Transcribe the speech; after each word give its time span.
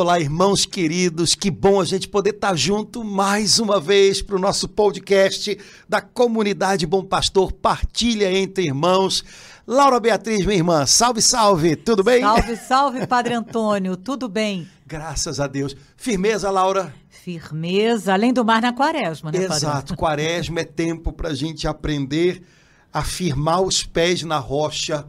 Olá, 0.00 0.18
irmãos 0.18 0.64
queridos, 0.64 1.34
que 1.34 1.50
bom 1.50 1.78
a 1.78 1.84
gente 1.84 2.08
poder 2.08 2.30
estar 2.30 2.56
junto 2.56 3.04
mais 3.04 3.58
uma 3.58 3.78
vez 3.78 4.22
para 4.22 4.34
o 4.34 4.38
nosso 4.38 4.66
podcast 4.66 5.58
da 5.86 6.00
comunidade 6.00 6.86
Bom 6.86 7.04
Pastor 7.04 7.52
Partilha 7.52 8.32
entre 8.32 8.64
Irmãos. 8.64 9.22
Laura 9.66 10.00
Beatriz, 10.00 10.46
minha 10.46 10.56
irmã, 10.56 10.86
salve, 10.86 11.20
salve, 11.20 11.76
tudo 11.76 12.02
bem? 12.02 12.22
Salve, 12.22 12.56
salve, 12.56 13.06
Padre 13.06 13.34
Antônio, 13.34 13.94
tudo 13.94 14.26
bem? 14.26 14.66
Graças 14.86 15.38
a 15.38 15.46
Deus. 15.46 15.76
Firmeza, 15.98 16.50
Laura? 16.50 16.94
Firmeza, 17.10 18.14
além 18.14 18.32
do 18.32 18.42
mar 18.42 18.62
na 18.62 18.72
quaresma, 18.72 19.30
né, 19.30 19.44
Exato, 19.44 19.94
quaresma 19.94 20.60
é 20.60 20.64
tempo 20.64 21.12
para 21.12 21.28
a 21.28 21.34
gente 21.34 21.68
aprender 21.68 22.42
a 22.90 23.02
firmar 23.04 23.60
os 23.60 23.84
pés 23.84 24.22
na 24.22 24.38
rocha, 24.38 25.04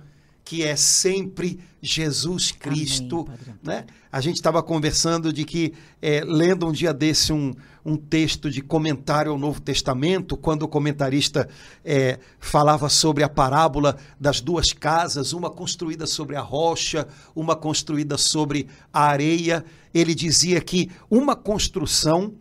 que 0.52 0.64
é 0.64 0.76
sempre 0.76 1.62
Jesus 1.82 2.52
Cristo, 2.52 3.22
Amém, 3.22 3.56
né? 3.64 3.86
A 4.12 4.20
gente 4.20 4.36
estava 4.36 4.62
conversando 4.62 5.32
de 5.32 5.46
que, 5.46 5.74
é, 6.02 6.26
lendo 6.26 6.68
um 6.68 6.74
dia 6.74 6.94
desse 6.94 7.32
um, 7.32 7.56
um 7.86 7.96
texto 7.96 8.52
de 8.52 8.62
comentário 8.62 9.32
ao 9.32 9.40
Novo 9.40 9.62
Testamento, 9.62 10.36
quando 10.36 10.64
o 10.64 10.68
comentarista 10.68 11.48
é, 11.86 12.20
falava 12.38 12.90
sobre 12.90 13.24
a 13.24 13.30
parábola 13.30 13.96
das 14.20 14.42
duas 14.42 14.74
casas, 14.74 15.32
uma 15.32 15.50
construída 15.50 16.06
sobre 16.06 16.36
a 16.36 16.42
rocha, 16.42 17.08
uma 17.34 17.56
construída 17.56 18.18
sobre 18.18 18.68
a 18.92 19.04
areia, 19.04 19.64
ele 19.94 20.14
dizia 20.14 20.60
que 20.60 20.92
uma 21.10 21.34
construção 21.34 22.34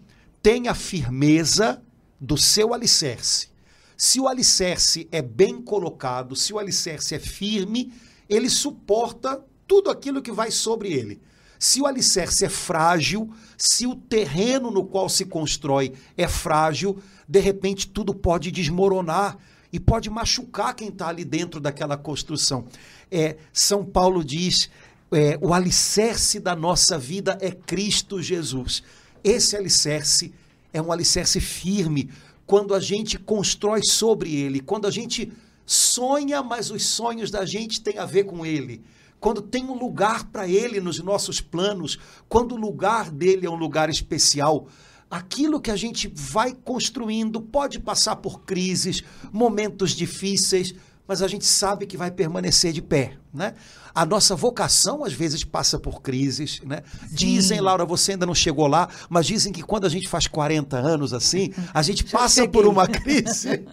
tem 0.43 0.67
a 0.67 0.75
firmeza 0.75 1.81
do 2.21 2.37
seu 2.37 2.75
alicerce. 2.75 3.51
Se 3.97 4.19
o 4.19 4.27
alicerce 4.27 5.07
é 5.13 5.21
bem 5.21 5.61
colocado, 5.61 6.35
se 6.35 6.55
o 6.55 6.59
alicerce 6.59 7.15
é 7.15 7.19
firme, 7.19 7.93
ele 8.31 8.49
suporta 8.49 9.45
tudo 9.67 9.91
aquilo 9.91 10.23
que 10.23 10.31
vai 10.31 10.51
sobre 10.51 10.93
ele. 10.93 11.21
Se 11.59 11.83
o 11.83 11.87
alicerce 11.87 12.47
é 12.47 12.49
frágil, 12.49 13.29
se 13.59 13.87
o 13.87 13.95
terreno 13.95 14.71
no 14.71 14.85
qual 14.85 15.09
se 15.09 15.27
constrói 15.27 15.93
é 16.17 16.27
frágil, 16.27 16.99
de 17.29 17.41
repente 17.41 17.89
tudo 17.89 18.15
pode 18.15 18.51
desmoronar 18.51 19.37
e 19.73 19.79
pode 19.79 20.09
machucar 20.09 20.75
quem 20.75 20.89
está 20.89 21.09
ali 21.09 21.25
dentro 21.25 21.61
daquela 21.61 21.97
construção. 21.97 22.65
É, 23.11 23.37
São 23.53 23.85
Paulo 23.85 24.25
diz: 24.25 24.71
é, 25.13 25.39
o 25.41 25.53
alicerce 25.53 26.41
da 26.41 26.57
nossa 26.57 26.99
vida 26.99 27.37
é 27.41 27.51
Cristo 27.51 28.23
Jesus. 28.23 28.83
Esse 29.23 29.57
alicerce 29.57 30.33
é 30.73 30.81
um 30.81 30.91
alicerce 30.91 31.41
firme 31.41 32.11
quando 32.47 32.75
a 32.75 32.81
gente 32.81 33.19
constrói 33.19 33.83
sobre 33.83 34.35
ele, 34.35 34.61
quando 34.61 34.87
a 34.87 34.91
gente 34.91 35.31
sonha, 35.73 36.43
mas 36.43 36.69
os 36.69 36.85
sonhos 36.85 37.31
da 37.31 37.45
gente 37.45 37.81
têm 37.81 37.97
a 37.97 38.05
ver 38.05 38.25
com 38.25 38.45
ele 38.45 38.83
quando 39.21 39.43
tem 39.43 39.67
um 39.67 39.79
lugar 39.79 40.25
para 40.31 40.49
ele 40.49 40.81
nos 40.81 40.99
nossos 40.99 41.41
planos, 41.41 41.99
quando 42.27 42.53
o 42.53 42.59
lugar 42.59 43.11
dele 43.11 43.47
é 43.47 43.51
um 43.51 43.55
lugar 43.55 43.91
especial, 43.91 44.67
aquilo 45.11 45.61
que 45.61 45.71
a 45.71 45.77
gente 45.77 46.11
vai 46.13 46.55
construindo 46.55 47.41
pode 47.41 47.79
passar 47.79 48.17
por 48.17 48.41
crises, 48.41 49.05
momentos 49.31 49.91
difíceis, 49.91 50.75
mas 51.07 51.21
a 51.21 51.29
gente 51.29 51.45
sabe 51.45 51.87
que 51.87 51.99
vai 51.99 52.11
permanecer 52.11 52.73
de 52.73 52.81
pé, 52.81 53.19
né? 53.33 53.55
A 53.95 54.05
nossa 54.07 54.35
vocação 54.35 55.05
às 55.05 55.13
vezes 55.13 55.45
passa 55.45 55.79
por 55.79 56.01
crises, 56.01 56.61
né? 56.65 56.83
Dizem, 57.11 57.61
Laura, 57.61 57.85
você 57.85 58.13
ainda 58.13 58.27
não 58.27 58.35
chegou 58.35 58.67
lá, 58.67 58.89
mas 59.09 59.27
dizem 59.27 59.53
que 59.53 59.63
quando 59.63 59.87
a 59.87 59.89
gente 59.89 60.09
faz 60.09 60.27
40 60.27 60.77
anos 60.77 61.13
assim, 61.13 61.53
a 61.73 61.83
gente 61.83 62.05
passa 62.11 62.49
por 62.49 62.67
uma 62.67 62.87
crise. 62.87 63.65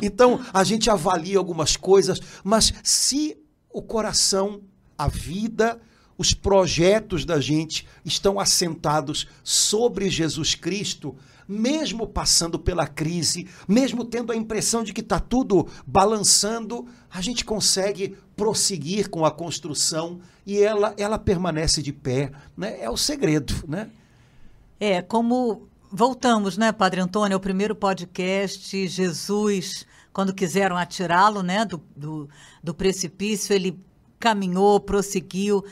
Então, 0.00 0.40
a 0.52 0.64
gente 0.64 0.90
avalia 0.90 1.38
algumas 1.38 1.76
coisas, 1.76 2.20
mas 2.42 2.72
se 2.82 3.36
o 3.70 3.80
coração 3.80 4.60
a 4.98 5.08
vida, 5.08 5.80
os 6.16 6.34
projetos 6.34 7.24
da 7.24 7.40
gente 7.40 7.86
estão 8.04 8.38
assentados 8.38 9.26
sobre 9.42 10.10
Jesus 10.10 10.54
Cristo, 10.54 11.16
mesmo 11.52 12.06
passando 12.06 12.58
pela 12.58 12.86
crise, 12.86 13.46
mesmo 13.68 14.04
tendo 14.04 14.32
a 14.32 14.36
impressão 14.36 14.82
de 14.82 14.92
que 14.92 15.00
está 15.00 15.20
tudo 15.20 15.68
balançando, 15.86 16.86
a 17.10 17.20
gente 17.20 17.44
consegue 17.44 18.16
prosseguir 18.34 19.10
com 19.10 19.24
a 19.24 19.30
construção 19.30 20.20
e 20.46 20.58
ela, 20.58 20.94
ela 20.96 21.18
permanece 21.18 21.82
de 21.82 21.92
pé. 21.92 22.32
Né? 22.56 22.80
É 22.80 22.88
o 22.88 22.96
segredo, 22.96 23.54
né? 23.68 23.90
É, 24.80 25.02
como 25.02 25.68
voltamos, 25.92 26.56
né, 26.56 26.72
Padre 26.72 27.00
Antônio, 27.00 27.36
ao 27.36 27.40
primeiro 27.40 27.76
podcast, 27.76 28.88
Jesus, 28.88 29.86
quando 30.12 30.34
quiseram 30.34 30.76
atirá-lo, 30.76 31.42
né, 31.42 31.64
do, 31.64 31.80
do, 31.94 32.28
do 32.64 32.74
precipício, 32.74 33.54
ele 33.54 33.78
caminhou, 34.18 34.80
prosseguiu. 34.80 35.64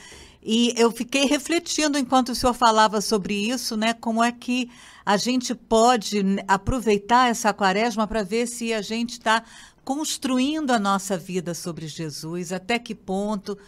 E 0.43 0.73
eu 0.77 0.91
fiquei 0.91 1.27
refletindo 1.27 1.99
enquanto 1.99 2.31
o 2.31 2.35
senhor 2.35 2.55
falava 2.55 3.01
sobre 3.01 3.35
isso, 3.35 3.77
né? 3.77 3.93
Como 3.93 4.23
é 4.25 4.33
que 4.33 4.71
a 5.05 5.17
gente 5.17 5.55
pode 5.55 6.23
aproveitar 6.49 7.29
essa 7.29 7.53
quaresma 7.53 8.07
para 8.07 8.23
ver 8.23 8.47
se 8.47 8.73
a 8.73 8.81
gente 8.81 9.13
está 9.13 9.43
construindo 9.85 10.71
a 10.71 10.79
nossa 10.79 11.19
vida 11.19 11.53
sobre 11.53 11.87
Jesus, 11.87 12.53
até 12.53 12.79
que 12.79 12.95
ponto. 12.95 13.59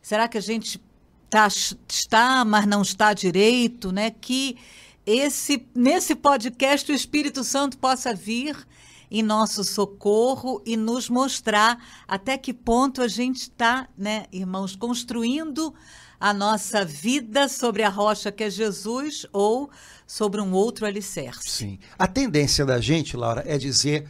Será 0.00 0.28
que 0.28 0.38
a 0.38 0.42
gente 0.42 0.80
tá, 1.28 1.48
está, 1.48 2.44
mas 2.44 2.66
não 2.66 2.82
está 2.82 3.12
direito, 3.12 3.90
né? 3.92 4.10
Que 4.10 4.56
esse, 5.04 5.66
nesse 5.74 6.14
podcast 6.14 6.90
o 6.90 6.94
Espírito 6.94 7.44
Santo 7.44 7.78
possa 7.78 8.14
vir 8.14 8.56
em 9.10 9.22
nosso 9.22 9.62
socorro 9.62 10.62
e 10.64 10.76
nos 10.76 11.08
mostrar 11.08 11.78
até 12.08 12.36
que 12.36 12.52
ponto 12.52 13.02
a 13.02 13.08
gente 13.08 13.42
está, 13.42 13.88
né, 13.96 14.26
irmãos, 14.32 14.74
construindo 14.74 15.74
a 16.20 16.32
nossa 16.32 16.84
vida 16.84 17.48
sobre 17.48 17.82
a 17.82 17.88
rocha 17.88 18.32
que 18.32 18.44
é 18.44 18.50
Jesus 18.50 19.26
ou 19.32 19.70
sobre 20.06 20.40
um 20.40 20.52
outro 20.52 20.86
alicerce. 20.86 21.48
Sim. 21.48 21.78
A 21.98 22.06
tendência 22.06 22.64
da 22.64 22.80
gente, 22.80 23.16
Laura, 23.16 23.42
é 23.46 23.58
dizer, 23.58 24.08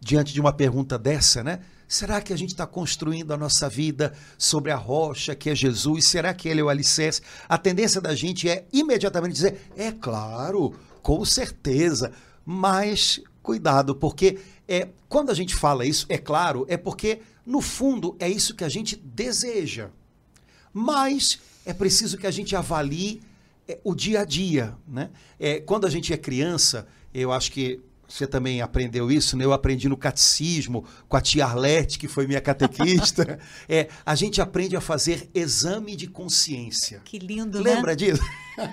diante 0.00 0.32
de 0.32 0.40
uma 0.40 0.52
pergunta 0.52 0.98
dessa, 0.98 1.42
né? 1.42 1.60
Será 1.86 2.20
que 2.20 2.34
a 2.34 2.36
gente 2.36 2.50
está 2.50 2.66
construindo 2.66 3.32
a 3.32 3.36
nossa 3.36 3.66
vida 3.66 4.12
sobre 4.36 4.70
a 4.70 4.76
rocha 4.76 5.34
que 5.34 5.48
é 5.48 5.54
Jesus? 5.54 6.06
Será 6.06 6.34
que 6.34 6.46
ele 6.46 6.60
é 6.60 6.64
o 6.64 6.68
alicerce? 6.68 7.22
A 7.48 7.56
tendência 7.56 7.98
da 7.98 8.14
gente 8.14 8.48
é 8.48 8.66
imediatamente 8.70 9.32
dizer: 9.32 9.70
é 9.74 9.90
claro, 9.90 10.74
com 11.02 11.24
certeza. 11.24 12.12
Mas 12.44 13.20
cuidado, 13.42 13.94
porque 13.94 14.38
é, 14.66 14.88
quando 15.08 15.30
a 15.30 15.34
gente 15.34 15.54
fala 15.54 15.86
isso, 15.86 16.04
é 16.10 16.18
claro, 16.18 16.66
é 16.68 16.76
porque, 16.76 17.20
no 17.46 17.62
fundo, 17.62 18.14
é 18.20 18.28
isso 18.28 18.54
que 18.54 18.64
a 18.64 18.68
gente 18.68 18.94
deseja. 18.94 19.88
Mas 20.78 21.40
é 21.66 21.74
preciso 21.74 22.16
que 22.16 22.26
a 22.26 22.30
gente 22.30 22.54
avalie 22.54 23.20
é, 23.66 23.78
o 23.82 23.96
dia 23.96 24.20
a 24.20 24.24
dia. 24.24 24.76
Né? 24.86 25.10
É, 25.38 25.58
quando 25.58 25.86
a 25.86 25.90
gente 25.90 26.12
é 26.12 26.16
criança, 26.16 26.86
eu 27.12 27.32
acho 27.32 27.50
que 27.50 27.80
você 28.08 28.26
também 28.26 28.62
aprendeu 28.62 29.10
isso, 29.10 29.36
né? 29.36 29.44
Eu 29.44 29.52
aprendi 29.52 29.86
no 29.86 29.96
catecismo 29.96 30.82
com 31.06 31.16
a 31.16 31.20
tia 31.20 31.44
Arlete, 31.44 31.98
que 31.98 32.08
foi 32.08 32.26
minha 32.26 32.40
catequista. 32.40 33.38
é, 33.68 33.88
a 34.04 34.14
gente 34.14 34.40
aprende 34.40 34.74
a 34.74 34.80
fazer 34.80 35.28
exame 35.34 35.94
de 35.94 36.06
consciência. 36.06 37.02
Que 37.04 37.18
lindo, 37.18 37.60
Lembra 37.60 37.92
né? 37.92 37.96
disso? 37.96 38.22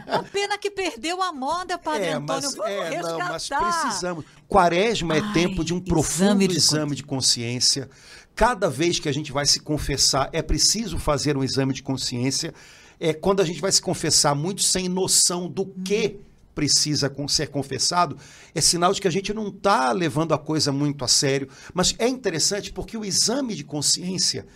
A 0.08 0.24
pena 0.24 0.58
que 0.58 0.72
perdeu 0.72 1.22
a 1.22 1.34
moda, 1.34 1.78
Padre 1.78 2.06
é, 2.06 2.14
Antônio. 2.14 2.44
mas, 2.44 2.56
Vamos 2.56 2.72
é, 2.72 2.90
resgatar. 2.90 3.18
não, 3.18 3.30
mas 3.30 3.50
precisamos. 3.50 4.26
Quaresma 4.48 5.18
é 5.18 5.20
Ai, 5.20 5.34
tempo 5.34 5.66
de 5.66 5.74
um 5.74 5.82
profundo 5.82 6.42
exame 6.42 6.48
de 6.48 6.58
exame 6.58 6.96
de 6.96 7.04
consciência. 7.04 7.90
Cada 8.34 8.70
vez 8.70 9.00
que 9.00 9.10
a 9.10 9.14
gente 9.14 9.34
vai 9.34 9.46
se 9.46 9.60
confessar, 9.60 10.30
é 10.32 10.42
preciso 10.42 10.98
fazer 10.98 11.36
um 11.36 11.44
exame 11.44 11.74
de 11.74 11.84
consciência. 11.84 12.54
É 13.00 13.14
quando 13.14 13.42
a 13.42 13.46
gente 13.46 13.60
vai 13.60 13.72
se 13.72 13.82
confessar 13.82 14.34
muito 14.34 14.64
sem 14.64 14.88
noção 14.88 15.50
do 15.50 15.66
que 15.66 16.20
precisa 16.56 17.14
ser 17.28 17.50
confessado, 17.50 18.18
é 18.56 18.62
sinal 18.62 18.94
de 18.94 19.02
que 19.02 19.08
a 19.08 19.12
gente 19.12 19.34
não 19.34 19.50
está 19.50 19.92
levando 19.92 20.34
a 20.34 20.38
coisa 20.38 20.72
muito 20.72 21.04
a 21.04 21.08
sério. 21.08 21.50
Mas 21.74 21.94
é 22.00 22.08
interessante 22.08 22.72
porque 22.72 22.98
o 22.98 23.04
exame 23.04 23.54
de 23.54 23.64
consciência, 23.64 24.48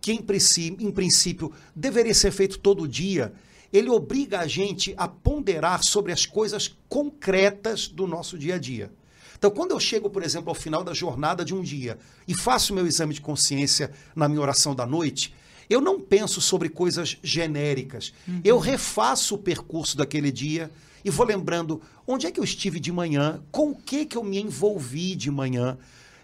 que 0.00 0.12
em 0.12 0.22
princípio, 0.22 0.86
em 0.86 0.92
princípio 0.92 1.52
deveria 1.74 2.14
ser 2.14 2.30
feito 2.30 2.60
todo 2.60 2.86
dia, 2.86 3.34
ele 3.72 3.90
obriga 3.90 4.38
a 4.38 4.46
gente 4.46 4.94
a 4.96 5.08
ponderar 5.08 5.82
sobre 5.82 6.12
as 6.12 6.24
coisas 6.24 6.74
concretas 6.88 7.88
do 7.88 8.06
nosso 8.06 8.38
dia 8.38 8.54
a 8.54 8.58
dia. 8.58 8.90
Então, 9.36 9.50
quando 9.50 9.72
eu 9.72 9.78
chego, 9.78 10.08
por 10.08 10.22
exemplo, 10.22 10.48
ao 10.48 10.54
final 10.54 10.82
da 10.82 10.94
jornada 10.94 11.44
de 11.44 11.54
um 11.54 11.62
dia 11.62 11.98
e 12.26 12.34
faço 12.34 12.74
meu 12.74 12.86
exame 12.86 13.14
de 13.14 13.20
consciência 13.20 13.92
na 14.14 14.28
minha 14.28 14.40
oração 14.40 14.74
da 14.74 14.86
noite, 14.86 15.34
eu 15.68 15.80
não 15.80 16.00
penso 16.00 16.40
sobre 16.40 16.68
coisas 16.68 17.18
genéricas. 17.22 18.12
Uhum. 18.26 18.40
Eu 18.44 18.58
refaço 18.58 19.34
o 19.34 19.38
percurso 19.38 19.96
daquele 19.96 20.32
dia 20.32 20.70
e 21.04 21.10
vou 21.10 21.26
lembrando 21.26 21.80
onde 22.06 22.26
é 22.26 22.30
que 22.30 22.40
eu 22.40 22.44
estive 22.44 22.80
de 22.80 22.90
manhã, 22.90 23.42
com 23.50 23.70
o 23.70 23.74
que 23.74 24.04
que 24.04 24.16
eu 24.16 24.24
me 24.24 24.40
envolvi 24.40 25.14
de 25.14 25.30
manhã, 25.30 25.78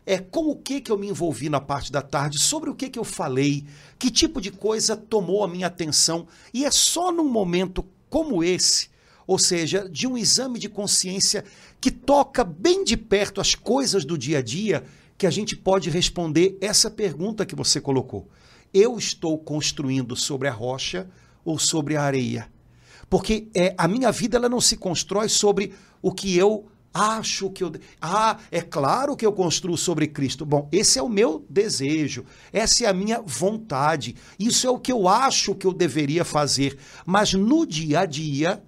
é, 0.06 0.18
com 0.18 0.50
o 0.50 0.56
que 0.56 0.80
que 0.80 0.90
eu 0.90 0.98
me 0.98 1.08
envolvi 1.08 1.48
na 1.48 1.60
parte 1.60 1.90
da 1.90 2.02
tarde, 2.02 2.38
sobre 2.38 2.68
o 2.70 2.74
que 2.74 2.88
que 2.88 2.98
eu 2.98 3.04
falei, 3.04 3.64
que 3.98 4.10
tipo 4.10 4.40
de 4.40 4.50
coisa 4.50 4.96
tomou 4.96 5.44
a 5.44 5.48
minha 5.48 5.66
atenção. 5.66 6.26
E 6.52 6.64
é 6.64 6.70
só 6.70 7.10
num 7.12 7.28
momento 7.28 7.84
como 8.10 8.44
esse, 8.44 8.88
ou 9.26 9.38
seja, 9.38 9.88
de 9.88 10.06
um 10.06 10.16
exame 10.16 10.58
de 10.58 10.68
consciência 10.68 11.44
que 11.80 11.90
toca 11.90 12.44
bem 12.44 12.84
de 12.84 12.96
perto 12.96 13.40
as 13.40 13.54
coisas 13.54 14.04
do 14.04 14.18
dia 14.18 14.38
a 14.38 14.42
dia, 14.42 14.84
que 15.16 15.26
a 15.26 15.30
gente 15.30 15.56
pode 15.56 15.88
responder 15.88 16.58
essa 16.60 16.90
pergunta 16.90 17.46
que 17.46 17.54
você 17.54 17.80
colocou. 17.80 18.28
Eu 18.74 18.98
estou 18.98 19.38
construindo 19.38 20.16
sobre 20.16 20.48
a 20.48 20.52
rocha 20.52 21.08
ou 21.44 21.60
sobre 21.60 21.96
a 21.96 22.02
areia? 22.02 22.52
Porque 23.08 23.48
é, 23.54 23.72
a 23.78 23.86
minha 23.86 24.10
vida 24.10 24.36
ela 24.36 24.48
não 24.48 24.60
se 24.60 24.76
constrói 24.76 25.28
sobre 25.28 25.72
o 26.02 26.12
que 26.12 26.36
eu 26.36 26.66
acho 26.92 27.50
que 27.50 27.62
eu. 27.62 27.72
Ah, 28.00 28.38
é 28.50 28.60
claro 28.60 29.16
que 29.16 29.24
eu 29.24 29.32
construo 29.32 29.76
sobre 29.76 30.08
Cristo. 30.08 30.44
Bom, 30.44 30.68
esse 30.72 30.98
é 30.98 31.02
o 31.02 31.08
meu 31.08 31.44
desejo, 31.48 32.24
essa 32.52 32.84
é 32.84 32.88
a 32.88 32.92
minha 32.92 33.20
vontade, 33.20 34.16
isso 34.38 34.66
é 34.66 34.70
o 34.70 34.78
que 34.78 34.90
eu 34.90 35.08
acho 35.08 35.54
que 35.54 35.66
eu 35.66 35.72
deveria 35.72 36.24
fazer. 36.24 36.76
Mas 37.06 37.32
no 37.32 37.64
dia 37.64 38.00
a 38.00 38.06
dia 38.06 38.62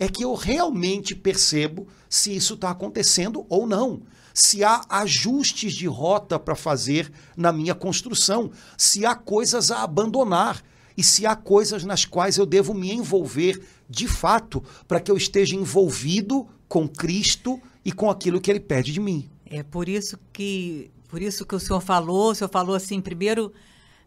é 0.00 0.08
que 0.08 0.24
eu 0.24 0.34
realmente 0.34 1.14
percebo 1.14 1.86
se 2.08 2.34
isso 2.34 2.54
está 2.54 2.70
acontecendo 2.70 3.44
ou 3.50 3.66
não. 3.66 4.00
Se 4.32 4.64
há 4.64 4.80
ajustes 4.88 5.74
de 5.74 5.86
rota 5.86 6.38
para 6.38 6.56
fazer 6.56 7.12
na 7.36 7.52
minha 7.52 7.74
construção, 7.74 8.50
se 8.78 9.04
há 9.04 9.14
coisas 9.14 9.70
a 9.70 9.82
abandonar 9.82 10.62
e 10.96 11.04
se 11.04 11.26
há 11.26 11.36
coisas 11.36 11.84
nas 11.84 12.06
quais 12.06 12.38
eu 12.38 12.46
devo 12.46 12.72
me 12.72 12.90
envolver 12.90 13.62
de 13.88 14.08
fato 14.08 14.64
para 14.88 15.00
que 15.00 15.10
eu 15.10 15.18
esteja 15.18 15.54
envolvido 15.54 16.48
com 16.66 16.88
Cristo 16.88 17.60
e 17.84 17.92
com 17.92 18.08
aquilo 18.08 18.40
que 18.40 18.50
ele 18.50 18.60
pede 18.60 18.92
de 18.92 19.00
mim. 19.00 19.28
É 19.44 19.62
por 19.62 19.86
isso 19.86 20.18
que 20.32 20.90
por 21.08 21.20
isso 21.20 21.44
que 21.44 21.56
o 21.56 21.60
senhor 21.60 21.80
falou, 21.80 22.30
o 22.30 22.34
senhor 22.34 22.48
falou 22.48 22.74
assim, 22.74 23.00
primeiro 23.00 23.52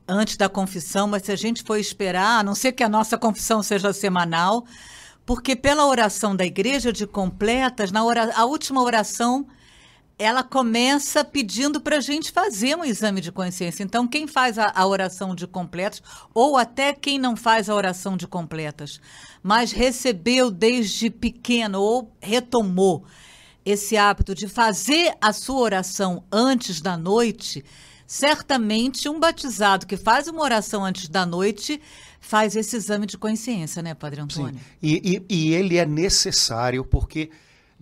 antes 0.07 0.37
da 0.37 0.49
confissão, 0.49 1.05
mas 1.07 1.23
se 1.23 1.31
a 1.31 1.35
gente 1.35 1.61
for 1.61 1.77
esperar, 1.77 2.39
a 2.39 2.43
não 2.43 2.55
ser 2.55 2.71
que 2.71 2.83
a 2.83 2.89
nossa 2.89 3.17
confissão 3.17 3.61
seja 3.61 3.91
semanal, 3.93 4.65
porque 5.25 5.55
pela 5.55 5.87
oração 5.87 6.35
da 6.35 6.45
igreja 6.45 6.91
de 6.91 7.07
completas, 7.07 7.91
na 7.91 8.03
ora, 8.03 8.33
a 8.35 8.45
última 8.45 8.81
oração 8.81 9.47
ela 10.17 10.43
começa 10.43 11.23
pedindo 11.23 11.81
para 11.81 11.97
a 11.97 12.01
gente 12.01 12.31
fazer 12.31 12.77
um 12.77 12.85
exame 12.85 13.19
de 13.19 13.31
consciência. 13.31 13.83
Então, 13.83 14.07
quem 14.07 14.27
faz 14.27 14.59
a, 14.59 14.71
a, 14.73 14.85
oração 14.85 15.33
de 15.33 15.47
completas, 15.47 16.01
ou 16.33 16.55
até 16.55 16.93
quem 16.93 17.17
não 17.17 17.35
faz 17.35 17.67
a 17.67 17.75
oração 17.75 18.15
de 18.15 18.27
completas, 18.27 19.01
mas 19.41 19.71
recebeu 19.71 20.51
desde 20.51 21.09
pequeno 21.09 21.81
ou 21.81 22.11
retomou 22.21 23.03
esse 23.65 23.97
hábito 23.97 24.35
de 24.35 24.47
fazer 24.47 25.15
a 25.19 25.33
sua 25.33 25.59
oração 25.59 26.23
antes 26.31 26.79
da 26.79 26.95
noite, 26.95 27.63
certamente 28.05 29.09
um 29.09 29.19
batizado 29.19 29.87
que 29.87 29.97
faz 29.97 30.27
uma 30.27 30.43
oração 30.43 30.85
antes 30.85 31.07
da 31.09 31.25
noite 31.25 31.81
faz 32.23 32.55
esse 32.55 32.77
exame 32.77 33.05
de 33.05 33.17
consciência, 33.17 33.83
né, 33.83 33.93
Padre 33.93 34.21
Antônio? 34.21 34.53
Sim. 34.53 34.59
E, 34.81 35.23
e, 35.29 35.35
e 35.35 35.53
ele 35.53 35.77
é 35.77 35.85
necessário 35.85 36.85
porque 36.85 37.29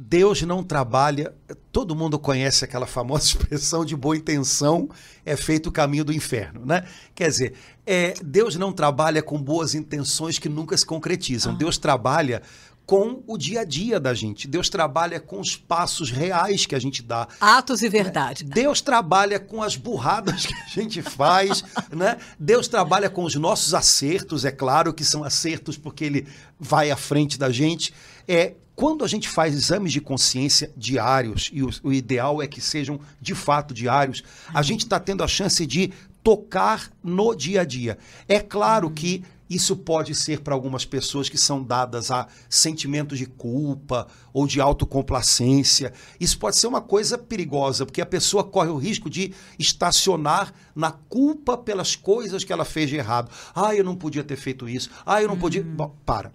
Deus 0.04 0.42
não 0.42 0.64
trabalha. 0.64 1.32
Todo 1.72 1.96
mundo 1.96 2.18
conhece 2.18 2.66
aquela 2.66 2.88
famosa 2.88 3.26
expressão 3.30 3.86
de 3.86 3.96
boa 3.96 4.18
intenção 4.18 4.90
é 5.24 5.36
feito 5.36 5.68
o 5.68 5.72
caminho 5.72 6.04
do 6.04 6.12
inferno, 6.12 6.66
né? 6.66 6.84
Quer 7.14 7.30
dizer, 7.30 7.54
é, 7.86 8.16
Deus 8.24 8.56
não 8.56 8.74
trabalha 8.74 9.22
com 9.22 9.40
boas 9.40 9.76
intenções 9.76 10.40
que 10.40 10.50
nunca 10.50 10.76
se 10.76 10.86
concretizam. 10.86 11.54
Ah. 11.54 11.56
Deus 11.56 11.78
trabalha 11.78 12.42
com 12.84 13.22
o 13.28 13.38
dia 13.38 13.62
a 13.62 13.64
dia 13.64 14.00
da 14.00 14.14
gente. 14.14 14.48
Deus 14.48 14.70
trabalha 14.70 15.20
com 15.20 15.40
os 15.40 15.56
passos 15.56 16.10
reais 16.10 16.66
que 16.66 16.74
a 16.74 16.80
gente 16.80 17.04
dá. 17.04 17.28
Atos 17.40 17.84
e 17.84 17.88
verdade. 17.88 18.44
Deus 18.44 18.82
trabalha 18.82 19.40
com 19.40 19.62
as 19.62 19.76
burradas 19.76 20.48
que 20.48 20.54
a 20.54 20.68
gente 20.68 21.02
faz, 21.04 21.64
né? 21.96 22.18
Deus 22.40 22.68
trabalha 22.68 23.08
com 23.08 23.24
os 23.24 23.36
nossos 23.36 23.76
acertos, 23.76 24.46
é 24.46 24.52
claro 24.52 24.94
que 24.94 25.06
são 25.06 25.24
acertos 25.24 25.78
porque 25.78 26.04
ele 26.04 26.28
vai 26.60 26.90
à 26.90 26.98
frente 26.98 27.38
da 27.38 27.52
gente. 27.52 27.94
É, 28.34 28.56
quando 28.78 29.04
a 29.04 29.08
gente 29.10 29.28
faz 29.28 29.54
exames 29.54 29.92
de 29.92 30.00
consciência 30.00 30.72
diários, 30.78 31.50
e 31.52 31.62
o, 31.62 31.70
o 31.84 31.92
ideal 31.92 32.42
é 32.42 32.48
que 32.48 32.62
sejam 32.62 32.98
de 33.20 33.36
fato 33.36 33.74
diários, 33.74 34.24
a 34.54 34.62
gente 34.62 34.86
está 34.86 35.02
tendo 35.02 35.22
a 35.22 35.28
chance 35.28 35.66
de 35.66 35.92
tocar 36.24 36.90
no 37.04 37.36
dia 37.36 37.60
a 37.60 37.66
dia. 37.66 37.98
É 38.30 38.40
claro 38.40 38.90
que 38.90 39.22
isso 39.50 39.76
pode 39.76 40.16
ser 40.16 40.40
para 40.40 40.54
algumas 40.54 40.86
pessoas 40.86 41.28
que 41.28 41.38
são 41.38 41.62
dadas 41.62 42.10
a 42.10 42.26
sentimentos 42.50 43.18
de 43.18 43.26
culpa 43.26 44.08
ou 44.32 44.48
de 44.48 44.62
autocomplacência. 44.62 45.92
Isso 46.18 46.40
pode 46.40 46.56
ser 46.56 46.68
uma 46.68 46.80
coisa 46.80 47.18
perigosa, 47.18 47.86
porque 47.86 48.00
a 48.00 48.06
pessoa 48.06 48.46
corre 48.46 48.70
o 48.70 48.78
risco 48.78 49.10
de 49.10 49.34
estacionar 49.60 50.54
na 50.74 50.92
culpa 50.92 51.58
pelas 51.58 51.98
coisas 51.98 52.46
que 52.46 52.54
ela 52.54 52.64
fez 52.64 52.90
de 52.90 52.96
errado. 52.96 53.30
Ah, 53.54 53.76
eu 53.76 53.84
não 53.84 53.98
podia 53.98 54.24
ter 54.24 54.38
feito 54.38 54.70
isso. 54.70 54.90
Ah, 55.06 55.22
eu 55.22 55.28
não 55.28 55.36
uhum. 55.36 55.42
podia. 55.42 55.62
Bom, 55.62 55.94
para. 56.06 56.32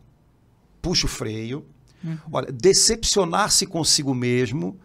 Puxa 0.82 1.06
o 1.06 1.08
freio 1.08 1.64
Uhum. 2.02 2.19
Olha, 2.32 2.52
decepcionar-se 2.52 3.66
consigo 3.66 4.14
mesmo, 4.14 4.78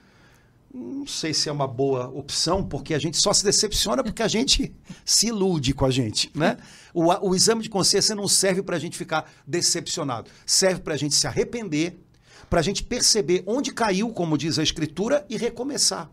não 0.73 1.05
sei 1.05 1.33
se 1.33 1.49
é 1.49 1.51
uma 1.51 1.67
boa 1.67 2.07
opção, 2.07 2.63
porque 2.63 2.93
a 2.93 2.99
gente 2.99 3.17
só 3.17 3.33
se 3.33 3.43
decepciona 3.43 4.03
porque 4.03 4.23
a 4.23 4.27
gente 4.27 4.73
se 5.03 5.27
ilude 5.27 5.73
com 5.73 5.85
a 5.85 5.91
gente, 5.91 6.31
né? 6.33 6.57
O, 6.93 7.05
o 7.29 7.35
exame 7.35 7.61
de 7.61 7.69
consciência 7.69 8.15
não 8.15 8.27
serve 8.27 8.63
para 8.63 8.75
a 8.75 8.79
gente 8.79 8.97
ficar 8.97 9.29
decepcionado, 9.45 10.29
serve 10.45 10.81
para 10.81 10.93
a 10.93 10.97
gente 10.97 11.15
se 11.15 11.27
arrepender, 11.27 11.99
para 12.49 12.59
a 12.59 12.63
gente 12.63 12.83
perceber 12.83 13.43
onde 13.45 13.73
caiu, 13.73 14.09
como 14.09 14.37
diz 14.37 14.59
a 14.59 14.63
Escritura, 14.63 15.25
e 15.29 15.37
recomeçar. 15.37 16.09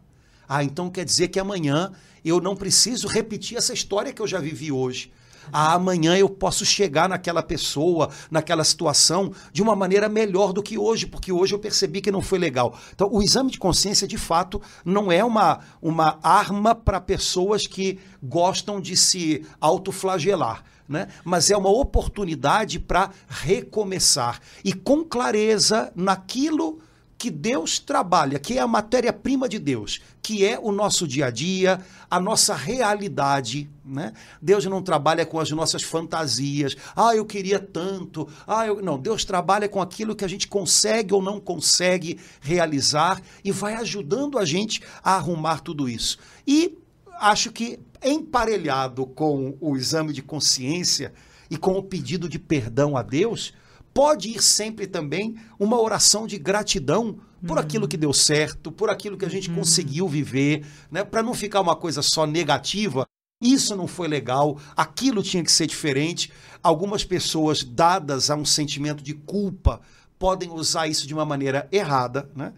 Ah, 0.49 0.65
então 0.65 0.91
quer 0.91 1.05
dizer 1.05 1.29
que 1.29 1.39
amanhã 1.39 1.93
eu 2.25 2.41
não 2.41 2.57
preciso 2.57 3.07
repetir 3.07 3.57
essa 3.57 3.73
história 3.73 4.13
que 4.13 4.23
eu 4.23 4.27
já 4.27 4.41
vivi 4.41 4.73
hoje 4.73 5.13
ah, 5.53 5.75
amanhã 5.75 6.17
eu 6.17 6.29
posso 6.29 6.65
chegar 6.65 7.09
naquela 7.09 7.43
pessoa, 7.43 8.11
naquela 8.31 8.65
situação, 8.65 9.33
de 9.53 9.63
uma 9.63 9.75
maneira 9.75 10.09
melhor 10.09 10.53
do 10.53 10.63
que 10.63 10.79
hoje, 10.79 11.07
porque 11.07 11.33
hoje 11.33 11.55
eu 11.55 11.59
percebi 11.59 12.01
que 12.01 12.11
não 12.11 12.23
foi 12.23 12.39
legal. 12.39 12.79
Então, 12.95 13.09
o 13.11 13.23
exame 13.23 13.51
de 13.51 13.59
consciência, 13.59 14.07
de 14.07 14.19
fato, 14.19 14.61
não 14.85 15.11
é 15.11 15.25
uma, 15.25 15.61
uma 15.81 16.19
arma 16.23 16.75
para 16.75 17.01
pessoas 17.01 17.67
que 17.67 17.99
gostam 18.23 18.81
de 18.81 18.97
se 18.97 19.45
autoflagelar. 19.61 20.65
Né? 20.89 21.09
Mas 21.23 21.51
é 21.51 21.57
uma 21.57 21.69
oportunidade 21.69 22.81
para 22.81 23.11
recomeçar 23.29 24.41
e 24.65 24.73
com 24.73 25.05
clareza 25.05 25.93
naquilo 25.95 26.81
que 27.19 27.31
Deus 27.31 27.81
trabalha, 27.81 28.39
que 28.39 28.57
é 28.57 28.61
a 28.61 28.67
matéria-prima 28.67 29.49
de 29.49 29.59
Deus, 29.59 30.01
que 30.23 30.45
é 30.45 30.57
o 30.57 30.71
nosso 30.71 31.07
dia 31.07 31.27
a 31.27 31.31
dia, 31.31 31.81
a 32.09 32.21
nossa 32.21 32.55
realidade. 32.55 33.69
Né? 33.85 34.13
Deus 34.41 34.65
não 34.67 34.81
trabalha 34.81 35.27
com 35.27 35.41
as 35.41 35.51
nossas 35.51 35.83
fantasias. 35.83 36.77
Ah, 36.95 37.17
eu 37.17 37.27
queria 37.27 37.59
tanto. 37.59 38.29
Ah, 38.47 38.65
eu... 38.69 38.81
Não, 38.81 38.97
Deus 38.97 39.25
trabalha 39.25 39.69
com 39.69 39.83
aquilo 39.83 40.15
que 40.15 40.25
a 40.25 40.29
gente 40.29 40.47
consegue 40.47 41.13
ou 41.13 41.21
não 41.21 41.41
consegue 41.41 42.21
realizar 42.41 43.21
e 43.45 43.51
vai 43.51 43.75
ajudando 43.75 44.39
a 44.39 44.45
gente 44.45 44.81
a 45.03 45.17
arrumar 45.17 45.59
tudo 45.61 45.89
isso. 45.89 46.19
E 46.47 46.79
acho 47.19 47.51
que 47.51 47.81
emparelhado 48.01 49.05
com 49.05 49.57
o 49.61 49.77
exame 49.77 50.13
de 50.13 50.23
consciência 50.23 51.13
e 51.51 51.57
com 51.57 51.73
o 51.73 51.83
pedido 51.83 52.29
de 52.29 52.39
perdão 52.39 52.97
a 52.97 53.03
Deus, 53.03 53.53
pode 53.99 54.29
ir 54.29 54.41
sempre 54.41 54.87
também 54.87 55.35
uma 55.59 55.77
oração 55.81 56.25
de 56.25 56.39
gratidão 56.39 57.19
por 57.45 57.57
uhum. 57.57 57.59
aquilo 57.59 57.89
que 57.89 57.97
deu 57.97 58.13
certo, 58.13 58.71
por 58.71 58.91
aquilo 58.91 59.19
que 59.19 59.25
a 59.25 59.29
gente 59.29 59.51
uhum. 59.51 59.57
conseguiu 59.57 60.07
viver, 60.07 60.65
né? 60.89 61.03
para 61.03 61.21
não 61.21 61.35
ficar 61.35 61.61
uma 61.61 61.75
coisa 61.75 62.01
só 62.01 62.25
negativa. 62.25 63.05
Isso 63.43 63.75
não 63.75 63.89
foi 63.89 64.07
legal, 64.07 64.57
aquilo 64.77 65.21
tinha 65.21 65.43
que 65.43 65.51
ser 65.51 65.67
diferente. 65.67 66.31
Algumas 66.63 67.03
pessoas, 67.03 67.65
dadas 67.65 68.31
a 68.31 68.37
um 68.37 68.45
sentimento 68.45 69.03
de 69.03 69.15
culpa, 69.15 69.81
podem 70.17 70.49
usar 70.49 70.87
isso 70.87 71.05
de 71.05 71.13
uma 71.13 71.25
maneira 71.25 71.69
errada, 71.73 72.31
né? 72.37 72.53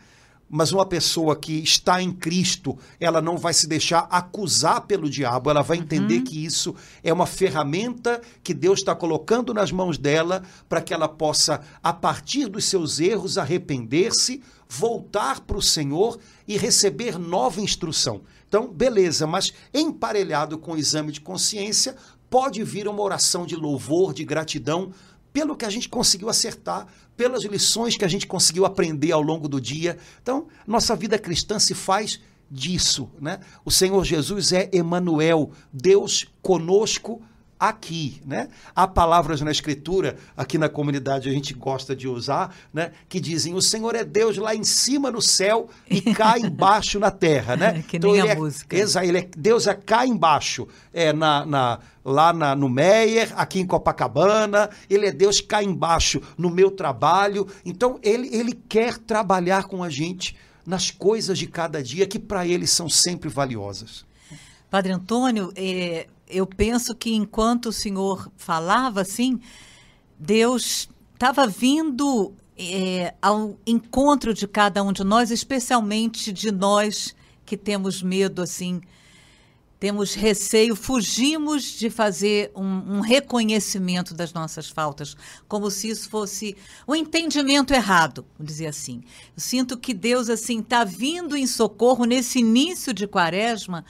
Mas 0.51 0.73
uma 0.73 0.85
pessoa 0.85 1.37
que 1.37 1.53
está 1.63 2.03
em 2.03 2.11
Cristo, 2.11 2.77
ela 2.99 3.23
não 3.23 3.39
vai 3.39 3.55
se 3.55 3.69
deixar 3.69 4.09
acusar 4.11 4.81
pelo 4.81 5.09
diabo, 5.09 5.49
ela 5.49 5.63
vai 5.63 5.79
entender 5.79 6.19
uhum. 6.19 6.25
que 6.25 6.45
isso 6.45 6.75
é 7.05 7.13
uma 7.13 7.25
ferramenta 7.25 8.21
que 8.43 8.53
Deus 8.53 8.81
está 8.81 8.93
colocando 8.95 9.55
nas 9.55 9.71
mãos 9.71 9.97
dela 9.97 10.43
para 10.69 10.83
que 10.83 10.93
ela 10.93 11.09
possa, 11.09 11.61
a 11.81 11.93
partir 11.93 12.49
dos 12.49 12.65
seus 12.65 12.99
erros, 12.99 13.39
arrepender-se, 13.39 14.43
voltar 14.69 15.41
para 15.41 15.57
o 15.57 15.63
Senhor 15.63 16.19
e 16.49 16.59
receber 16.59 17.17
nova 17.17 17.61
instrução. 17.61 18.23
Então, 18.49 18.67
beleza, 18.67 19.29
mas 19.29 19.53
emparelhado 19.73 20.59
com 20.59 20.73
o 20.73 20.77
exame 20.77 21.13
de 21.13 21.21
consciência, 21.21 21.95
pode 22.29 22.63
vir 22.65 22.89
uma 22.89 23.03
oração 23.03 23.47
de 23.47 23.55
louvor, 23.55 24.13
de 24.13 24.25
gratidão 24.25 24.93
pelo 25.33 25.57
que 25.57 25.65
a 25.65 25.71
gente 25.71 25.89
conseguiu 25.89 26.29
acertar, 26.29 26.87
pelas 27.17 27.45
lições 27.45 27.97
que 27.97 28.05
a 28.05 28.09
gente 28.09 28.27
conseguiu 28.27 28.65
aprender 28.65 29.13
ao 29.13 29.23
longo 29.23 29.49
do 29.49 29.61
dia. 29.61 29.99
Então, 30.23 30.49
nossa 30.67 30.97
vida 30.97 31.19
cristã 31.19 31.59
se 31.59 31.75
faz 31.75 32.21
disso, 32.51 33.09
né? 33.21 33.39
O 33.65 33.71
Senhor 33.71 34.05
Jesus 34.05 34.53
é 34.53 34.69
Emanuel, 34.73 35.53
Deus 35.73 36.27
conosco 36.43 37.23
aqui, 37.61 38.23
né? 38.25 38.49
Há 38.75 38.89
palavras 38.89 39.43
na 39.43 39.51
escritura, 39.51 40.17
aqui 40.35 40.57
na 40.57 40.71
comunidade 40.71 41.29
a 41.29 41.33
gente 41.33 41.53
gosta 41.53 41.95
de 41.95 42.09
usar, 42.09 42.57
né? 42.73 42.93
Que 43.07 43.21
dizem, 43.21 43.55
o 43.55 43.61
Senhor 43.61 43.95
é 43.95 44.03
Deus 44.03 44.39
lá 44.39 44.55
em 44.55 44.65
cima 44.65 45.11
no 45.11 45.21
céu 45.21 45.69
e 45.89 46.01
cá 46.01 46.39
embaixo 46.41 46.99
na 46.99 47.11
terra, 47.11 47.57
né? 47.57 47.85
que 47.87 47.99
então, 47.99 48.13
nem 48.13 48.23
a 48.23 48.27
é, 48.29 48.35
música. 48.35 48.75
Exa, 48.75 49.05
ele 49.05 49.19
é, 49.19 49.29
Deus 49.37 49.67
é 49.67 49.75
cá 49.75 50.07
embaixo, 50.07 50.67
é 50.95 51.13
na, 51.13 51.45
na 51.45 51.79
lá 52.03 52.33
na, 52.33 52.57
no 52.57 52.67
Meyer, 52.67 53.31
aqui 53.37 53.61
em 53.61 53.67
Copacabana, 53.67 54.71
ele 54.89 55.07
é 55.07 55.13
Deus 55.13 55.43
cá 55.43 55.63
embaixo 55.63 56.23
no 56.39 56.49
meu 56.49 56.71
trabalho. 56.71 57.47
Então, 57.63 57.99
ele, 58.03 58.35
ele 58.35 58.55
quer 58.55 58.97
trabalhar 58.97 59.65
com 59.65 59.85
a 59.85 59.91
gente 59.91 60.35
nas 60.67 60.91
coisas 60.91 61.39
de 61.39 61.47
cada 61.47 61.83
dia 61.83 62.07
que 62.07 62.19
para 62.19 62.47
ele 62.47 62.67
são 62.67 62.89
sempre 62.89 63.29
valiosas. 63.29 64.07
Padre 64.71 64.93
Antônio, 64.93 65.53
é, 65.57 66.07
eu 66.31 66.47
penso 66.47 66.95
que 66.95 67.15
enquanto 67.15 67.67
o 67.67 67.73
senhor 67.73 68.31
falava 68.37 69.01
assim, 69.01 69.41
Deus 70.19 70.89
estava 71.15 71.47
vindo 71.47 72.35
é, 72.57 73.15
ao 73.21 73.59
encontro 73.67 74.33
de 74.35 74.47
cada 74.47 74.83
um 74.83 74.93
de 74.93 75.05
nós, 75.05 75.31
especialmente 75.31 76.33
de 76.33 76.51
nós 76.51 77.15
que 77.45 77.57
temos 77.57 78.03
medo, 78.03 78.43
assim, 78.43 78.81
temos 79.81 80.13
receio, 80.13 80.77
fugimos 80.77 81.63
de 81.65 81.89
fazer 81.89 82.53
um, 82.55 82.99
um, 82.99 83.01
reconhecimento 83.01 84.13
das 84.13 84.31
nossas 84.31 84.69
faltas, 84.69 85.17
como 85.49 85.71
se 85.71 85.89
isso 85.89 86.11
fosse 86.11 86.55
um 86.87 86.95
entendimento 86.95 87.73
errado, 87.73 88.27
vamos 88.39 88.53
dizer 88.53 88.67
assim. 88.67 89.03
Eu 89.35 89.41
sinto 89.41 89.79
que 89.79 89.95
Deus 89.95 90.29
assim 90.29 90.61
está 90.61 90.85
vindo 90.85 91.35
em 91.35 91.47
socorro 91.47 92.05
nesse 92.05 92.41
início 92.41 92.93
de 92.93 93.07
quaresma 93.07 93.85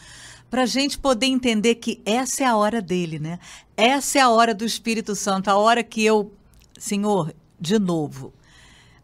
para 0.50 0.62
a 0.62 0.66
gente 0.66 0.98
poder 0.98 1.26
entender 1.26 1.76
que 1.76 2.02
essa 2.04 2.42
é 2.42 2.46
a 2.46 2.56
hora 2.56 2.82
dele, 2.82 3.18
né? 3.18 3.38
Essa 3.76 4.18
é 4.18 4.20
a 4.20 4.28
hora 4.28 4.52
do 4.52 4.64
Espírito 4.64 5.14
Santo, 5.14 5.48
a 5.48 5.56
hora 5.56 5.82
que 5.82 6.04
eu, 6.04 6.32
Senhor, 6.76 7.32
de 7.58 7.78
novo, 7.78 8.32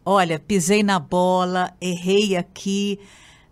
olha, 0.04 0.38
pisei 0.38 0.82
na 0.82 0.98
bola, 0.98 1.72
errei 1.80 2.36
aqui, 2.36 2.98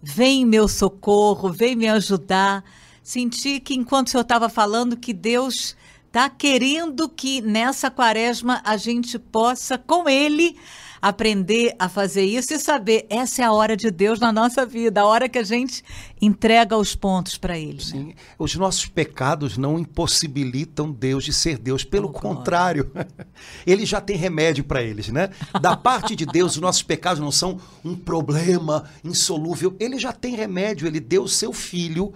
vem 0.02 0.44
meu 0.44 0.66
socorro, 0.66 1.52
vem 1.52 1.76
me 1.76 1.88
ajudar 1.88 2.64
senti 3.04 3.60
que 3.60 3.74
enquanto 3.74 4.06
o 4.06 4.10
senhor 4.10 4.22
estava 4.22 4.48
falando 4.48 4.96
que 4.96 5.12
Deus 5.12 5.76
está 6.06 6.30
querendo 6.30 7.06
que 7.06 7.42
nessa 7.42 7.90
quaresma 7.90 8.62
a 8.64 8.78
gente 8.78 9.18
possa, 9.18 9.76
com 9.76 10.08
Ele, 10.08 10.56
aprender 11.04 11.74
a 11.78 11.86
fazer 11.86 12.24
isso 12.24 12.54
e 12.54 12.58
saber 12.58 13.04
essa 13.10 13.42
é 13.42 13.44
a 13.44 13.52
hora 13.52 13.76
de 13.76 13.90
Deus 13.90 14.18
na 14.18 14.32
nossa 14.32 14.64
vida, 14.64 15.02
a 15.02 15.04
hora 15.04 15.28
que 15.28 15.36
a 15.36 15.42
gente 15.42 15.84
entrega 16.18 16.78
os 16.78 16.96
pontos 16.96 17.36
para 17.36 17.58
Ele. 17.58 17.74
Né? 17.74 17.80
Sim, 17.80 18.04
né? 18.04 18.14
os 18.38 18.54
nossos 18.54 18.86
pecados 18.86 19.58
não 19.58 19.78
impossibilitam 19.78 20.90
Deus 20.90 21.22
de 21.22 21.30
ser 21.34 21.58
Deus, 21.58 21.84
pelo 21.84 22.08
oh, 22.08 22.12
contrário, 22.12 22.90
Ele 23.66 23.84
já 23.84 24.00
tem 24.00 24.16
remédio 24.16 24.64
para 24.64 24.82
eles, 24.82 25.08
né? 25.08 25.28
Da 25.60 25.76
parte 25.76 26.16
de 26.16 26.24
Deus, 26.24 26.54
os 26.54 26.62
nossos 26.62 26.82
pecados 26.82 27.20
não 27.20 27.30
são 27.30 27.60
um 27.84 27.94
problema 27.94 28.84
insolúvel, 29.04 29.76
Ele 29.78 29.98
já 29.98 30.12
tem 30.12 30.34
remédio, 30.34 30.86
Ele 30.86 31.00
deu 31.00 31.24
o 31.24 31.28
seu 31.28 31.52
Filho 31.52 32.14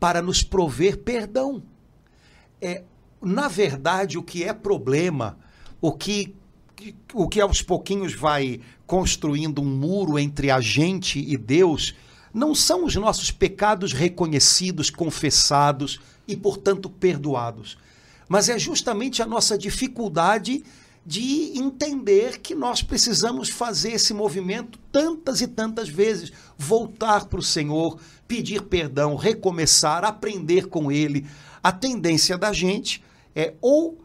para 0.00 0.20
nos 0.20 0.42
prover 0.42 0.98
perdão. 0.98 1.62
É, 2.60 2.82
na 3.22 3.46
verdade, 3.46 4.18
o 4.18 4.24
que 4.24 4.42
é 4.42 4.52
problema, 4.52 5.38
o 5.80 5.92
que, 5.92 6.34
o 7.12 7.28
que 7.28 7.40
aos 7.40 7.62
pouquinhos 7.62 8.14
vai 8.14 8.60
construindo 8.86 9.60
um 9.60 9.66
muro 9.66 10.18
entre 10.18 10.50
a 10.50 10.60
gente 10.60 11.18
e 11.18 11.36
Deus, 11.36 11.94
não 12.32 12.54
são 12.54 12.84
os 12.84 12.94
nossos 12.94 13.30
pecados 13.30 13.92
reconhecidos, 13.92 14.90
confessados 14.90 16.00
e, 16.26 16.36
portanto, 16.36 16.88
perdoados, 16.88 17.78
mas 18.28 18.48
é 18.48 18.58
justamente 18.58 19.22
a 19.22 19.26
nossa 19.26 19.56
dificuldade 19.56 20.62
de 21.04 21.58
entender 21.58 22.38
que 22.38 22.54
nós 22.54 22.82
precisamos 22.82 23.48
fazer 23.48 23.92
esse 23.92 24.12
movimento 24.12 24.78
tantas 24.92 25.40
e 25.40 25.46
tantas 25.46 25.88
vezes, 25.88 26.30
voltar 26.58 27.24
para 27.24 27.38
o 27.38 27.42
Senhor, 27.42 27.98
pedir 28.26 28.60
perdão, 28.62 29.16
recomeçar, 29.16 30.04
aprender 30.04 30.66
com 30.66 30.92
Ele. 30.92 31.24
A 31.62 31.72
tendência 31.72 32.36
da 32.36 32.52
gente 32.52 33.02
é 33.34 33.54
ou 33.62 33.98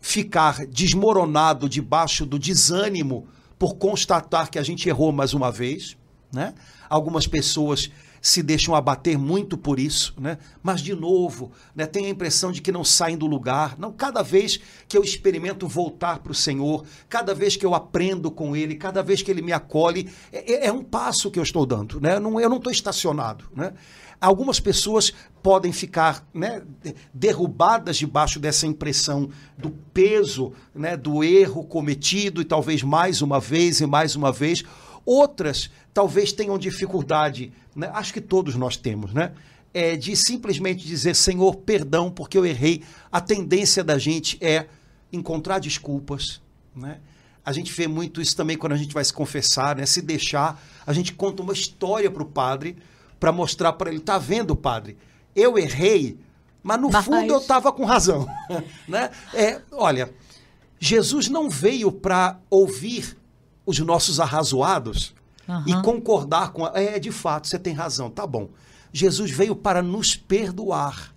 ficar 0.00 0.66
desmoronado 0.66 1.68
debaixo 1.68 2.24
do 2.24 2.38
desânimo 2.38 3.28
por 3.58 3.76
constatar 3.76 4.50
que 4.50 4.58
a 4.58 4.62
gente 4.62 4.88
errou 4.88 5.12
mais 5.12 5.34
uma 5.34 5.52
vez, 5.52 5.96
né? 6.32 6.54
Algumas 6.88 7.26
pessoas 7.26 7.90
se 8.20 8.42
deixam 8.42 8.74
abater 8.74 9.18
muito 9.18 9.56
por 9.56 9.80
isso, 9.80 10.14
né? 10.20 10.38
Mas 10.62 10.80
de 10.80 10.94
novo, 10.94 11.52
né, 11.74 11.86
tem 11.86 12.06
a 12.06 12.10
impressão 12.10 12.52
de 12.52 12.60
que 12.60 12.70
não 12.70 12.84
saem 12.84 13.16
do 13.16 13.26
lugar. 13.26 13.78
Não, 13.78 13.92
cada 13.92 14.22
vez 14.22 14.60
que 14.86 14.96
eu 14.96 15.02
experimento 15.02 15.66
voltar 15.66 16.18
para 16.18 16.32
o 16.32 16.34
Senhor, 16.34 16.84
cada 17.08 17.34
vez 17.34 17.56
que 17.56 17.64
eu 17.64 17.74
aprendo 17.74 18.30
com 18.30 18.54
Ele, 18.54 18.74
cada 18.74 19.02
vez 19.02 19.22
que 19.22 19.30
Ele 19.30 19.42
me 19.42 19.52
acolhe, 19.52 20.10
é, 20.32 20.52
é, 20.52 20.66
é 20.66 20.72
um 20.72 20.84
passo 20.84 21.30
que 21.30 21.38
eu 21.38 21.42
estou 21.42 21.64
dando, 21.64 22.00
né? 22.00 22.18
Não, 22.18 22.38
eu 22.40 22.48
não 22.48 22.58
estou 22.58 22.72
estacionado, 22.72 23.44
né? 23.54 23.72
Algumas 24.20 24.60
pessoas 24.60 25.14
podem 25.42 25.72
ficar 25.72 26.28
né, 26.34 26.62
derrubadas 27.14 27.96
debaixo 27.96 28.38
dessa 28.38 28.66
impressão 28.66 29.30
do 29.56 29.70
peso, 29.70 30.52
né, 30.74 30.94
do 30.94 31.24
erro 31.24 31.64
cometido 31.64 32.42
e 32.42 32.44
talvez 32.44 32.82
mais 32.82 33.22
uma 33.22 33.40
vez 33.40 33.80
e 33.80 33.86
mais 33.86 34.14
uma 34.14 34.30
vez. 34.30 34.62
Outras 35.06 35.70
talvez 35.92 36.32
tenham 36.32 36.58
dificuldade, 36.58 37.52
né? 37.74 37.90
acho 37.94 38.12
que 38.12 38.20
todos 38.20 38.54
nós 38.54 38.76
temos, 38.76 39.12
né? 39.12 39.32
É 39.72 39.96
de 39.96 40.16
simplesmente 40.16 40.84
dizer, 40.84 41.14
Senhor, 41.14 41.56
perdão, 41.56 42.10
porque 42.10 42.36
eu 42.36 42.44
errei. 42.44 42.82
A 43.10 43.20
tendência 43.20 43.84
da 43.84 43.98
gente 43.98 44.36
é 44.40 44.66
encontrar 45.12 45.60
desculpas, 45.60 46.40
né? 46.74 46.98
A 47.44 47.52
gente 47.52 47.72
vê 47.72 47.86
muito 47.86 48.20
isso 48.20 48.36
também 48.36 48.56
quando 48.56 48.72
a 48.72 48.76
gente 48.76 48.92
vai 48.92 49.04
se 49.04 49.12
confessar, 49.12 49.76
né? 49.76 49.86
Se 49.86 50.02
deixar, 50.02 50.60
a 50.86 50.92
gente 50.92 51.12
conta 51.14 51.42
uma 51.42 51.52
história 51.52 52.10
para 52.10 52.22
o 52.22 52.26
padre 52.26 52.76
para 53.18 53.30
mostrar 53.30 53.72
para 53.74 53.90
ele, 53.90 54.00
tá 54.00 54.18
vendo, 54.18 54.56
padre? 54.56 54.96
Eu 55.36 55.56
errei, 55.56 56.18
mas 56.62 56.80
no 56.80 56.90
mas... 56.90 57.04
fundo 57.04 57.32
eu 57.32 57.38
estava 57.38 57.72
com 57.72 57.84
razão, 57.84 58.26
né? 58.88 59.10
É, 59.32 59.60
olha, 59.70 60.12
Jesus 60.78 61.28
não 61.28 61.48
veio 61.48 61.92
para 61.92 62.40
ouvir 62.50 63.16
os 63.64 63.78
nossos 63.78 64.18
arrazoados 64.18 65.14
uhum. 65.48 65.64
e 65.66 65.82
concordar 65.82 66.52
com. 66.52 66.66
É, 66.68 66.98
de 66.98 67.10
fato, 67.10 67.48
você 67.48 67.58
tem 67.58 67.74
razão, 67.74 68.10
tá 68.10 68.26
bom. 68.26 68.48
Jesus 68.92 69.30
veio 69.30 69.54
para 69.54 69.82
nos 69.82 70.16
perdoar. 70.16 71.14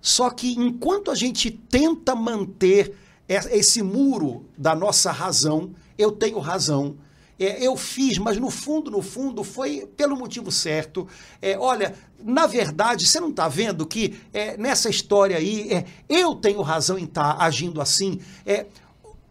Só 0.00 0.30
que 0.30 0.52
enquanto 0.52 1.10
a 1.10 1.14
gente 1.14 1.50
tenta 1.50 2.14
manter 2.14 2.94
esse 3.28 3.82
muro 3.82 4.46
da 4.56 4.74
nossa 4.74 5.12
razão, 5.12 5.72
eu 5.98 6.12
tenho 6.12 6.38
razão, 6.38 6.96
é, 7.38 7.64
eu 7.64 7.76
fiz, 7.76 8.18
mas 8.18 8.36
no 8.36 8.50
fundo, 8.50 8.90
no 8.90 9.00
fundo, 9.00 9.44
foi 9.44 9.86
pelo 9.96 10.16
motivo 10.16 10.50
certo. 10.50 11.06
É, 11.40 11.56
olha, 11.56 11.94
na 12.22 12.46
verdade, 12.46 13.06
você 13.06 13.20
não 13.20 13.30
está 13.30 13.46
vendo 13.48 13.86
que 13.86 14.18
é, 14.32 14.56
nessa 14.56 14.90
história 14.90 15.36
aí, 15.36 15.72
é, 15.72 15.84
eu 16.08 16.34
tenho 16.34 16.60
razão 16.62 16.98
em 16.98 17.04
estar 17.04 17.34
tá 17.34 17.44
agindo 17.44 17.80
assim. 17.80 18.18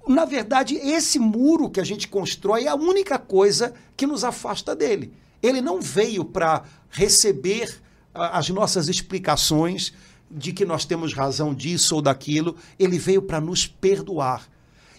Na 0.07 0.25
verdade, 0.25 0.75
esse 0.75 1.19
muro 1.19 1.69
que 1.69 1.79
a 1.79 1.83
gente 1.83 2.07
constrói 2.07 2.65
é 2.65 2.69
a 2.69 2.75
única 2.75 3.19
coisa 3.19 3.73
que 3.95 4.07
nos 4.07 4.23
afasta 4.23 4.75
dele. 4.75 5.13
Ele 5.41 5.61
não 5.61 5.81
veio 5.81 6.23
para 6.23 6.63
receber 6.89 7.81
as 8.13 8.49
nossas 8.49 8.87
explicações 8.87 9.93
de 10.29 10.51
que 10.51 10.65
nós 10.65 10.85
temos 10.85 11.13
razão 11.13 11.53
disso 11.53 11.95
ou 11.95 12.01
daquilo, 12.01 12.55
ele 12.77 12.97
veio 12.97 13.21
para 13.21 13.39
nos 13.39 13.65
perdoar. 13.65 14.47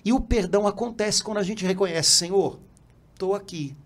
E 0.05 0.13
o 0.13 0.21
perdão 0.21 0.67
acontece 0.67 1.23
quando 1.23 1.39
a 1.39 1.43
gente 1.43 1.65
reconhece, 1.65 2.11
Senhor, 2.11 2.59
estou 3.13 3.35
aqui. 3.35 3.77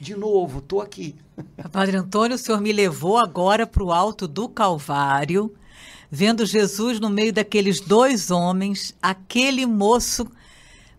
De 0.00 0.14
novo, 0.14 0.58
estou 0.58 0.80
aqui. 0.80 1.16
Padre 1.72 1.96
Antônio, 1.96 2.36
o 2.36 2.38
senhor 2.38 2.60
me 2.60 2.72
levou 2.72 3.16
agora 3.16 3.66
para 3.66 3.82
o 3.82 3.92
alto 3.92 4.28
do 4.28 4.48
Calvário, 4.48 5.54
vendo 6.10 6.44
Jesus 6.44 7.00
no 7.00 7.08
meio 7.08 7.32
daqueles 7.32 7.80
dois 7.80 8.30
homens, 8.30 8.94
aquele 9.02 9.64
moço 9.66 10.30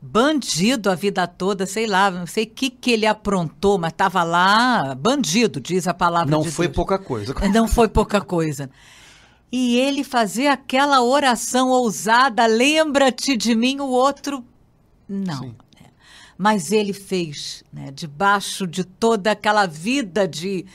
bandido 0.01 0.89
a 0.89 0.95
vida 0.95 1.27
toda, 1.27 1.65
sei 1.65 1.87
lá, 1.87 2.09
não 2.11 2.27
sei 2.27 2.43
o 2.43 2.47
que, 2.47 2.69
que 2.69 2.91
ele 2.91 3.05
aprontou, 3.05 3.77
mas 3.77 3.91
estava 3.91 4.23
lá, 4.23 4.95
bandido, 4.95 5.59
diz 5.59 5.87
a 5.87 5.93
palavra 5.93 6.29
Não 6.29 6.41
de 6.41 6.51
foi 6.51 6.67
Deus. 6.67 6.75
pouca 6.75 6.99
coisa. 6.99 7.33
Não 7.53 7.67
foi 7.67 7.87
pouca 7.87 8.21
coisa. 8.21 8.69
E 9.51 9.77
ele 9.77 10.03
fazer 10.03 10.47
aquela 10.47 11.01
oração 11.01 11.69
ousada, 11.69 12.45
lembra-te 12.45 13.37
de 13.37 13.55
mim, 13.55 13.79
o 13.79 13.87
outro, 13.87 14.43
não. 15.07 15.39
Sim. 15.43 15.55
Mas 16.37 16.71
ele 16.71 16.93
fez, 16.93 17.63
né, 17.73 17.89
debaixo 17.91 18.67
de 18.67 18.83
toda 18.83 19.31
aquela 19.31 19.65
vida 19.65 20.27
de 20.27 20.65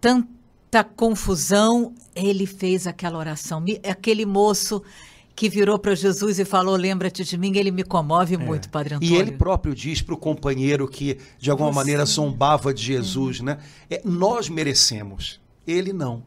tanta 0.00 0.84
confusão, 0.84 1.92
ele 2.14 2.46
fez 2.46 2.86
aquela 2.86 3.18
oração. 3.18 3.64
Aquele 3.88 4.24
moço 4.24 4.82
que 5.40 5.48
virou 5.48 5.78
para 5.78 5.94
Jesus 5.94 6.38
e 6.38 6.44
falou: 6.44 6.76
Lembra-te 6.76 7.24
de 7.24 7.38
mim, 7.38 7.56
ele 7.56 7.70
me 7.70 7.82
comove 7.82 8.34
é. 8.34 8.38
muito, 8.38 8.68
Padre 8.68 8.96
Antônio. 8.96 9.14
E 9.14 9.18
ele 9.18 9.32
próprio 9.32 9.74
diz 9.74 10.02
para 10.02 10.14
o 10.14 10.18
companheiro 10.18 10.86
que 10.86 11.16
de 11.38 11.50
alguma 11.50 11.70
Você... 11.70 11.76
maneira 11.76 12.04
zombava 12.04 12.74
de 12.74 12.82
Jesus, 12.82 13.40
é. 13.40 13.44
né? 13.44 13.58
É, 13.88 14.02
nós 14.04 14.50
merecemos, 14.50 15.40
ele 15.66 15.94
não. 15.94 16.22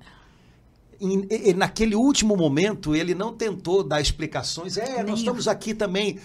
E, 0.99 1.49
e, 1.49 1.53
naquele 1.53 1.93
último 1.93 2.35
momento, 2.35 2.95
ele 2.95 3.13
não 3.13 3.31
tentou 3.35 3.83
dar 3.83 4.01
explicações. 4.01 4.77
É, 4.77 5.03
nós 5.03 5.19
estamos 5.19 5.47
aqui 5.47 5.75
também 5.75 6.17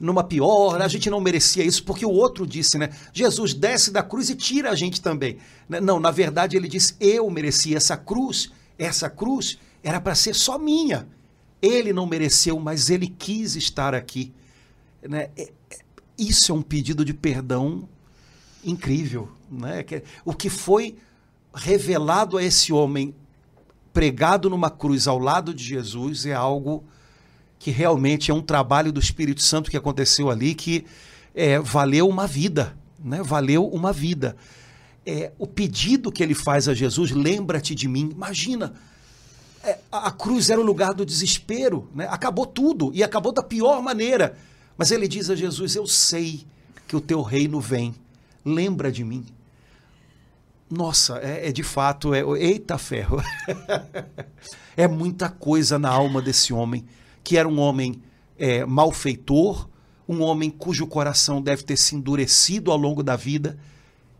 numa 0.00 0.24
pior, 0.24 0.80
a 0.80 0.88
gente 0.88 1.10
não 1.10 1.20
merecia 1.20 1.64
isso, 1.64 1.84
porque 1.84 2.06
o 2.06 2.12
outro 2.12 2.46
disse, 2.46 2.78
né? 2.78 2.88
Jesus 3.12 3.52
desce 3.52 3.90
da 3.90 4.02
cruz 4.02 4.30
e 4.30 4.34
tira 4.34 4.70
a 4.70 4.74
gente 4.74 5.02
também. 5.02 5.36
Né? 5.68 5.82
Não, 5.82 6.00
na 6.00 6.10
verdade, 6.10 6.56
ele 6.56 6.66
disse: 6.66 6.96
Eu 6.98 7.28
merecia 7.28 7.76
essa 7.76 7.94
cruz, 7.94 8.50
essa 8.78 9.10
cruz 9.10 9.58
era 9.82 10.00
para 10.00 10.14
ser 10.14 10.34
só 10.34 10.58
minha. 10.58 11.06
Ele 11.66 11.92
não 11.92 12.06
mereceu, 12.06 12.58
mas 12.58 12.90
ele 12.90 13.06
quis 13.06 13.56
estar 13.56 13.94
aqui. 13.94 14.32
Né? 15.02 15.30
É, 15.36 15.52
é, 15.70 15.78
isso 16.18 16.52
é 16.52 16.54
um 16.54 16.62
pedido 16.62 17.04
de 17.04 17.12
perdão 17.12 17.88
incrível. 18.64 19.28
Né? 19.50 19.84
O 20.24 20.32
que 20.32 20.48
foi 20.48 20.96
revelado 21.54 22.36
a 22.36 22.42
esse 22.42 22.72
homem 22.72 23.14
pregado 23.92 24.50
numa 24.50 24.70
cruz 24.70 25.08
ao 25.08 25.18
lado 25.18 25.54
de 25.54 25.64
Jesus 25.64 26.26
é 26.26 26.34
algo 26.34 26.84
que 27.58 27.70
realmente 27.70 28.30
é 28.30 28.34
um 28.34 28.42
trabalho 28.42 28.92
do 28.92 29.00
Espírito 29.00 29.42
Santo 29.42 29.70
que 29.70 29.76
aconteceu 29.76 30.30
ali 30.30 30.54
que 30.54 30.84
é, 31.34 31.58
valeu 31.58 32.08
uma 32.08 32.26
vida, 32.26 32.76
né? 32.98 33.22
Valeu 33.22 33.66
uma 33.66 33.92
vida. 33.92 34.36
É, 35.04 35.32
o 35.38 35.46
pedido 35.46 36.10
que 36.10 36.22
ele 36.22 36.34
faz 36.34 36.68
a 36.68 36.74
Jesus, 36.74 37.10
lembra-te 37.10 37.74
de 37.74 37.86
mim. 37.86 38.10
Imagina, 38.12 38.72
é, 38.72 38.74
a, 39.90 40.08
a 40.08 40.10
cruz 40.10 40.50
era 40.50 40.60
o 40.60 40.64
lugar 40.64 40.94
do 40.94 41.04
desespero, 41.04 41.88
né? 41.94 42.06
Acabou 42.10 42.46
tudo 42.46 42.90
e 42.94 43.02
acabou 43.02 43.32
da 43.32 43.42
pior 43.42 43.82
maneira. 43.82 44.36
Mas 44.76 44.90
ele 44.90 45.08
diz 45.08 45.30
a 45.30 45.34
Jesus: 45.34 45.74
Eu 45.74 45.86
sei 45.86 46.46
que 46.86 46.96
o 46.96 47.00
teu 47.00 47.22
reino 47.22 47.60
vem. 47.60 47.94
Lembra 48.44 48.92
de 48.92 49.02
mim. 49.02 49.26
Nossa, 50.70 51.18
é, 51.18 51.48
é 51.48 51.52
de 51.52 51.62
fato, 51.62 52.12
é, 52.12 52.22
eita 52.38 52.76
ferro. 52.76 53.22
é 54.76 54.88
muita 54.88 55.28
coisa 55.28 55.78
na 55.78 55.88
alma 55.88 56.20
desse 56.20 56.52
homem, 56.52 56.84
que 57.22 57.36
era 57.36 57.48
um 57.48 57.58
homem 57.58 58.02
é, 58.36 58.64
malfeitor, 58.64 59.68
um 60.08 60.22
homem 60.22 60.50
cujo 60.50 60.86
coração 60.86 61.40
deve 61.40 61.62
ter 61.62 61.76
se 61.76 61.94
endurecido 61.94 62.70
ao 62.70 62.76
longo 62.76 63.02
da 63.02 63.14
vida, 63.14 63.56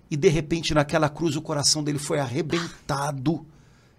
e 0.08 0.16
de 0.16 0.28
repente 0.28 0.72
naquela 0.72 1.08
cruz 1.08 1.34
o 1.34 1.42
coração 1.42 1.82
dele 1.82 1.98
foi 1.98 2.20
arrebentado, 2.20 3.44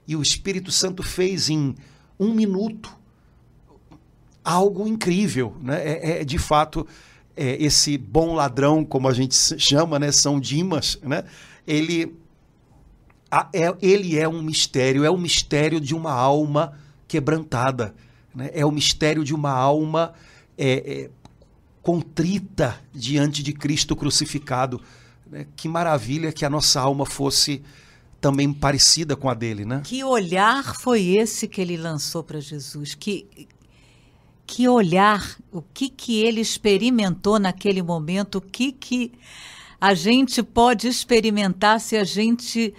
e 0.07 0.15
o 0.15 0.21
Espírito 0.21 0.71
Santo 0.71 1.03
fez 1.03 1.49
em 1.49 1.75
um 2.19 2.33
minuto 2.33 2.95
algo 4.43 4.87
incrível. 4.87 5.55
Né? 5.61 5.81
É, 5.83 6.21
é 6.21 6.23
de 6.23 6.37
fato 6.37 6.87
é, 7.35 7.61
esse 7.61 7.97
bom 7.97 8.33
ladrão, 8.33 8.85
como 8.85 9.07
a 9.07 9.13
gente 9.13 9.35
chama, 9.35 9.99
né? 9.99 10.11
São 10.11 10.39
Dimas, 10.39 10.97
né? 11.03 11.23
ele, 11.67 12.15
a, 13.29 13.49
é, 13.53 13.75
ele 13.81 14.17
é 14.17 14.27
um 14.27 14.41
mistério, 14.41 15.03
é 15.03 15.09
o 15.09 15.13
um 15.13 15.19
mistério 15.19 15.79
de 15.79 15.93
uma 15.93 16.11
alma 16.11 16.73
quebrantada. 17.07 17.93
Né? 18.33 18.49
É 18.53 18.65
o 18.65 18.71
mistério 18.71 19.23
de 19.23 19.35
uma 19.35 19.51
alma 19.51 20.13
é, 20.57 21.03
é, 21.03 21.09
contrita 21.83 22.79
diante 22.93 23.43
de 23.43 23.53
Cristo 23.53 23.95
crucificado. 23.95 24.81
Né? 25.29 25.45
Que 25.55 25.67
maravilha 25.67 26.31
que 26.31 26.45
a 26.45 26.49
nossa 26.49 26.79
alma 26.79 27.05
fosse 27.05 27.61
também 28.19 28.51
parecida 28.51 29.15
com 29.15 29.29
a 29.29 29.33
dele, 29.33 29.65
né? 29.65 29.81
Que 29.83 30.03
olhar 30.03 30.75
foi 30.75 31.03
esse 31.03 31.47
que 31.47 31.61
ele 31.61 31.77
lançou 31.77 32.23
para 32.23 32.39
Jesus? 32.39 32.95
Que 32.95 33.27
que 34.47 34.65
olhar, 34.69 35.37
o 35.51 35.61
que 35.61 35.89
que 35.89 36.21
ele 36.23 36.39
experimentou 36.39 37.37
naquele 37.37 37.83
momento, 37.83 38.35
o 38.35 38.41
que 38.41 38.71
que 38.71 39.11
a 39.79 39.93
gente 39.93 40.41
pode 40.41 40.87
experimentar 40.87 41.81
se 41.81 41.97
a 41.97 42.05
gente 42.05 42.73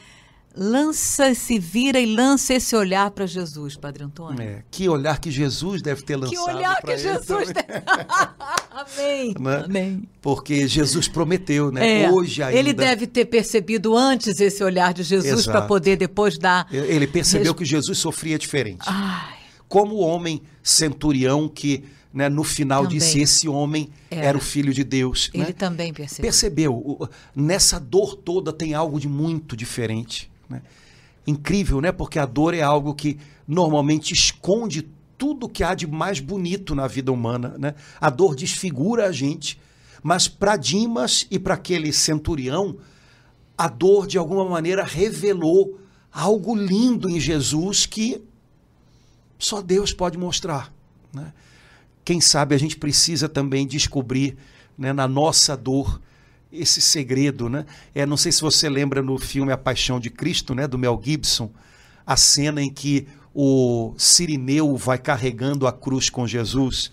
lança, 0.58 1.34
se 1.34 1.58
vira 1.58 2.00
e 2.00 2.14
lança 2.14 2.54
esse 2.54 2.74
olhar 2.74 3.10
para 3.12 3.26
Jesus, 3.26 3.76
Padre 3.76 4.02
Antônio. 4.02 4.42
É, 4.42 4.64
que 4.70 4.88
olhar 4.88 5.20
que 5.20 5.30
Jesus 5.30 5.80
deve 5.80 6.02
ter 6.02 6.16
lançado. 6.16 6.44
Que 6.44 6.50
olhar 6.52 6.82
que 6.82 6.98
Jesus 6.98 7.52
deve... 7.52 7.68
Amém. 8.70 9.34
Né? 9.38 9.62
Amém. 9.64 10.08
Porque 10.20 10.66
Jesus 10.66 11.06
prometeu, 11.06 11.70
né? 11.70 12.02
É, 12.02 12.10
Hoje 12.10 12.42
ainda. 12.42 12.58
Ele 12.58 12.72
deve 12.72 13.06
ter 13.06 13.24
percebido 13.26 13.96
antes 13.96 14.40
esse 14.40 14.62
olhar 14.64 14.92
de 14.92 15.04
Jesus 15.04 15.46
para 15.46 15.62
poder 15.62 15.96
depois 15.96 16.36
dar. 16.36 16.66
Ele 16.72 17.06
percebeu 17.06 17.54
que 17.54 17.64
Jesus 17.64 17.98
sofria 17.98 18.38
diferente. 18.38 18.84
Ai. 18.86 19.38
Como 19.68 19.96
o 19.96 20.00
homem 20.00 20.42
centurião 20.62 21.48
que 21.48 21.84
né, 22.12 22.28
no 22.28 22.42
final 22.42 22.84
também. 22.84 22.98
disse: 22.98 23.20
Esse 23.20 23.48
homem 23.48 23.90
era. 24.10 24.28
era 24.28 24.38
o 24.38 24.40
filho 24.40 24.72
de 24.72 24.82
Deus. 24.82 25.30
Ele 25.34 25.44
né? 25.44 25.52
também 25.52 25.92
percebeu. 25.92 26.22
Percebeu. 26.22 27.10
Nessa 27.34 27.78
dor 27.78 28.16
toda 28.16 28.52
tem 28.52 28.74
algo 28.74 28.98
de 28.98 29.08
muito 29.08 29.56
diferente. 29.56 30.30
Né? 30.48 30.62
Incrível, 31.26 31.80
né? 31.80 31.92
Porque 31.92 32.18
a 32.18 32.26
dor 32.26 32.54
é 32.54 32.62
algo 32.62 32.94
que 32.94 33.18
normalmente 33.46 34.12
esconde 34.12 34.88
tudo 35.18 35.48
que 35.48 35.64
há 35.64 35.74
de 35.74 35.87
mais 35.87 36.20
bonito 36.20 36.74
na 36.74 36.87
vida 36.87 37.12
humana. 37.12 37.54
Né? 37.58 37.74
A 38.00 38.08
dor 38.08 38.34
desfigura 38.34 39.06
a 39.06 39.12
gente, 39.12 39.61
mas 40.02 40.28
para 40.28 40.56
Dimas 40.56 41.26
e 41.30 41.38
para 41.38 41.54
aquele 41.54 41.92
centurião, 41.92 42.76
a 43.56 43.68
dor 43.68 44.06
de 44.06 44.16
alguma 44.16 44.48
maneira 44.48 44.84
revelou 44.84 45.80
algo 46.12 46.54
lindo 46.54 47.11
em 47.11 47.18
Jesus 47.18 47.84
que 47.84 48.22
só 49.38 49.61
Deus 49.61 49.92
pode 49.92 50.16
mostrar. 50.16 50.72
Né? 51.12 51.32
Quem 52.04 52.20
sabe 52.20 52.54
a 52.54 52.58
gente 52.58 52.76
precisa 52.76 53.28
também 53.28 53.66
descobrir 53.66 54.37
né, 54.76 54.92
na 54.92 55.08
nossa 55.08 55.56
dor 55.56 56.00
esse 56.52 56.80
segredo, 56.80 57.48
né? 57.48 57.66
É, 57.94 58.06
não 58.06 58.16
sei 58.16 58.32
se 58.32 58.40
você 58.40 58.68
lembra 58.68 59.02
no 59.02 59.18
filme 59.18 59.52
A 59.52 59.58
Paixão 59.58 60.00
de 60.00 60.11
Cristo, 60.11 60.54
né, 60.54 60.66
do 60.66 60.78
Mel 60.78 61.00
Gibson, 61.02 61.50
a 62.06 62.16
cena 62.16 62.62
em 62.62 62.72
que 62.72 63.06
o 63.34 63.94
Sirineu 63.96 64.76
vai 64.76 64.98
carregando 64.98 65.66
a 65.66 65.72
cruz 65.72 66.08
com 66.08 66.26
Jesus. 66.26 66.90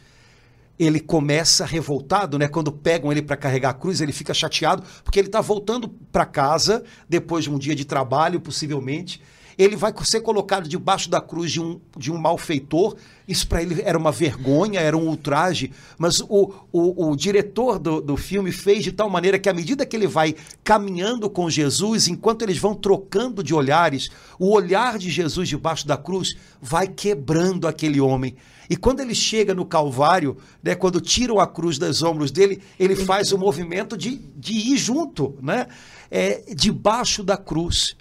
Ele 0.78 1.00
começa 1.00 1.66
revoltado, 1.66 2.38
né? 2.38 2.50
Quando 2.50 2.72
pegam 2.72 3.12
ele 3.12 3.22
para 3.22 3.38
carregar 3.38 3.70
a 3.70 3.74
cruz, 3.74 4.02
ele 4.02 4.12
fica 4.12 4.34
chateado 4.34 4.84
porque 5.04 5.18
ele 5.18 5.30
está 5.30 5.40
voltando 5.40 5.88
para 5.88 6.26
casa 6.26 6.84
depois 7.08 7.46
de 7.46 7.50
um 7.50 7.58
dia 7.58 7.74
de 7.74 7.86
trabalho, 7.86 8.42
possivelmente, 8.42 9.22
ele 9.58 9.76
vai 9.76 9.94
ser 10.04 10.22
colocado 10.22 10.68
debaixo 10.68 11.10
da 11.10 11.22
cruz 11.22 11.52
de 11.52 11.62
um, 11.62 11.80
de 11.98 12.12
um 12.12 12.18
malfeitor. 12.18 12.96
Isso 13.28 13.48
para 13.48 13.62
ele 13.62 13.82
era 13.84 13.98
uma 13.98 14.12
vergonha, 14.12 14.80
era 14.80 14.96
um 14.96 15.08
ultraje, 15.08 15.72
mas 15.98 16.20
o, 16.22 16.54
o, 16.72 17.10
o 17.10 17.16
diretor 17.16 17.80
do, 17.80 18.00
do 18.00 18.16
filme 18.16 18.52
fez 18.52 18.84
de 18.84 18.92
tal 18.92 19.10
maneira 19.10 19.40
que, 19.40 19.50
à 19.50 19.54
medida 19.54 19.86
que 19.86 19.96
ele 19.96 20.06
vai 20.06 20.36
caminhando 20.64 21.30
com 21.30 21.50
Jesus, 21.50 22.08
enquanto 22.08 22.44
eles 22.44 22.58
vão 22.58 22.76
trocando 22.76 23.44
de 23.44 23.54
olhares, 23.54 24.12
o 24.38 24.52
olhar 24.52 25.00
de 25.00 25.10
Jesus 25.10 25.50
debaixo 25.50 25.88
da 25.88 25.98
cruz 25.98 26.36
vai 26.62 26.88
quebrando 26.88 27.68
aquele 27.68 28.00
homem. 28.00 28.36
E 28.70 28.76
quando 28.76 29.00
ele 29.00 29.16
chega 29.16 29.54
no 29.54 29.66
Calvário, 29.66 30.38
né, 30.62 30.76
quando 30.76 31.00
tiram 31.00 31.40
a 31.40 31.48
cruz 31.48 31.78
dos 31.78 32.04
ombros 32.04 32.32
dele, 32.32 32.62
ele 32.80 32.96
faz 32.96 33.32
o 33.32 33.38
movimento 33.38 33.98
de, 33.98 34.18
de 34.36 34.54
ir 34.54 34.78
junto, 34.78 35.36
né? 35.42 35.68
É, 36.10 36.44
debaixo 36.54 37.24
da 37.24 37.38
cruz 37.38 37.96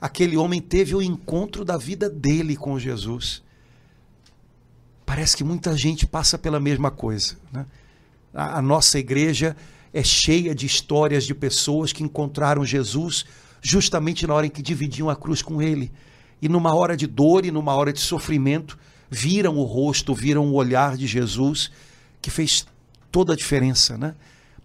aquele 0.00 0.36
homem 0.36 0.60
teve 0.60 0.94
o 0.94 1.02
encontro 1.02 1.64
da 1.64 1.76
vida 1.76 2.08
dele 2.08 2.56
com 2.56 2.78
Jesus. 2.78 3.42
Parece 5.04 5.36
que 5.36 5.44
muita 5.44 5.76
gente 5.76 6.06
passa 6.06 6.38
pela 6.38 6.58
mesma 6.58 6.90
coisa. 6.90 7.36
Né? 7.52 7.66
A, 8.32 8.58
a 8.58 8.62
nossa 8.62 8.98
igreja 8.98 9.56
é 9.92 10.02
cheia 10.02 10.54
de 10.54 10.66
histórias 10.66 11.24
de 11.24 11.34
pessoas 11.34 11.92
que 11.92 12.02
encontraram 12.02 12.64
Jesus 12.64 13.24
justamente 13.60 14.26
na 14.26 14.34
hora 14.34 14.46
em 14.46 14.50
que 14.50 14.62
dividiam 14.62 15.10
a 15.10 15.16
cruz 15.16 15.42
com 15.42 15.60
ele. 15.60 15.92
E 16.40 16.48
numa 16.48 16.74
hora 16.74 16.96
de 16.96 17.06
dor 17.06 17.44
e 17.44 17.50
numa 17.50 17.74
hora 17.74 17.92
de 17.92 18.00
sofrimento, 18.00 18.78
viram 19.10 19.56
o 19.56 19.64
rosto, 19.64 20.14
viram 20.14 20.46
o 20.46 20.54
olhar 20.54 20.96
de 20.96 21.06
Jesus, 21.06 21.70
que 22.22 22.30
fez 22.30 22.66
toda 23.10 23.34
a 23.34 23.36
diferença, 23.36 23.98
né? 23.98 24.14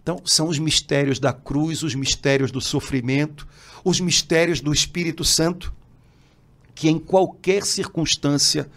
Então, 0.05 0.21
são 0.23 0.49
os 0.49 0.59
mistérios 0.59 1.19
da 1.19 1.33
cruz, 1.33 1.81
os 1.81 1.95
mistérios 1.95 2.51
do 2.51 2.61
sofrimento, 2.61 3.47
os 3.83 3.99
mistérios 3.99 4.61
do 4.61 4.71
Espírito 4.71 5.23
Santo, 5.23 5.73
que 6.75 6.87
em 6.87 6.99
qualquer 6.99 7.65
circunstância 7.65 8.69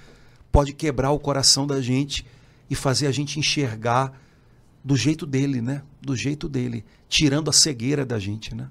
pode 0.50 0.72
quebrar 0.72 1.10
o 1.10 1.18
coração 1.18 1.66
da 1.66 1.82
gente 1.82 2.24
e 2.70 2.74
fazer 2.74 3.06
a 3.06 3.10
gente 3.10 3.38
enxergar 3.38 4.18
do 4.82 4.96
jeito 4.96 5.26
dele, 5.26 5.60
né? 5.60 5.82
Do 6.00 6.16
jeito 6.16 6.48
dele, 6.48 6.82
tirando 7.10 7.50
a 7.50 7.52
cegueira 7.52 8.06
da 8.06 8.18
gente, 8.18 8.54
né? 8.54 8.70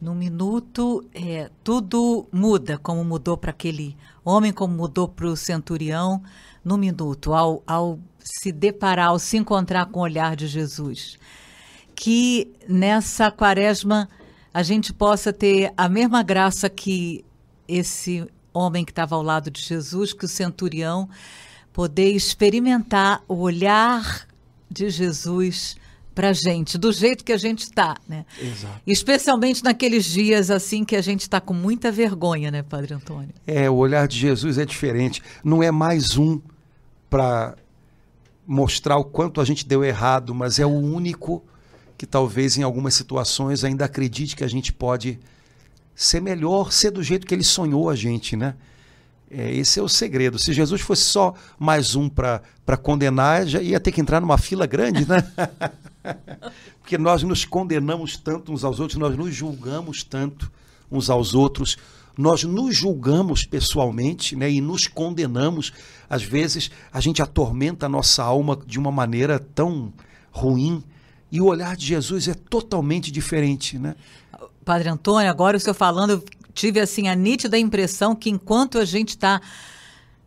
Num 0.00 0.16
minuto, 0.16 1.04
é, 1.14 1.48
tudo 1.62 2.26
muda, 2.32 2.76
como 2.76 3.04
mudou 3.04 3.36
para 3.36 3.52
aquele 3.52 3.96
homem, 4.24 4.52
como 4.52 4.74
mudou 4.74 5.06
para 5.06 5.28
o 5.28 5.36
centurião. 5.36 6.20
Num 6.64 6.76
minuto, 6.76 7.32
ao, 7.32 7.62
ao 7.64 8.00
se 8.18 8.50
deparar, 8.50 9.10
ao 9.10 9.18
se 9.20 9.36
encontrar 9.36 9.86
com 9.86 10.00
o 10.00 10.02
olhar 10.02 10.34
de 10.34 10.48
Jesus. 10.48 11.16
Que 12.00 12.52
nessa 12.68 13.28
quaresma 13.28 14.08
a 14.54 14.62
gente 14.62 14.92
possa 14.92 15.32
ter 15.32 15.72
a 15.76 15.88
mesma 15.88 16.22
graça 16.22 16.70
que 16.70 17.24
esse 17.66 18.24
homem 18.54 18.84
que 18.84 18.92
estava 18.92 19.16
ao 19.16 19.22
lado 19.22 19.50
de 19.50 19.60
Jesus, 19.60 20.12
que 20.12 20.24
o 20.24 20.28
centurião, 20.28 21.08
poder 21.72 22.12
experimentar 22.12 23.22
o 23.26 23.34
olhar 23.40 24.28
de 24.70 24.88
Jesus 24.88 25.76
para 26.14 26.30
a 26.30 26.32
gente, 26.32 26.78
do 26.78 26.92
jeito 26.92 27.24
que 27.24 27.32
a 27.32 27.36
gente 27.36 27.64
está, 27.64 27.96
né? 28.08 28.24
Exato. 28.40 28.80
Especialmente 28.86 29.62
naqueles 29.64 30.04
dias 30.04 30.52
assim 30.52 30.84
que 30.84 30.94
a 30.94 31.02
gente 31.02 31.22
está 31.22 31.40
com 31.40 31.54
muita 31.54 31.90
vergonha, 31.90 32.50
né, 32.50 32.62
Padre 32.62 32.94
Antônio? 32.94 33.34
É, 33.44 33.68
o 33.68 33.74
olhar 33.74 34.06
de 34.06 34.18
Jesus 34.18 34.56
é 34.56 34.64
diferente. 34.64 35.20
Não 35.44 35.62
é 35.62 35.70
mais 35.72 36.16
um 36.16 36.40
para 37.10 37.56
mostrar 38.46 38.96
o 38.98 39.04
quanto 39.04 39.40
a 39.40 39.44
gente 39.44 39.66
deu 39.66 39.84
errado, 39.84 40.32
mas 40.32 40.58
é 40.58 40.66
o 40.66 40.70
único 40.70 41.44
que 41.98 42.06
talvez 42.06 42.56
em 42.56 42.62
algumas 42.62 42.94
situações 42.94 43.64
ainda 43.64 43.84
acredite 43.84 44.36
que 44.36 44.44
a 44.44 44.48
gente 44.48 44.72
pode 44.72 45.18
ser 45.96 46.22
melhor, 46.22 46.72
ser 46.72 46.92
do 46.92 47.02
jeito 47.02 47.26
que 47.26 47.34
ele 47.34 47.42
sonhou 47.42 47.90
a 47.90 47.96
gente, 47.96 48.36
né? 48.36 48.54
É, 49.28 49.52
esse 49.52 49.80
é 49.80 49.82
o 49.82 49.88
segredo. 49.88 50.38
Se 50.38 50.52
Jesus 50.52 50.80
fosse 50.80 51.02
só 51.02 51.34
mais 51.58 51.96
um 51.96 52.08
para 52.08 52.40
condenar, 52.80 53.46
já 53.46 53.60
ia 53.60 53.80
ter 53.80 53.90
que 53.90 54.00
entrar 54.00 54.20
numa 54.20 54.38
fila 54.38 54.64
grande, 54.64 55.06
né? 55.06 55.22
Porque 56.80 56.96
nós 56.96 57.24
nos 57.24 57.44
condenamos 57.44 58.16
tanto 58.16 58.52
uns 58.52 58.64
aos 58.64 58.78
outros, 58.78 58.98
nós 58.98 59.16
nos 59.16 59.34
julgamos 59.34 60.02
tanto 60.04 60.50
uns 60.90 61.10
aos 61.10 61.34
outros, 61.34 61.76
nós 62.16 62.44
nos 62.44 62.76
julgamos 62.76 63.44
pessoalmente 63.44 64.34
né, 64.34 64.50
e 64.50 64.60
nos 64.60 64.86
condenamos. 64.86 65.72
Às 66.08 66.22
vezes, 66.22 66.70
a 66.92 67.00
gente 67.00 67.20
atormenta 67.20 67.86
a 67.86 67.88
nossa 67.88 68.22
alma 68.22 68.58
de 68.64 68.78
uma 68.78 68.90
maneira 68.90 69.38
tão 69.38 69.92
ruim. 70.30 70.82
E 71.30 71.40
o 71.40 71.46
olhar 71.46 71.76
de 71.76 71.86
Jesus 71.86 72.28
é 72.28 72.34
totalmente 72.34 73.10
diferente. 73.10 73.78
Né? 73.78 73.94
Padre 74.64 74.88
Antônio, 74.88 75.30
agora 75.30 75.56
o 75.56 75.60
senhor 75.60 75.74
falando, 75.74 76.10
eu 76.10 76.24
tive 76.54 76.80
assim 76.80 77.08
a 77.08 77.14
nítida 77.14 77.58
impressão 77.58 78.14
que 78.14 78.30
enquanto 78.30 78.78
a 78.78 78.84
gente 78.84 79.10
está 79.10 79.40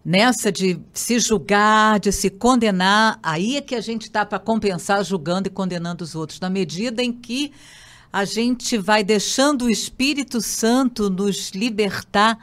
nessa 0.03 0.51
de 0.51 0.79
se 0.93 1.19
julgar, 1.19 1.99
de 1.99 2.11
se 2.11 2.29
condenar, 2.29 3.19
aí 3.21 3.57
é 3.57 3.61
que 3.61 3.75
a 3.75 3.81
gente 3.81 4.03
está 4.03 4.25
para 4.25 4.39
compensar 4.39 5.03
julgando 5.03 5.47
e 5.47 5.51
condenando 5.51 6.03
os 6.03 6.15
outros. 6.15 6.39
Na 6.39 6.49
medida 6.49 7.03
em 7.03 7.11
que 7.11 7.51
a 8.11 8.25
gente 8.25 8.77
vai 8.77 9.03
deixando 9.03 9.65
o 9.65 9.69
Espírito 9.69 10.41
Santo 10.41 11.09
nos 11.09 11.51
libertar 11.51 12.37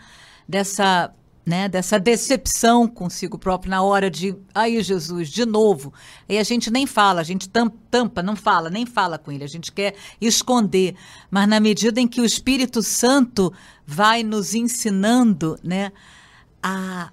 dessa, 0.48 1.12
né, 1.48 1.66
dessa 1.66 1.98
decepção 1.98 2.86
consigo 2.86 3.38
próprio 3.38 3.70
na 3.70 3.82
hora 3.82 4.10
de, 4.10 4.36
aí 4.54 4.82
Jesus, 4.82 5.30
de 5.30 5.46
novo. 5.46 5.94
E 6.28 6.36
a 6.36 6.42
gente 6.42 6.70
nem 6.70 6.86
fala, 6.86 7.22
a 7.22 7.24
gente 7.24 7.48
tampa, 7.48 8.22
não 8.22 8.36
fala, 8.36 8.68
nem 8.68 8.84
fala 8.84 9.16
com 9.16 9.32
ele, 9.32 9.44
a 9.44 9.48
gente 9.48 9.72
quer 9.72 9.94
esconder. 10.20 10.94
Mas 11.30 11.48
na 11.48 11.58
medida 11.58 12.02
em 12.02 12.06
que 12.06 12.20
o 12.20 12.24
Espírito 12.24 12.82
Santo 12.82 13.50
vai 13.86 14.22
nos 14.22 14.54
ensinando, 14.54 15.58
né, 15.64 15.90
a 16.62 17.10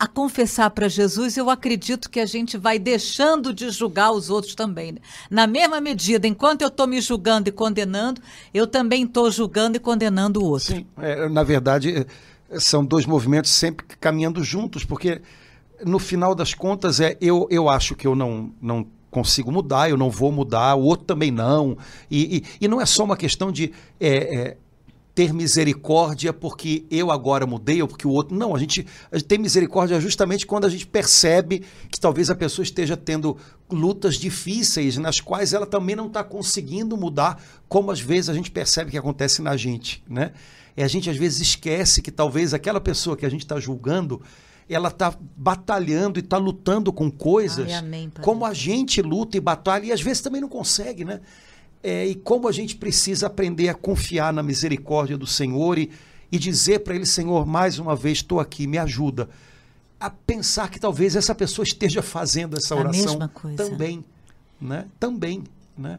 a 0.00 0.06
confessar 0.06 0.70
para 0.70 0.88
Jesus, 0.88 1.36
eu 1.36 1.50
acredito 1.50 2.08
que 2.08 2.20
a 2.20 2.24
gente 2.24 2.56
vai 2.56 2.78
deixando 2.78 3.52
de 3.52 3.68
julgar 3.68 4.12
os 4.12 4.30
outros 4.30 4.54
também. 4.54 4.92
Né? 4.92 4.98
Na 5.28 5.46
mesma 5.46 5.78
medida, 5.78 6.26
enquanto 6.26 6.62
eu 6.62 6.68
estou 6.68 6.86
me 6.86 7.02
julgando 7.02 7.50
e 7.50 7.52
condenando, 7.52 8.22
eu 8.54 8.66
também 8.66 9.04
estou 9.04 9.30
julgando 9.30 9.76
e 9.76 9.78
condenando 9.78 10.40
o 10.40 10.46
outro. 10.46 10.74
Sim, 10.74 10.86
é, 10.96 11.28
na 11.28 11.42
verdade, 11.42 12.06
são 12.58 12.84
dois 12.84 13.06
movimentos 13.06 13.50
sempre 13.50 13.86
caminhando 14.00 14.42
juntos, 14.42 14.84
porque 14.84 15.20
no 15.84 15.98
final 15.98 16.34
das 16.34 16.54
contas, 16.54 17.00
é, 17.00 17.16
eu, 17.20 17.46
eu 17.50 17.68
acho 17.68 17.94
que 17.94 18.06
eu 18.06 18.14
não, 18.14 18.52
não 18.60 18.86
consigo 19.10 19.50
mudar, 19.50 19.90
eu 19.90 19.96
não 19.96 20.10
vou 20.10 20.30
mudar, 20.30 20.74
o 20.74 20.82
outro 20.82 21.06
também 21.06 21.30
não. 21.30 21.76
E, 22.10 22.38
e, 22.38 22.44
e 22.64 22.68
não 22.68 22.80
é 22.80 22.86
só 22.86 23.04
uma 23.04 23.16
questão 23.16 23.50
de. 23.50 23.72
É, 23.98 24.08
é, 24.36 24.56
ter 25.14 25.32
misericórdia 25.32 26.32
porque 26.32 26.84
eu 26.90 27.10
agora 27.10 27.46
mudei 27.46 27.82
ou 27.82 27.88
porque 27.88 28.06
o 28.06 28.10
outro. 28.10 28.36
Não, 28.36 28.54
a 28.54 28.58
gente, 28.58 28.86
a 29.10 29.18
gente 29.18 29.26
tem 29.26 29.38
misericórdia 29.38 30.00
justamente 30.00 30.46
quando 30.46 30.64
a 30.64 30.68
gente 30.68 30.86
percebe 30.86 31.64
que 31.90 31.98
talvez 31.98 32.30
a 32.30 32.34
pessoa 32.34 32.62
esteja 32.62 32.96
tendo 32.96 33.36
lutas 33.70 34.16
difíceis 34.16 34.96
nas 34.96 35.20
quais 35.20 35.52
ela 35.52 35.66
também 35.66 35.96
não 35.96 36.06
está 36.06 36.22
conseguindo 36.22 36.96
mudar, 36.96 37.42
como 37.68 37.90
às 37.90 38.00
vezes 38.00 38.28
a 38.30 38.34
gente 38.34 38.50
percebe 38.50 38.90
que 38.90 38.98
acontece 38.98 39.42
na 39.42 39.56
gente, 39.56 40.02
né? 40.08 40.32
E 40.76 40.82
a 40.82 40.88
gente 40.88 41.10
às 41.10 41.16
vezes 41.16 41.40
esquece 41.40 42.00
que 42.00 42.10
talvez 42.10 42.54
aquela 42.54 42.80
pessoa 42.80 43.16
que 43.16 43.26
a 43.26 43.28
gente 43.28 43.42
está 43.42 43.58
julgando 43.58 44.22
ela 44.68 44.88
está 44.88 45.12
batalhando 45.36 46.20
e 46.20 46.22
está 46.22 46.36
lutando 46.38 46.92
com 46.92 47.10
coisas 47.10 47.66
Ai, 47.66 47.74
amém, 47.74 48.08
como 48.22 48.46
a 48.46 48.54
gente 48.54 49.02
luta 49.02 49.36
e 49.36 49.40
batalha 49.40 49.86
e 49.86 49.92
às 49.92 50.00
vezes 50.00 50.22
também 50.22 50.40
não 50.40 50.48
consegue, 50.48 51.04
né? 51.04 51.20
É, 51.82 52.06
e 52.06 52.14
como 52.14 52.46
a 52.46 52.52
gente 52.52 52.76
precisa 52.76 53.26
aprender 53.26 53.68
a 53.68 53.74
confiar 53.74 54.32
na 54.32 54.42
misericórdia 54.42 55.16
do 55.16 55.26
Senhor 55.26 55.78
e, 55.78 55.90
e 56.30 56.38
dizer 56.38 56.80
para 56.80 56.94
Ele, 56.94 57.06
Senhor, 57.06 57.46
mais 57.46 57.78
uma 57.78 57.96
vez 57.96 58.18
estou 58.18 58.38
aqui, 58.38 58.66
me 58.66 58.78
ajuda. 58.78 59.28
A 59.98 60.10
pensar 60.10 60.70
que 60.70 60.78
talvez 60.78 61.16
essa 61.16 61.34
pessoa 61.34 61.64
esteja 61.64 62.02
fazendo 62.02 62.56
essa 62.56 62.74
oração 62.74 63.18
também. 63.56 64.04
Né? 64.60 64.86
Também. 64.98 65.44
Né? 65.76 65.98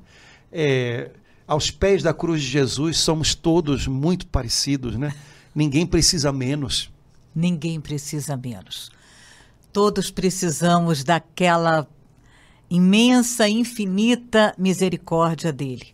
É, 0.51 1.11
aos 1.47 1.71
pés 1.71 2.03
da 2.03 2.13
cruz 2.13 2.41
de 2.41 2.47
Jesus 2.47 2.99
somos 2.99 3.35
todos 3.35 3.87
muito 3.87 4.25
parecidos, 4.27 4.95
né? 4.95 5.13
Ninguém 5.53 5.85
precisa 5.85 6.31
menos. 6.31 6.89
Ninguém 7.35 7.81
precisa 7.81 8.37
menos. 8.37 8.91
Todos 9.73 10.09
precisamos 10.09 11.03
daquela 11.03 11.87
imensa, 12.71 13.49
infinita 13.49 14.55
misericórdia 14.57 15.51
dele. 15.51 15.93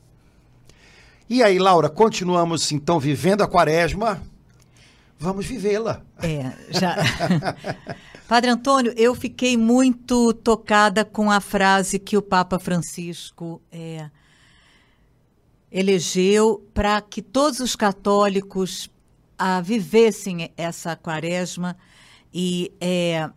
E 1.28 1.42
aí, 1.42 1.58
Laura, 1.58 1.90
continuamos 1.90 2.72
então 2.72 3.00
vivendo 3.00 3.42
a 3.42 3.48
quaresma. 3.48 4.22
Vamos 5.20 5.48
vivê-la. 5.48 6.04
É, 6.22 6.54
já. 6.70 6.96
Padre 8.30 8.52
Antônio, 8.52 8.94
eu 8.96 9.16
fiquei 9.16 9.58
muito 9.58 10.32
tocada 10.34 11.04
com 11.04 11.32
a 11.32 11.42
frase 11.42 11.98
que 11.98 12.16
o 12.16 12.22
Papa 12.22 12.60
Francisco 12.60 13.60
é, 13.72 14.10
elegeu 15.72 16.64
para 16.76 17.02
que 17.02 17.24
todos 17.24 17.60
os 17.60 17.76
católicos 17.76 18.90
a, 19.38 19.60
vivessem 19.62 20.52
essa 20.56 20.96
quaresma 20.96 21.76
e 22.32 22.72
é, 22.80 23.30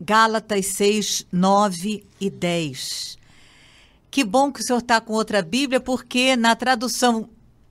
Gálatas 0.00 0.66
6, 0.66 1.26
9 1.30 2.04
e 2.20 2.30
10. 2.30 3.18
Que 4.10 4.24
bom 4.24 4.50
que 4.50 4.60
o 4.60 4.64
senhor 4.64 4.78
está 4.78 5.00
com 5.00 5.12
outra 5.12 5.42
Bíblia, 5.42 5.78
porque 5.78 6.36
na 6.36 6.56
tradução 6.56 7.28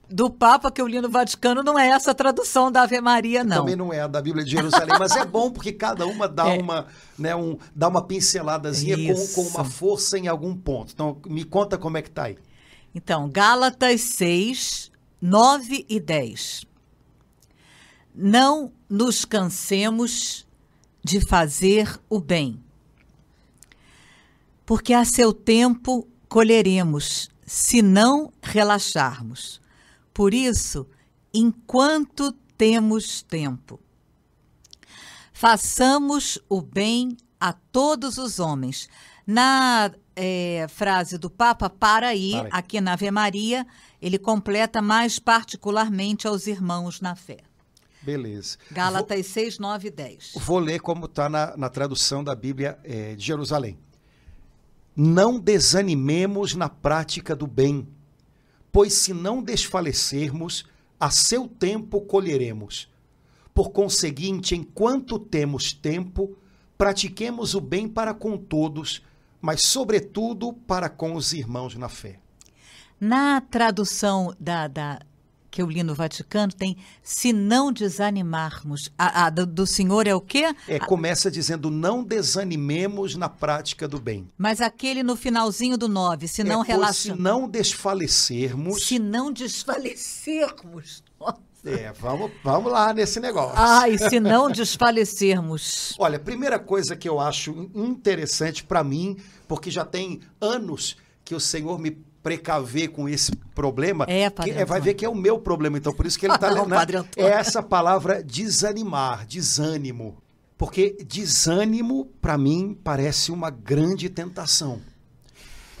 do 0.08 0.28
Papa 0.28 0.70
que 0.72 0.80
eu 0.80 0.88
li 0.88 1.00
no 1.00 1.08
Vaticano 1.08 1.62
não 1.62 1.78
é 1.78 1.88
essa 1.88 2.10
a 2.10 2.14
tradução 2.14 2.70
da 2.70 2.82
Ave 2.82 3.00
Maria, 3.00 3.44
não. 3.44 3.58
Também 3.58 3.76
não 3.76 3.92
é 3.92 4.00
a 4.00 4.06
da 4.06 4.20
Bíblia 4.20 4.44
de 4.44 4.50
Jerusalém, 4.50 4.96
mas 4.98 5.14
é 5.14 5.24
bom 5.24 5.50
porque 5.50 5.72
cada 5.72 6.06
uma 6.06 6.28
dá 6.28 6.48
é. 6.54 6.58
uma, 6.58 6.86
né, 7.18 7.34
um, 7.34 7.58
dá 7.74 7.88
uma 7.88 8.02
pinceladazinha 8.02 8.96
com, 9.14 9.26
com 9.28 9.42
uma 9.42 9.64
força 9.64 10.18
em 10.18 10.26
algum 10.26 10.56
ponto. 10.56 10.92
Então, 10.92 11.18
me 11.26 11.44
conta 11.44 11.76
como 11.78 11.96
é 11.96 12.02
que 12.02 12.10
tá 12.10 12.24
aí. 12.24 12.38
Então, 12.94 13.28
Gálatas 13.28 14.00
6, 14.00 14.90
9 15.20 15.86
e 15.88 16.00
10. 16.00 16.64
Não 18.12 18.72
nos 18.88 19.24
cansemos 19.24 20.44
de 21.02 21.20
fazer 21.20 21.98
o 22.08 22.20
bem. 22.20 22.62
Porque 24.64 24.92
a 24.92 25.04
seu 25.04 25.32
tempo 25.32 26.06
colheremos, 26.28 27.28
se 27.44 27.82
não 27.82 28.32
relaxarmos. 28.42 29.60
Por 30.14 30.32
isso, 30.32 30.86
enquanto 31.34 32.32
temos 32.56 33.22
tempo, 33.22 33.80
façamos 35.32 36.38
o 36.48 36.60
bem 36.60 37.16
a 37.40 37.52
todos 37.52 38.18
os 38.18 38.38
homens. 38.38 38.88
Na 39.26 39.90
é, 40.14 40.66
frase 40.68 41.16
do 41.16 41.30
Papa, 41.30 41.70
para 41.70 42.08
aí, 42.08 42.32
para 42.32 42.42
aí, 42.42 42.48
aqui 42.52 42.80
na 42.80 42.92
Ave 42.92 43.10
Maria, 43.10 43.66
ele 44.00 44.18
completa 44.18 44.82
mais 44.82 45.18
particularmente 45.18 46.26
aos 46.26 46.46
irmãos 46.46 47.00
na 47.00 47.16
fé. 47.16 47.49
Beleza. 48.02 48.56
Gálatas 48.70 49.26
vou, 49.26 49.34
6, 49.34 49.58
9 49.58 49.88
e 49.88 49.90
10. 49.90 50.32
Vou 50.36 50.58
ler 50.58 50.80
como 50.80 51.04
está 51.04 51.28
na, 51.28 51.56
na, 51.56 51.68
tradução 51.68 52.24
da 52.24 52.34
Bíblia 52.34 52.78
é, 52.82 53.14
de 53.14 53.24
Jerusalém. 53.24 53.78
Não 54.96 55.38
desanimemos 55.38 56.54
na 56.54 56.68
prática 56.68 57.36
do 57.36 57.46
bem, 57.46 57.86
pois 58.72 58.94
se 58.94 59.12
não 59.12 59.42
desfalecermos, 59.42 60.64
a 60.98 61.10
seu 61.10 61.46
tempo 61.46 62.00
colheremos. 62.02 62.90
Por 63.54 63.70
conseguinte, 63.70 64.54
enquanto 64.54 65.18
temos 65.18 65.72
tempo, 65.72 66.36
pratiquemos 66.76 67.54
o 67.54 67.60
bem 67.60 67.88
para 67.88 68.14
com 68.14 68.36
todos, 68.36 69.02
mas, 69.40 69.62
sobretudo, 69.62 70.52
para 70.52 70.88
com 70.88 71.14
os 71.14 71.32
irmãos 71.32 71.74
na 71.74 71.88
fé. 71.88 72.18
Na 73.00 73.40
tradução 73.40 74.34
da, 74.38 74.68
da 74.68 75.00
que 75.50 75.60
eu 75.60 75.66
li 75.68 75.82
no 75.82 75.94
Vaticano 75.94 76.52
tem 76.52 76.76
se 77.02 77.32
não 77.32 77.72
desanimarmos. 77.72 78.90
A, 78.96 79.26
a 79.26 79.30
do, 79.30 79.46
do, 79.46 79.66
Senhor 79.66 80.06
é 80.06 80.14
o 80.14 80.20
quê? 80.20 80.54
É, 80.68 80.78
começa 80.78 81.30
dizendo 81.30 81.70
não 81.70 82.04
desanimemos 82.04 83.16
na 83.16 83.28
prática 83.28 83.88
do 83.88 84.00
bem. 84.00 84.28
Mas 84.38 84.60
aquele 84.60 85.02
no 85.02 85.16
finalzinho 85.16 85.76
do 85.76 85.88
9, 85.88 86.28
se 86.28 86.44
não 86.44 86.62
é, 86.64 86.92
Se 86.92 87.12
não 87.12 87.48
desfalecermos. 87.48 88.86
Se 88.86 88.98
não 88.98 89.32
desfalecermos. 89.32 91.02
É, 91.62 91.92
vamos, 91.92 92.30
vamos 92.42 92.72
lá 92.72 92.90
nesse 92.94 93.20
negócio. 93.20 93.52
Ah, 93.54 93.86
e 93.86 93.98
se 93.98 94.18
não 94.20 94.50
desfalecermos? 94.50 95.94
Olha, 95.98 96.18
primeira 96.18 96.58
coisa 96.58 96.96
que 96.96 97.06
eu 97.06 97.20
acho 97.20 97.70
interessante 97.74 98.64
para 98.64 98.82
mim, 98.82 99.18
porque 99.46 99.70
já 99.70 99.84
tem 99.84 100.20
anos 100.40 100.96
que 101.22 101.34
o 101.34 101.40
Senhor 101.40 101.78
me 101.78 101.90
precaver 102.22 102.88
com 102.90 103.08
esse 103.08 103.34
problema, 103.54 104.04
é, 104.08 104.28
que, 104.30 104.50
é, 104.50 104.64
vai 104.64 104.80
ver 104.80 104.94
que 104.94 105.04
é 105.04 105.08
o 105.08 105.14
meu 105.14 105.38
problema. 105.38 105.78
Então, 105.78 105.92
por 105.92 106.06
isso 106.06 106.18
que 106.18 106.26
ele 106.26 106.34
está 106.36 106.50
lendo. 106.50 106.74
É 107.16 107.24
essa 107.24 107.62
palavra 107.62 108.22
desanimar, 108.22 109.26
desânimo. 109.26 110.18
Porque 110.56 110.98
desânimo, 111.06 112.06
para 112.20 112.36
mim, 112.36 112.78
parece 112.84 113.32
uma 113.32 113.48
grande 113.48 114.10
tentação. 114.10 114.80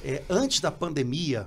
É, 0.02 0.22
antes 0.30 0.60
da 0.60 0.70
pandemia, 0.70 1.46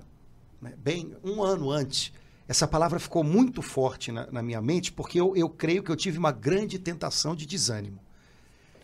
né, 0.61 0.73
bem 0.77 1.15
um 1.23 1.41
ano 1.41 1.71
antes, 1.71 2.13
essa 2.47 2.67
palavra 2.67 2.99
ficou 2.99 3.23
muito 3.23 3.63
forte 3.63 4.11
na, 4.11 4.27
na 4.31 4.43
minha 4.43 4.61
mente, 4.61 4.91
porque 4.91 5.19
eu, 5.19 5.35
eu 5.35 5.49
creio 5.49 5.81
que 5.81 5.89
eu 5.89 5.95
tive 5.95 6.19
uma 6.19 6.31
grande 6.31 6.77
tentação 6.77 7.35
de 7.35 7.47
desânimo. 7.47 7.99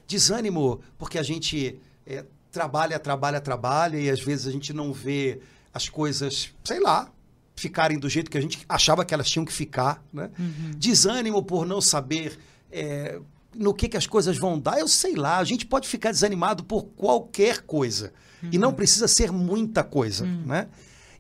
Desânimo, 0.08 0.82
porque 0.98 1.20
a 1.20 1.24
gente 1.24 1.80
é, 2.08 2.26
trabalha, 2.52 2.98
trabalha, 2.98 3.40
trabalha, 3.40 3.98
e 4.00 4.10
às 4.10 4.20
vezes 4.20 4.48
a 4.48 4.52
gente 4.52 4.74
não 4.74 4.92
vê 4.92 5.40
as 5.74 5.90
coisas, 5.90 6.54
sei 6.64 6.80
lá, 6.80 7.12
ficarem 7.56 8.00
do 8.00 8.10
jeito 8.10 8.32
que 8.32 8.38
a 8.38 8.42
gente 8.42 8.66
achava 8.68 9.04
que 9.04 9.14
elas 9.14 9.30
tinham 9.30 9.46
que 9.46 9.54
ficar, 9.54 10.04
né? 10.14 10.30
Uhum. 10.40 10.72
Desânimo 10.78 11.44
por 11.44 11.66
não 11.66 11.82
saber 11.82 12.40
é, 12.72 13.20
no 13.54 13.74
que, 13.74 13.90
que 13.90 13.98
as 13.98 14.08
coisas 14.08 14.38
vão 14.38 14.60
dar, 14.60 14.80
eu 14.80 14.88
sei 14.88 15.16
lá. 15.16 15.38
A 15.38 15.44
gente 15.44 15.66
pode 15.66 15.88
ficar 15.88 16.12
desanimado 16.12 16.64
por 16.64 16.84
qualquer 16.96 17.62
coisa. 17.62 18.14
E 18.52 18.58
não 18.58 18.74
precisa 18.74 19.06
ser 19.06 19.34
muita 19.34 19.84
coisa, 19.84 20.26
né? 20.26 20.70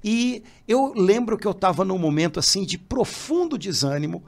E 0.01 0.41
eu 0.65 0.93
lembro 0.95 1.37
que 1.37 1.45
eu 1.45 1.51
estava 1.51 1.83
num 1.83 1.97
momento 1.97 2.39
assim 2.39 2.63
de 2.63 2.77
profundo 2.77 3.57
desânimo 3.57 4.23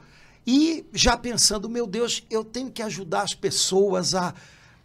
e 0.46 0.86
já 0.92 1.16
pensando, 1.16 1.70
meu 1.70 1.88
Deus, 1.88 2.26
eu 2.30 2.44
tenho 2.44 2.70
que 2.70 2.82
ajudar 2.82 3.22
as 3.22 3.34
pessoas 3.34 4.14
a 4.14 4.34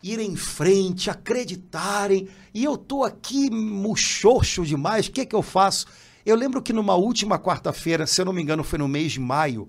irem 0.03 0.33
em 0.33 0.37
frente, 0.37 1.11
acreditarem. 1.11 2.29
E 2.55 2.65
eu 2.65 2.77
tô 2.77 3.05
aqui 3.05 3.51
muxoxo 3.51 4.65
demais, 4.65 5.07
o 5.07 5.13
que 5.13 5.23
é 5.23 5.27
que 5.27 5.35
eu 5.35 5.43
faço? 5.43 5.87
Eu 6.25 6.35
lembro 6.37 6.61
que 6.61 6.73
numa 6.73 6.95
última 6.95 7.39
quarta-feira, 7.39 8.07
se 8.07 8.21
eu 8.21 8.25
não 8.25 8.33
me 8.33 8.43
engano, 8.43 8.65
foi 8.65 8.79
no 8.79 8.89
mês 8.89 9.13
de 9.13 9.21
maio, 9.21 9.69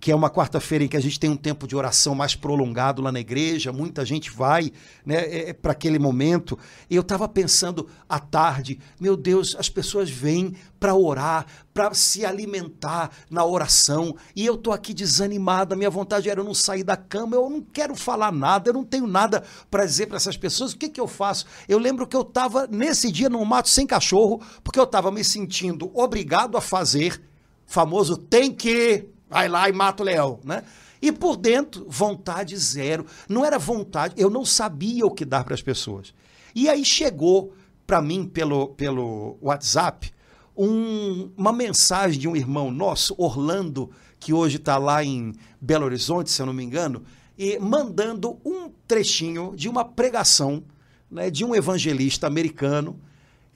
que 0.00 0.10
é 0.10 0.14
uma 0.14 0.30
quarta-feira 0.30 0.84
em 0.84 0.88
que 0.88 0.96
a 0.96 1.00
gente 1.00 1.20
tem 1.20 1.30
um 1.30 1.36
tempo 1.36 1.66
de 1.66 1.76
oração 1.76 2.14
mais 2.14 2.34
prolongado 2.34 3.02
lá 3.02 3.12
na 3.12 3.20
igreja, 3.20 3.72
muita 3.72 4.04
gente 4.04 4.30
vai 4.30 4.72
né, 5.04 5.52
para 5.52 5.72
aquele 5.72 5.98
momento. 5.98 6.58
Eu 6.90 7.02
estava 7.02 7.28
pensando 7.28 7.88
à 8.08 8.18
tarde, 8.18 8.80
meu 8.98 9.16
Deus, 9.16 9.54
as 9.58 9.68
pessoas 9.68 10.10
vêm 10.10 10.54
para 10.80 10.94
orar, 10.94 11.46
para 11.72 11.94
se 11.94 12.24
alimentar 12.24 13.10
na 13.30 13.44
oração, 13.44 14.16
e 14.34 14.44
eu 14.44 14.54
estou 14.54 14.72
aqui 14.72 14.92
desanimada, 14.92 15.76
minha 15.76 15.88
vontade 15.88 16.28
era 16.28 16.40
eu 16.40 16.44
não 16.44 16.54
sair 16.54 16.82
da 16.82 16.96
cama, 16.96 17.36
eu 17.36 17.48
não 17.48 17.60
quero 17.60 17.94
falar 17.94 18.32
nada, 18.32 18.70
eu 18.70 18.74
não 18.74 18.84
tenho 18.84 19.06
nada 19.06 19.44
para 19.70 19.86
dizer 19.86 20.06
para 20.06 20.16
essas 20.16 20.36
pessoas, 20.36 20.72
o 20.72 20.76
que, 20.76 20.88
que 20.88 21.00
eu 21.00 21.06
faço? 21.06 21.46
Eu 21.68 21.78
lembro 21.78 22.06
que 22.06 22.16
eu 22.16 22.22
estava 22.22 22.66
nesse 22.66 23.12
dia 23.12 23.28
no 23.28 23.44
mato 23.44 23.68
sem 23.68 23.86
cachorro, 23.86 24.42
porque 24.64 24.80
eu 24.80 24.84
estava 24.84 25.12
me 25.12 25.22
sentindo 25.22 25.90
obrigado 25.94 26.56
a 26.56 26.60
fazer, 26.60 27.22
famoso 27.64 28.16
tem 28.16 28.52
que 28.52 29.11
vai 29.32 29.48
lá 29.48 29.68
e 29.68 29.72
mata 29.72 30.02
o 30.02 30.06
leão, 30.06 30.38
né? 30.44 30.62
E 31.00 31.10
por 31.10 31.36
dentro, 31.36 31.84
vontade 31.88 32.56
zero. 32.56 33.04
Não 33.28 33.44
era 33.44 33.58
vontade, 33.58 34.14
eu 34.16 34.30
não 34.30 34.44
sabia 34.44 35.04
o 35.04 35.10
que 35.10 35.24
dar 35.24 35.42
para 35.42 35.54
as 35.54 35.62
pessoas. 35.62 36.14
E 36.54 36.68
aí 36.68 36.84
chegou 36.84 37.52
para 37.86 38.00
mim 38.00 38.24
pelo, 38.24 38.68
pelo 38.68 39.36
WhatsApp 39.40 40.12
um, 40.56 41.32
uma 41.36 41.52
mensagem 41.52 42.20
de 42.20 42.28
um 42.28 42.36
irmão 42.36 42.70
nosso, 42.70 43.14
Orlando, 43.18 43.90
que 44.20 44.32
hoje 44.32 44.58
está 44.58 44.78
lá 44.78 45.02
em 45.02 45.32
Belo 45.60 45.86
Horizonte, 45.86 46.30
se 46.30 46.40
eu 46.40 46.46
não 46.46 46.52
me 46.52 46.62
engano, 46.62 47.02
e 47.36 47.58
mandando 47.58 48.38
um 48.44 48.70
trechinho 48.86 49.54
de 49.56 49.68
uma 49.68 49.84
pregação 49.84 50.62
né, 51.10 51.30
de 51.30 51.44
um 51.44 51.54
evangelista 51.54 52.26
americano 52.26 53.00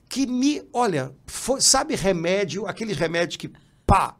que 0.09 0.25
me, 0.25 0.61
olha, 0.73 1.13
foi, 1.25 1.61
sabe 1.61 1.95
remédio, 1.95 2.65
aqueles 2.65 2.97
remédios 2.97 3.37
que 3.37 3.51
pá, 3.85 4.16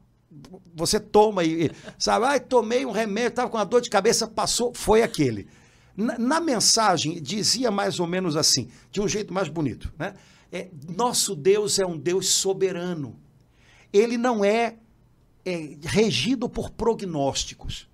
você 0.75 0.99
toma 0.99 1.43
e, 1.43 1.71
sabe, 1.97 2.25
ai, 2.25 2.39
tomei 2.39 2.85
um 2.85 2.91
remédio, 2.91 3.29
estava 3.29 3.49
com 3.49 3.57
uma 3.57 3.65
dor 3.65 3.81
de 3.81 3.89
cabeça, 3.89 4.27
passou, 4.27 4.73
foi 4.73 5.01
aquele. 5.01 5.47
Na, 5.95 6.17
na, 6.17 6.39
mensagem 6.39 7.21
dizia 7.21 7.71
mais 7.71 7.99
ou 7.99 8.05
menos 8.05 8.35
assim, 8.35 8.69
de 8.91 9.01
um 9.01 9.07
jeito 9.07 9.33
mais 9.33 9.49
bonito, 9.49 9.91
né? 9.97 10.13
É, 10.51 10.69
nosso 10.95 11.35
Deus 11.35 11.79
é 11.79 11.85
um 11.85 11.97
Deus 11.97 12.27
soberano. 12.29 13.19
Ele 13.91 14.17
não 14.17 14.45
é, 14.45 14.77
é 15.43 15.77
regido 15.81 16.47
por 16.47 16.69
prognósticos. 16.69 17.89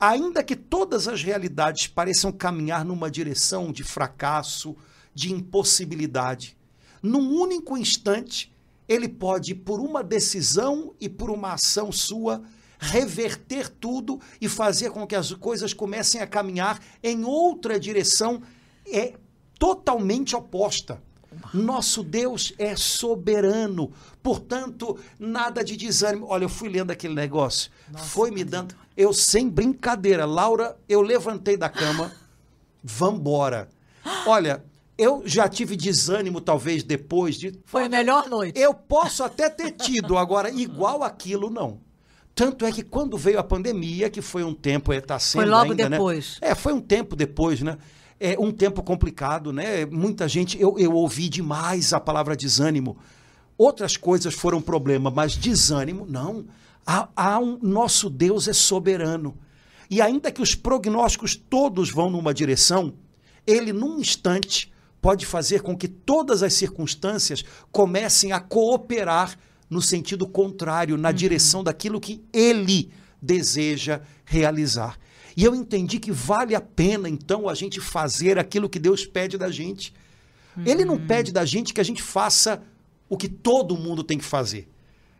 Ainda 0.00 0.44
que 0.44 0.54
todas 0.54 1.08
as 1.08 1.22
realidades 1.22 1.86
pareçam 1.86 2.30
caminhar 2.30 2.84
numa 2.84 3.10
direção 3.10 3.72
de 3.72 3.82
fracasso, 3.82 4.76
de 5.14 5.32
impossibilidade, 5.32 6.56
num 7.02 7.32
único 7.32 7.76
instante 7.76 8.52
ele 8.88 9.08
pode, 9.08 9.54
por 9.54 9.80
uma 9.80 10.02
decisão 10.02 10.94
e 10.98 11.08
por 11.08 11.30
uma 11.30 11.52
ação 11.52 11.92
sua, 11.92 12.42
reverter 12.78 13.68
tudo 13.68 14.20
e 14.40 14.48
fazer 14.48 14.90
com 14.90 15.06
que 15.06 15.16
as 15.16 15.32
coisas 15.32 15.74
comecem 15.74 16.20
a 16.20 16.26
caminhar 16.26 16.80
em 17.02 17.24
outra 17.24 17.78
direção 17.78 18.40
é 18.86 19.14
totalmente 19.58 20.34
oposta. 20.34 21.02
Nosso 21.52 22.02
Deus 22.02 22.52
é 22.58 22.74
soberano, 22.74 23.92
portanto, 24.22 24.98
nada 25.18 25.62
de 25.62 25.76
desânimo. 25.76 26.26
Olha, 26.28 26.44
eu 26.44 26.48
fui 26.48 26.68
lendo 26.68 26.90
aquele 26.90 27.14
negócio, 27.14 27.70
Nossa, 27.90 28.04
foi 28.04 28.30
me 28.30 28.42
dando. 28.44 28.74
Eu, 28.96 29.12
sem 29.12 29.48
brincadeira, 29.48 30.24
Laura, 30.24 30.76
eu 30.88 31.00
levantei 31.00 31.56
da 31.56 31.68
cama, 31.68 32.12
vambora. 32.82 33.68
Olha, 34.26 34.64
eu 34.98 35.22
já 35.24 35.48
tive 35.48 35.76
desânimo, 35.76 36.40
talvez, 36.40 36.82
depois 36.82 37.36
de. 37.36 37.56
Foi 37.64 37.84
a 37.84 37.88
melhor 37.88 38.28
noite. 38.28 38.58
Eu 38.58 38.74
posso 38.74 39.22
até 39.22 39.48
ter 39.48 39.70
tido, 39.70 40.18
agora, 40.18 40.50
igual 40.50 41.04
aquilo, 41.04 41.48
não. 41.48 41.80
Tanto 42.34 42.66
é 42.66 42.72
que 42.72 42.82
quando 42.82 43.16
veio 43.16 43.38
a 43.38 43.44
pandemia, 43.44 44.10
que 44.10 44.20
foi 44.20 44.42
um 44.42 44.52
tempo, 44.52 44.92
está 44.92 45.14
é, 45.14 45.18
sendo. 45.20 45.42
Foi 45.42 45.50
logo 45.50 45.70
ainda, 45.70 45.88
né? 45.88 45.96
depois. 45.96 46.38
Né? 46.42 46.48
É, 46.50 46.54
foi 46.54 46.72
um 46.72 46.80
tempo 46.80 47.14
depois, 47.14 47.62
né? 47.62 47.78
É 48.18 48.36
um 48.40 48.50
tempo 48.50 48.82
complicado, 48.82 49.52
né? 49.52 49.86
Muita 49.86 50.26
gente. 50.26 50.60
Eu, 50.60 50.76
eu 50.76 50.92
ouvi 50.92 51.28
demais 51.28 51.92
a 51.92 52.00
palavra 52.00 52.36
desânimo. 52.36 52.98
Outras 53.56 53.96
coisas 53.96 54.34
foram 54.34 54.60
problema, 54.60 55.10
mas 55.10 55.36
desânimo, 55.36 56.06
não. 56.08 56.46
Há, 56.84 57.08
há 57.14 57.38
um, 57.38 57.56
nosso 57.62 58.10
Deus 58.10 58.48
é 58.48 58.52
soberano. 58.52 59.36
E 59.88 60.02
ainda 60.02 60.32
que 60.32 60.42
os 60.42 60.56
prognósticos 60.56 61.36
todos 61.36 61.90
vão 61.90 62.10
numa 62.10 62.34
direção, 62.34 62.94
ele, 63.46 63.72
num 63.72 63.98
instante, 64.00 64.72
pode 65.00 65.26
fazer 65.26 65.62
com 65.62 65.76
que 65.76 65.88
todas 65.88 66.42
as 66.42 66.54
circunstâncias 66.54 67.44
comecem 67.70 68.32
a 68.32 68.40
cooperar 68.40 69.38
no 69.68 69.82
sentido 69.82 70.26
contrário, 70.26 70.96
na 70.96 71.08
uhum. 71.08 71.14
direção 71.14 71.62
daquilo 71.62 72.00
que 72.00 72.22
ele 72.32 72.90
deseja 73.20 74.00
realizar. 74.24 74.98
E 75.36 75.44
eu 75.44 75.54
entendi 75.54 75.98
que 75.98 76.10
vale 76.10 76.54
a 76.54 76.60
pena, 76.60 77.08
então, 77.08 77.48
a 77.48 77.54
gente 77.54 77.80
fazer 77.80 78.38
aquilo 78.38 78.68
que 78.68 78.78
Deus 78.78 79.06
pede 79.06 79.38
da 79.38 79.50
gente. 79.50 79.94
Uhum. 80.56 80.64
Ele 80.66 80.84
não 80.84 80.94
uhum. 80.94 81.06
pede 81.06 81.32
da 81.32 81.44
gente 81.44 81.72
que 81.72 81.80
a 81.80 81.84
gente 81.84 82.02
faça 82.02 82.62
o 83.08 83.16
que 83.16 83.28
todo 83.28 83.76
mundo 83.76 84.02
tem 84.02 84.18
que 84.18 84.24
fazer. 84.24 84.68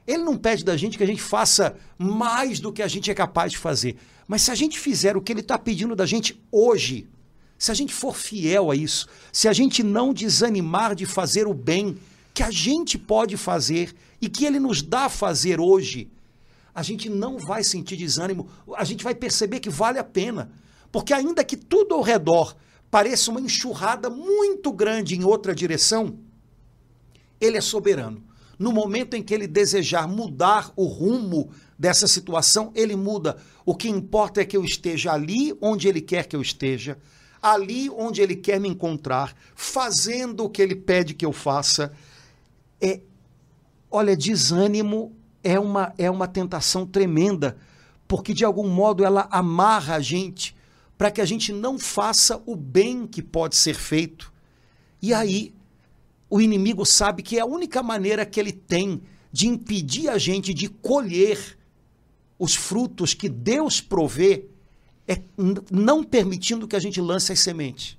Ele 0.06 0.22
não 0.24 0.36
pede 0.36 0.64
da 0.64 0.76
gente 0.76 0.96
que 0.96 1.04
a 1.04 1.06
gente 1.06 1.20
faça 1.20 1.76
mais 1.98 2.58
do 2.60 2.72
que 2.72 2.82
a 2.82 2.88
gente 2.88 3.10
é 3.10 3.14
capaz 3.14 3.52
de 3.52 3.58
fazer. 3.58 3.96
Mas 4.26 4.42
se 4.42 4.50
a 4.50 4.54
gente 4.54 4.78
fizer 4.78 5.16
o 5.16 5.20
que 5.20 5.32
ele 5.32 5.40
está 5.40 5.58
pedindo 5.58 5.94
da 5.94 6.06
gente 6.06 6.42
hoje, 6.50 7.06
se 7.58 7.72
a 7.72 7.74
gente 7.74 7.92
for 7.92 8.14
fiel 8.14 8.70
a 8.70 8.76
isso, 8.76 9.08
se 9.32 9.48
a 9.48 9.52
gente 9.52 9.82
não 9.82 10.14
desanimar 10.14 10.94
de 10.94 11.04
fazer 11.04 11.48
o 11.48 11.52
bem 11.52 11.98
que 12.32 12.42
a 12.42 12.50
gente 12.52 12.96
pode 12.96 13.36
fazer 13.36 13.92
e 14.22 14.28
que 14.28 14.44
ele 14.44 14.60
nos 14.60 14.80
dá 14.80 15.06
a 15.06 15.08
fazer 15.08 15.58
hoje, 15.60 16.08
a 16.72 16.82
gente 16.84 17.10
não 17.10 17.36
vai 17.36 17.64
sentir 17.64 17.96
desânimo, 17.96 18.48
a 18.76 18.84
gente 18.84 19.02
vai 19.02 19.12
perceber 19.12 19.58
que 19.58 19.68
vale 19.68 19.98
a 19.98 20.04
pena. 20.04 20.52
Porque 20.92 21.12
ainda 21.12 21.42
que 21.42 21.56
tudo 21.56 21.96
ao 21.96 22.02
redor 22.02 22.56
pareça 22.88 23.32
uma 23.32 23.40
enxurrada 23.40 24.08
muito 24.08 24.72
grande 24.72 25.16
em 25.16 25.24
outra 25.24 25.52
direção, 25.52 26.16
ele 27.40 27.56
é 27.56 27.60
soberano. 27.60 28.22
No 28.56 28.72
momento 28.72 29.14
em 29.14 29.22
que 29.22 29.34
ele 29.34 29.48
desejar 29.48 30.06
mudar 30.06 30.72
o 30.76 30.84
rumo 30.84 31.50
dessa 31.76 32.06
situação, 32.06 32.72
ele 32.74 32.94
muda. 32.94 33.36
O 33.66 33.74
que 33.74 33.88
importa 33.88 34.40
é 34.40 34.44
que 34.44 34.56
eu 34.56 34.64
esteja 34.64 35.12
ali 35.12 35.56
onde 35.60 35.88
ele 35.88 36.00
quer 36.00 36.26
que 36.26 36.36
eu 36.36 36.40
esteja 36.40 36.96
ali 37.42 37.88
onde 37.90 38.20
ele 38.20 38.36
quer 38.36 38.60
me 38.60 38.68
encontrar, 38.68 39.34
fazendo 39.54 40.44
o 40.44 40.50
que 40.50 40.60
ele 40.60 40.74
pede 40.74 41.14
que 41.14 41.24
eu 41.24 41.32
faça. 41.32 41.92
É, 42.80 43.00
olha, 43.90 44.16
desânimo 44.16 45.12
é 45.42 45.58
uma, 45.58 45.92
é 45.96 46.10
uma 46.10 46.26
tentação 46.26 46.86
tremenda, 46.86 47.56
porque 48.06 48.34
de 48.34 48.44
algum 48.44 48.68
modo 48.68 49.04
ela 49.04 49.28
amarra 49.30 49.96
a 49.96 50.00
gente 50.00 50.56
para 50.96 51.10
que 51.10 51.20
a 51.20 51.24
gente 51.24 51.52
não 51.52 51.78
faça 51.78 52.42
o 52.44 52.56
bem 52.56 53.06
que 53.06 53.22
pode 53.22 53.54
ser 53.54 53.74
feito. 53.74 54.32
E 55.00 55.14
aí, 55.14 55.54
o 56.28 56.40
inimigo 56.40 56.84
sabe 56.84 57.22
que 57.22 57.38
é 57.38 57.40
a 57.40 57.46
única 57.46 57.82
maneira 57.82 58.26
que 58.26 58.40
ele 58.40 58.52
tem 58.52 59.00
de 59.30 59.46
impedir 59.46 60.08
a 60.08 60.18
gente 60.18 60.52
de 60.52 60.68
colher 60.68 61.56
os 62.38 62.54
frutos 62.54 63.14
que 63.14 63.28
Deus 63.28 63.80
provê 63.80 64.46
é 65.08 65.20
não 65.70 66.04
permitindo 66.04 66.68
que 66.68 66.76
a 66.76 66.80
gente 66.80 67.00
lance 67.00 67.32
as 67.32 67.40
sementes. 67.40 67.96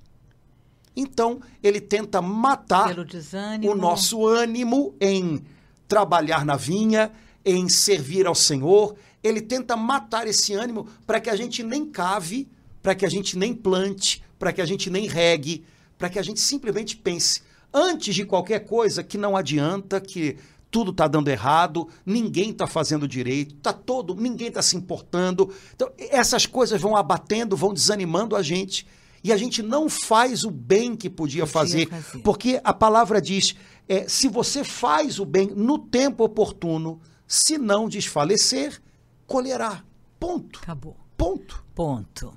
Então, 0.96 1.40
ele 1.62 1.80
tenta 1.80 2.22
matar 2.22 2.96
o 2.98 3.74
nosso 3.74 4.26
ânimo 4.26 4.94
em 5.00 5.42
trabalhar 5.88 6.44
na 6.44 6.56
vinha, 6.56 7.10
em 7.44 7.68
servir 7.68 8.26
ao 8.26 8.34
Senhor. 8.34 8.94
Ele 9.22 9.40
tenta 9.40 9.76
matar 9.76 10.26
esse 10.26 10.54
ânimo 10.54 10.86
para 11.06 11.20
que 11.20 11.28
a 11.28 11.36
gente 11.36 11.62
nem 11.62 11.84
cave, 11.84 12.48
para 12.82 12.94
que 12.94 13.04
a 13.04 13.08
gente 13.08 13.36
nem 13.36 13.52
plante, 13.52 14.22
para 14.38 14.52
que 14.52 14.60
a 14.60 14.66
gente 14.66 14.88
nem 14.88 15.06
regue, 15.06 15.64
para 15.98 16.08
que 16.08 16.18
a 16.18 16.22
gente 16.22 16.40
simplesmente 16.40 16.96
pense, 16.96 17.42
antes 17.72 18.14
de 18.14 18.24
qualquer 18.24 18.60
coisa, 18.60 19.02
que 19.02 19.18
não 19.18 19.36
adianta, 19.36 20.00
que 20.00 20.36
tudo 20.70 20.92
está 20.92 21.08
dando 21.08 21.28
errado, 21.28 21.88
ninguém 22.06 22.50
está 22.50 22.66
fazendo 22.66 23.08
direito, 23.08 23.56
tá 23.56 23.72
todo, 23.72 24.14
ninguém 24.14 24.48
está 24.48 24.62
se 24.62 24.76
importando. 24.76 25.52
Então, 25.74 25.90
essas 25.98 26.46
coisas 26.46 26.80
vão 26.80 26.96
abatendo, 26.96 27.56
vão 27.56 27.74
desanimando 27.74 28.36
a 28.36 28.42
gente. 28.42 28.86
E 29.22 29.32
a 29.32 29.36
gente 29.36 29.62
não 29.62 29.88
faz 29.90 30.44
o 30.44 30.50
bem 30.50 30.96
que 30.96 31.10
podia, 31.10 31.42
podia 31.42 31.46
fazer, 31.46 31.88
fazer, 31.88 32.22
porque 32.22 32.60
a 32.64 32.72
palavra 32.72 33.20
diz: 33.20 33.54
é, 33.86 34.08
se 34.08 34.28
você 34.28 34.64
faz 34.64 35.18
o 35.18 35.26
bem 35.26 35.48
no 35.54 35.78
tempo 35.78 36.24
oportuno, 36.24 37.00
se 37.26 37.58
não 37.58 37.88
desfalecer, 37.88 38.80
colherá. 39.26 39.84
Ponto. 40.18 40.60
Acabou. 40.62 40.96
Ponto. 41.16 41.64
Ponto. 41.74 42.32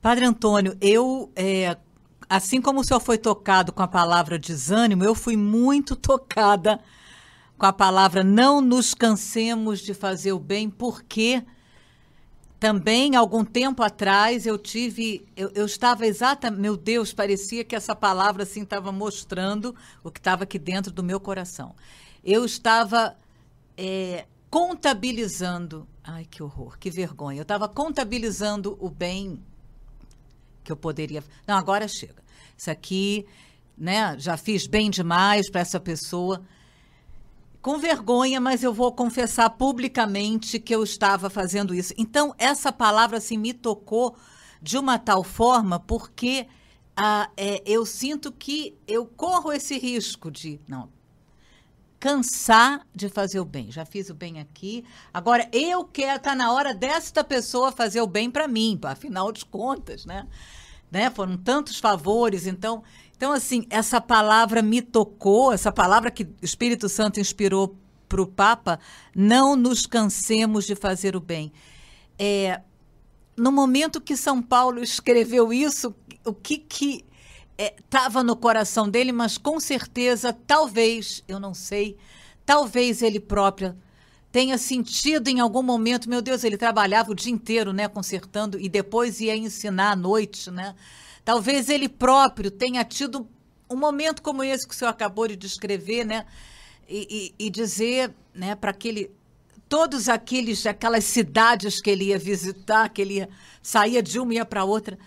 Padre 0.00 0.24
Antônio, 0.24 0.76
eu, 0.80 1.30
é, 1.36 1.76
assim 2.28 2.62
como 2.62 2.80
o 2.80 2.84
senhor 2.84 3.00
foi 3.00 3.18
tocado 3.18 3.72
com 3.72 3.82
a 3.82 3.88
palavra 3.88 4.38
desânimo, 4.38 5.04
eu 5.04 5.14
fui 5.14 5.36
muito 5.36 5.94
tocada 5.96 6.80
com 7.58 7.66
a 7.66 7.72
palavra 7.72 8.22
não 8.22 8.60
nos 8.60 8.94
cansemos 8.94 9.80
de 9.80 9.92
fazer 9.92 10.32
o 10.32 10.38
bem, 10.38 10.70
porque 10.70 11.44
também, 12.60 13.16
algum 13.16 13.44
tempo 13.44 13.82
atrás, 13.82 14.46
eu 14.46 14.56
tive. 14.56 15.26
Eu, 15.36 15.50
eu 15.54 15.66
estava 15.66 16.06
exatamente. 16.06 16.60
Meu 16.60 16.76
Deus, 16.76 17.12
parecia 17.12 17.64
que 17.64 17.74
essa 17.76 17.94
palavra 17.94 18.44
assim 18.44 18.62
estava 18.62 18.90
mostrando 18.90 19.74
o 20.02 20.10
que 20.10 20.18
estava 20.18 20.44
aqui 20.44 20.58
dentro 20.58 20.92
do 20.92 21.02
meu 21.02 21.20
coração. 21.20 21.74
Eu 22.24 22.44
estava 22.44 23.16
é, 23.76 24.26
contabilizando. 24.50 25.86
Ai, 26.02 26.24
que 26.24 26.42
horror, 26.42 26.78
que 26.78 26.90
vergonha. 26.90 27.38
Eu 27.38 27.42
estava 27.42 27.68
contabilizando 27.68 28.76
o 28.80 28.88
bem 28.88 29.40
que 30.64 30.72
eu 30.72 30.76
poderia. 30.76 31.22
Não, 31.46 31.56
agora 31.56 31.86
chega. 31.86 32.22
Isso 32.56 32.70
aqui, 32.70 33.24
né? 33.76 34.16
Já 34.18 34.36
fiz 34.36 34.66
bem 34.66 34.90
demais 34.90 35.48
para 35.48 35.60
essa 35.60 35.78
pessoa 35.78 36.42
com 37.60 37.78
vergonha, 37.78 38.40
mas 38.40 38.62
eu 38.62 38.72
vou 38.72 38.92
confessar 38.92 39.50
publicamente 39.50 40.58
que 40.58 40.74
eu 40.74 40.82
estava 40.82 41.28
fazendo 41.28 41.74
isso. 41.74 41.92
Então, 41.98 42.34
essa 42.38 42.72
palavra 42.72 43.18
assim, 43.18 43.36
me 43.36 43.52
tocou 43.52 44.16
de 44.62 44.78
uma 44.78 44.98
tal 44.98 45.22
forma 45.22 45.78
porque 45.78 46.46
ah, 46.96 47.30
é, 47.36 47.62
eu 47.64 47.86
sinto 47.86 48.32
que 48.32 48.76
eu 48.86 49.06
corro 49.06 49.52
esse 49.52 49.78
risco 49.78 50.30
de 50.30 50.60
não 50.66 50.88
cansar 52.00 52.86
de 52.94 53.08
fazer 53.08 53.40
o 53.40 53.44
bem. 53.44 53.70
Já 53.70 53.84
fiz 53.84 54.08
o 54.08 54.14
bem 54.14 54.40
aqui, 54.40 54.84
agora 55.12 55.48
eu 55.52 55.84
quero 55.84 56.20
tá 56.20 56.34
na 56.34 56.52
hora 56.52 56.72
desta 56.72 57.24
pessoa 57.24 57.72
fazer 57.72 58.00
o 58.00 58.06
bem 58.06 58.30
para 58.30 58.46
mim, 58.46 58.78
afinal 58.84 59.32
de 59.32 59.44
contas, 59.44 60.06
né? 60.06 60.26
né? 60.90 61.10
Foram 61.10 61.36
tantos 61.36 61.78
favores, 61.78 62.46
então 62.46 62.82
então, 63.18 63.32
assim, 63.32 63.66
essa 63.68 64.00
palavra 64.00 64.62
me 64.62 64.80
tocou, 64.80 65.52
essa 65.52 65.72
palavra 65.72 66.08
que 66.08 66.22
o 66.22 66.36
Espírito 66.40 66.88
Santo 66.88 67.18
inspirou 67.18 67.76
para 68.08 68.22
o 68.22 68.26
Papa, 68.28 68.78
não 69.12 69.56
nos 69.56 69.86
cansemos 69.86 70.64
de 70.64 70.76
fazer 70.76 71.16
o 71.16 71.20
bem. 71.20 71.52
É, 72.16 72.60
no 73.36 73.50
momento 73.50 74.00
que 74.00 74.16
São 74.16 74.40
Paulo 74.40 74.80
escreveu 74.80 75.52
isso, 75.52 75.92
o 76.24 76.32
que 76.32 76.58
que 76.58 77.04
estava 77.58 78.20
é, 78.20 78.22
no 78.22 78.36
coração 78.36 78.88
dele, 78.88 79.10
mas 79.10 79.36
com 79.36 79.58
certeza, 79.58 80.32
talvez, 80.32 81.24
eu 81.26 81.40
não 81.40 81.52
sei, 81.52 81.96
talvez 82.46 83.02
ele 83.02 83.18
próprio 83.18 83.76
tenha 84.30 84.56
sentido 84.56 85.26
em 85.26 85.40
algum 85.40 85.64
momento, 85.64 86.08
meu 86.08 86.22
Deus, 86.22 86.44
ele 86.44 86.56
trabalhava 86.56 87.10
o 87.10 87.16
dia 87.16 87.32
inteiro, 87.32 87.72
né, 87.72 87.88
consertando 87.88 88.60
e 88.60 88.68
depois 88.68 89.18
ia 89.18 89.34
ensinar 89.34 89.90
à 89.90 89.96
noite, 89.96 90.52
né? 90.52 90.76
Talvez 91.28 91.68
ele 91.68 91.90
próprio 91.90 92.50
tenha 92.50 92.82
tido 92.82 93.28
um 93.68 93.76
momento 93.76 94.22
como 94.22 94.42
esse 94.42 94.66
que 94.66 94.72
o 94.72 94.74
senhor 94.74 94.88
acabou 94.88 95.28
de 95.28 95.36
descrever, 95.36 96.02
né? 96.02 96.24
E, 96.88 97.34
e, 97.38 97.46
e 97.46 97.50
dizer, 97.50 98.14
né, 98.34 98.54
para 98.54 98.70
aquele 98.70 99.10
todos 99.68 100.08
aqueles 100.08 100.64
aquelas 100.64 101.04
cidades 101.04 101.82
que 101.82 101.90
ele 101.90 102.04
ia 102.04 102.18
visitar, 102.18 102.88
que 102.88 103.02
ele 103.02 103.16
ia, 103.16 103.28
saía 103.62 104.02
de 104.02 104.18
uma 104.18 104.32
e 104.32 104.36
ia 104.36 104.44
para 104.46 104.64
outra, 104.64 104.98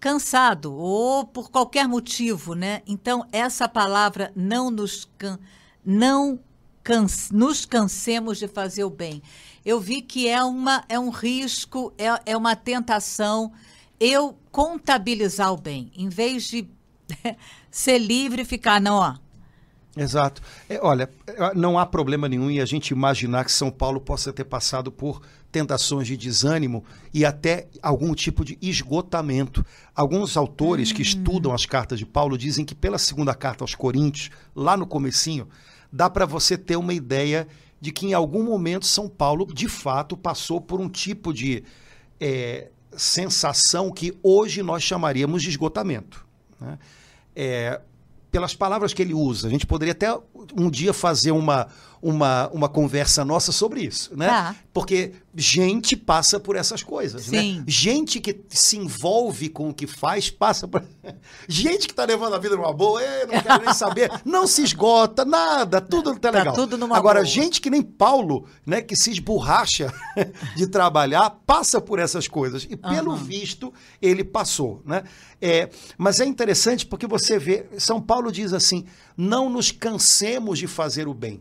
cansado 0.00 0.72
ou 0.72 1.26
por 1.26 1.50
qualquer 1.50 1.86
motivo, 1.86 2.54
né? 2.54 2.80
Então 2.86 3.28
essa 3.30 3.68
palavra 3.68 4.32
não 4.34 4.70
nos 4.70 5.06
can, 5.18 5.38
não 5.84 6.40
canse, 6.82 7.30
nos 7.30 7.66
cansemos 7.66 8.38
de 8.38 8.48
fazer 8.48 8.84
o 8.84 8.90
bem. 8.90 9.22
Eu 9.66 9.80
vi 9.80 10.00
que 10.00 10.28
é 10.28 10.42
uma 10.42 10.82
é 10.88 10.98
um 10.98 11.10
risco, 11.10 11.92
é, 11.98 12.32
é 12.32 12.34
uma 12.34 12.56
tentação 12.56 13.52
eu 14.00 14.36
contabilizar 14.50 15.52
o 15.52 15.56
bem, 15.56 15.90
em 15.96 16.08
vez 16.08 16.44
de 16.44 16.68
ser 17.70 17.98
livre 17.98 18.42
e 18.42 18.44
ficar, 18.44 18.80
não, 18.80 18.96
ó. 18.96 19.14
Exato. 19.96 20.42
É, 20.68 20.78
olha, 20.82 21.10
não 21.54 21.78
há 21.78 21.86
problema 21.86 22.28
nenhum 22.28 22.50
em 22.50 22.60
a 22.60 22.66
gente 22.66 22.90
imaginar 22.90 23.44
que 23.44 23.52
São 23.52 23.70
Paulo 23.70 23.98
possa 23.98 24.30
ter 24.30 24.44
passado 24.44 24.92
por 24.92 25.22
tentações 25.50 26.06
de 26.06 26.18
desânimo 26.18 26.84
e 27.14 27.24
até 27.24 27.66
algum 27.82 28.14
tipo 28.14 28.44
de 28.44 28.58
esgotamento. 28.60 29.64
Alguns 29.94 30.36
autores 30.36 30.92
que 30.92 31.00
estudam 31.00 31.50
as 31.54 31.64
cartas 31.64 31.98
de 31.98 32.04
Paulo 32.04 32.36
dizem 32.36 32.62
que 32.62 32.74
pela 32.74 32.98
segunda 32.98 33.34
carta 33.34 33.64
aos 33.64 33.74
Coríntios, 33.74 34.30
lá 34.54 34.76
no 34.76 34.86
comecinho, 34.86 35.48
dá 35.90 36.10
para 36.10 36.26
você 36.26 36.58
ter 36.58 36.76
uma 36.76 36.92
ideia 36.92 37.48
de 37.80 37.90
que 37.90 38.06
em 38.06 38.12
algum 38.12 38.44
momento 38.44 38.84
São 38.84 39.08
Paulo, 39.08 39.46
de 39.46 39.66
fato, 39.66 40.14
passou 40.14 40.60
por 40.60 40.78
um 40.78 40.90
tipo 40.90 41.32
de 41.32 41.64
é, 42.20 42.70
sensação 42.96 43.90
que 43.90 44.16
hoje 44.22 44.62
nós 44.62 44.82
chamaríamos 44.82 45.42
de 45.42 45.50
esgotamento. 45.50 46.24
Né? 46.60 46.78
É, 47.34 47.80
pelas 48.30 48.54
palavras 48.54 48.92
que 48.92 49.02
ele 49.02 49.14
usa, 49.14 49.48
a 49.48 49.50
gente 49.50 49.66
poderia 49.66 49.92
até 49.92 50.14
um 50.56 50.70
dia 50.70 50.92
fazer 50.92 51.30
uma, 51.30 51.68
uma, 52.08 52.48
uma 52.50 52.68
conversa 52.68 53.24
nossa 53.24 53.50
sobre 53.50 53.80
isso, 53.82 54.16
né? 54.16 54.28
Tá. 54.28 54.56
Porque 54.72 55.12
gente 55.34 55.96
passa 55.96 56.38
por 56.38 56.54
essas 56.54 56.80
coisas, 56.80 57.26
né? 57.26 57.40
Sim. 57.40 57.64
Gente 57.66 58.20
que 58.20 58.42
se 58.48 58.76
envolve 58.76 59.48
com 59.48 59.70
o 59.70 59.74
que 59.74 59.88
faz 59.88 60.30
passa 60.30 60.68
por... 60.68 60.84
Gente 61.48 61.88
que 61.88 61.92
tá 61.94 62.04
levando 62.04 62.34
a 62.34 62.38
vida 62.38 62.54
numa 62.56 62.72
boa, 62.72 63.02
"Ê, 63.02 63.26
não 63.26 63.42
quero 63.42 63.64
nem 63.64 63.74
saber, 63.74 64.08
não 64.24 64.46
se 64.46 64.62
esgota, 64.62 65.24
nada, 65.24 65.80
tudo 65.80 66.14
tá 66.14 66.30
Tá 66.30 66.38
legal. 66.38 66.54
tudo 66.54 66.78
numa 66.78 66.96
Agora, 66.96 67.20
boa. 67.20 67.26
gente 67.26 67.60
que 67.60 67.68
nem 67.68 67.82
Paulo, 67.82 68.46
né, 68.64 68.80
que 68.80 68.94
se 68.94 69.10
esborracha 69.10 69.92
de 70.56 70.66
trabalhar, 70.68 71.28
passa 71.44 71.80
por 71.80 71.98
essas 71.98 72.28
coisas. 72.28 72.66
E 72.70 72.76
pelo 72.76 73.12
Aham. 73.12 73.24
visto, 73.24 73.74
ele 74.00 74.22
passou, 74.22 74.80
né? 74.86 75.02
É, 75.42 75.68
mas 75.98 76.20
é 76.20 76.24
interessante 76.24 76.86
porque 76.86 77.06
você 77.06 77.36
vê, 77.36 77.66
São 77.78 78.00
Paulo 78.00 78.30
diz 78.30 78.52
assim, 78.52 78.86
não 79.16 79.50
nos 79.50 79.72
cansemos 79.72 80.58
de 80.58 80.68
fazer 80.68 81.08
o 81.08 81.12
bem. 81.14 81.40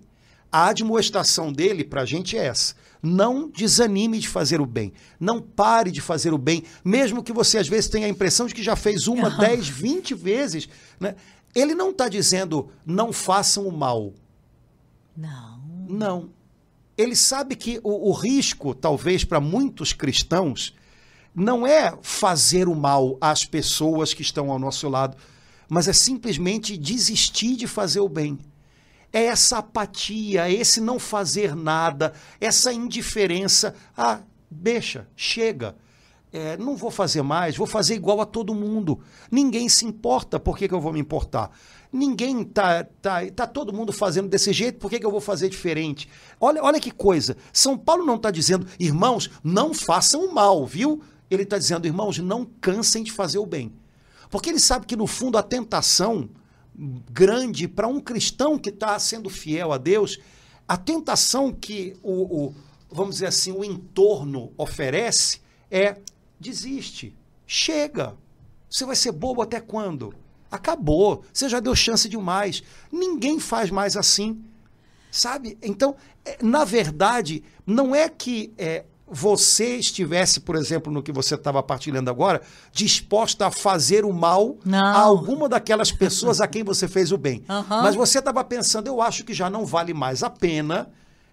A 0.56 0.68
admoestação 0.68 1.52
dele 1.52 1.84
para 1.84 2.04
a 2.04 2.06
gente 2.06 2.38
é 2.38 2.46
essa. 2.46 2.76
Não 3.04 3.50
desanime 3.50 4.20
de 4.20 4.30
fazer 4.30 4.62
o 4.62 4.66
bem. 4.66 4.94
Não 5.20 5.42
pare 5.42 5.92
de 5.92 6.00
fazer 6.00 6.34
o 6.34 6.38
bem, 6.38 6.64
mesmo 6.82 7.22
que 7.22 7.34
você 7.34 7.58
às 7.58 7.68
vezes 7.68 7.90
tenha 7.90 8.08
a 8.08 8.10
impressão 8.10 8.48
de 8.48 8.56
que 8.56 8.64
já 8.64 8.74
fez 8.74 9.06
uma, 9.06 9.30
dez, 9.38 9.68
vinte 9.68 10.14
vezes. 10.14 10.70
Né? 10.98 11.18
Ele 11.54 11.76
não 11.76 11.90
está 11.90 12.08
dizendo 12.08 12.70
não 12.86 13.12
façam 13.12 13.68
o 13.68 13.78
mal. 13.78 14.14
Não. 15.18 15.60
Não. 15.90 16.30
Ele 16.98 17.18
sabe 17.18 17.58
que 17.58 17.82
o, 17.84 18.10
o 18.10 18.14
risco, 18.14 18.74
talvez, 18.74 19.26
para 19.26 19.42
muitos 19.42 19.92
cristãos, 19.92 20.74
não 21.36 21.68
é 21.68 21.94
fazer 22.02 22.70
o 22.70 22.76
mal 22.76 23.18
às 23.20 23.44
pessoas 23.44 24.14
que 24.14 24.22
estão 24.22 24.50
ao 24.50 24.58
nosso 24.58 24.88
lado, 24.88 25.18
mas 25.68 25.90
é 25.90 25.94
simplesmente 25.94 26.78
desistir 26.78 27.58
de 27.58 27.68
fazer 27.68 28.00
o 28.00 28.08
bem. 28.08 28.40
É 29.16 29.28
essa 29.28 29.60
apatia, 29.60 30.52
esse 30.52 30.82
não 30.82 31.00
fazer 31.00 31.56
nada, 31.56 32.12
essa 32.38 32.74
indiferença. 32.74 33.74
Ah, 33.96 34.20
deixa, 34.52 35.08
chega. 35.16 35.74
É, 36.34 36.58
não 36.58 36.76
vou 36.76 36.92
fazer 36.92 37.22
mais, 37.22 37.56
vou 37.56 37.66
fazer 37.66 37.96
igual 37.96 38.20
a 38.20 38.26
todo 38.26 38.54
mundo. 38.54 39.00
Ninguém 39.32 39.70
se 39.70 39.86
importa, 39.86 40.38
por 40.38 40.58
que, 40.58 40.68
que 40.68 40.74
eu 40.74 40.82
vou 40.82 40.92
me 40.92 41.00
importar? 41.00 41.50
Ninguém 41.94 42.44
tá, 42.44 42.84
tá, 43.02 43.22
tá 43.34 43.48
todo 43.48 43.72
mundo 43.72 43.94
fazendo 43.94 44.28
desse 44.28 44.52
jeito, 44.52 44.80
por 44.80 44.90
que, 44.90 45.00
que 45.00 45.06
eu 45.06 45.12
vou 45.12 45.22
fazer 45.22 45.48
diferente? 45.48 46.10
Olha, 46.38 46.62
olha 46.62 46.78
que 46.78 46.92
coisa. 46.92 47.38
São 47.54 47.78
Paulo 47.78 48.06
não 48.06 48.18
está 48.18 48.30
dizendo, 48.30 48.68
irmãos, 48.78 49.32
não 49.42 49.74
façam 49.74 50.26
o 50.26 50.34
mal, 50.34 50.66
viu? 50.66 51.02
Ele 51.32 51.44
está 51.44 51.58
dizendo, 51.58 51.88
irmãos, 51.88 52.20
não 52.20 52.46
cansem 52.60 53.02
de 53.02 53.14
fazer 53.14 53.38
o 53.38 53.46
bem. 53.46 53.72
Porque 54.30 54.50
ele 54.50 54.60
sabe 54.60 54.86
que, 54.86 54.98
no 54.98 55.08
fundo, 55.08 55.38
a 55.38 55.42
tentação 55.42 56.30
grande 56.78 57.68
para 57.68 57.88
um 57.88 58.00
cristão 58.00 58.58
que 58.60 58.70
está 58.70 58.98
sendo 59.00 59.30
fiel 59.30 59.72
a 59.72 59.78
Deus, 59.78 60.20
a 60.68 60.78
tentação 60.78 61.54
que 61.54 61.96
o, 62.04 62.46
o, 62.46 62.56
vamos 62.92 63.16
dizer 63.16 63.28
assim, 63.28 63.52
o 63.52 63.64
entorno 63.64 64.52
oferece 64.58 65.40
é 65.70 65.98
desiste, 66.40 67.16
chega. 67.46 68.16
Você 68.70 68.86
vai 68.86 68.96
ser 68.96 69.12
bobo 69.12 69.42
até 69.42 69.60
quando? 69.60 70.14
Acabou. 70.52 71.24
Você 71.32 71.48
já 71.48 71.60
deu 71.60 71.76
chance 71.76 72.10
demais. 72.10 72.64
Ninguém 72.92 73.40
faz 73.40 73.70
mais 73.70 73.96
assim. 73.96 74.44
Sabe? 75.12 75.58
Então, 75.62 75.96
é, 76.26 76.38
na 76.42 76.66
verdade, 76.66 77.44
não 77.66 77.96
é 77.96 78.10
que 78.10 78.54
é, 78.58 78.84
você 79.08 79.76
estivesse, 79.76 80.40
por 80.40 80.56
exemplo, 80.56 80.92
no 80.92 81.04
que 81.04 81.12
você 81.12 81.36
estava 81.36 81.62
partilhando 81.62 82.10
agora, 82.10 82.42
disposta 82.72 83.48
a 83.48 83.52
fazer 83.52 84.04
o 84.04 84.12
mal 84.12 84.58
Não. 84.66 84.84
a 84.84 85.00
alguma 85.00 85.48
daquelas 85.48 85.92
pessoas 85.92 86.42
a 86.42 86.48
quem 86.48 86.64
você 86.64 86.88
fez 86.88 87.12
o 87.12 87.18
bem. 87.18 87.44
Aham. 87.48 87.84
Mas 87.84 87.96
você 87.96 88.20
estava 88.20 88.44
pensando, 88.44 88.88
eu 88.88 89.02
acho 89.02 89.24
que 89.24 89.34
já 89.34 89.50
não 89.50 89.66
vale 89.66 89.94
mais 89.94 90.24
a 90.24 90.30
pena 90.30 90.90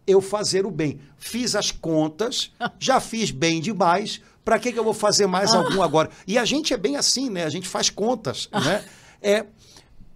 eu 0.07 0.21
fazer 0.21 0.67
o 0.67 0.71
bem. 0.71 1.01
Fiz 1.17 1.55
as 1.55 1.71
contas, 1.71 2.53
já 2.79 3.01
fiz 3.01 3.31
bem 3.31 3.61
demais, 3.61 4.21
para 4.45 4.59
que, 4.59 4.73
que 4.73 4.79
eu 4.79 4.85
vou 4.85 4.95
fazer 4.95 5.27
mais 5.27 5.55
algum 5.55 5.83
agora? 5.83 6.11
E 6.27 6.37
a 6.37 6.45
gente 6.45 6.75
é 6.75 6.77
bem 6.77 6.97
assim, 6.97 7.31
né? 7.31 7.45
A 7.45 7.51
gente 7.51 7.69
faz 7.69 7.89
contas, 7.89 8.49
né? 8.53 8.85
É, 9.23 9.47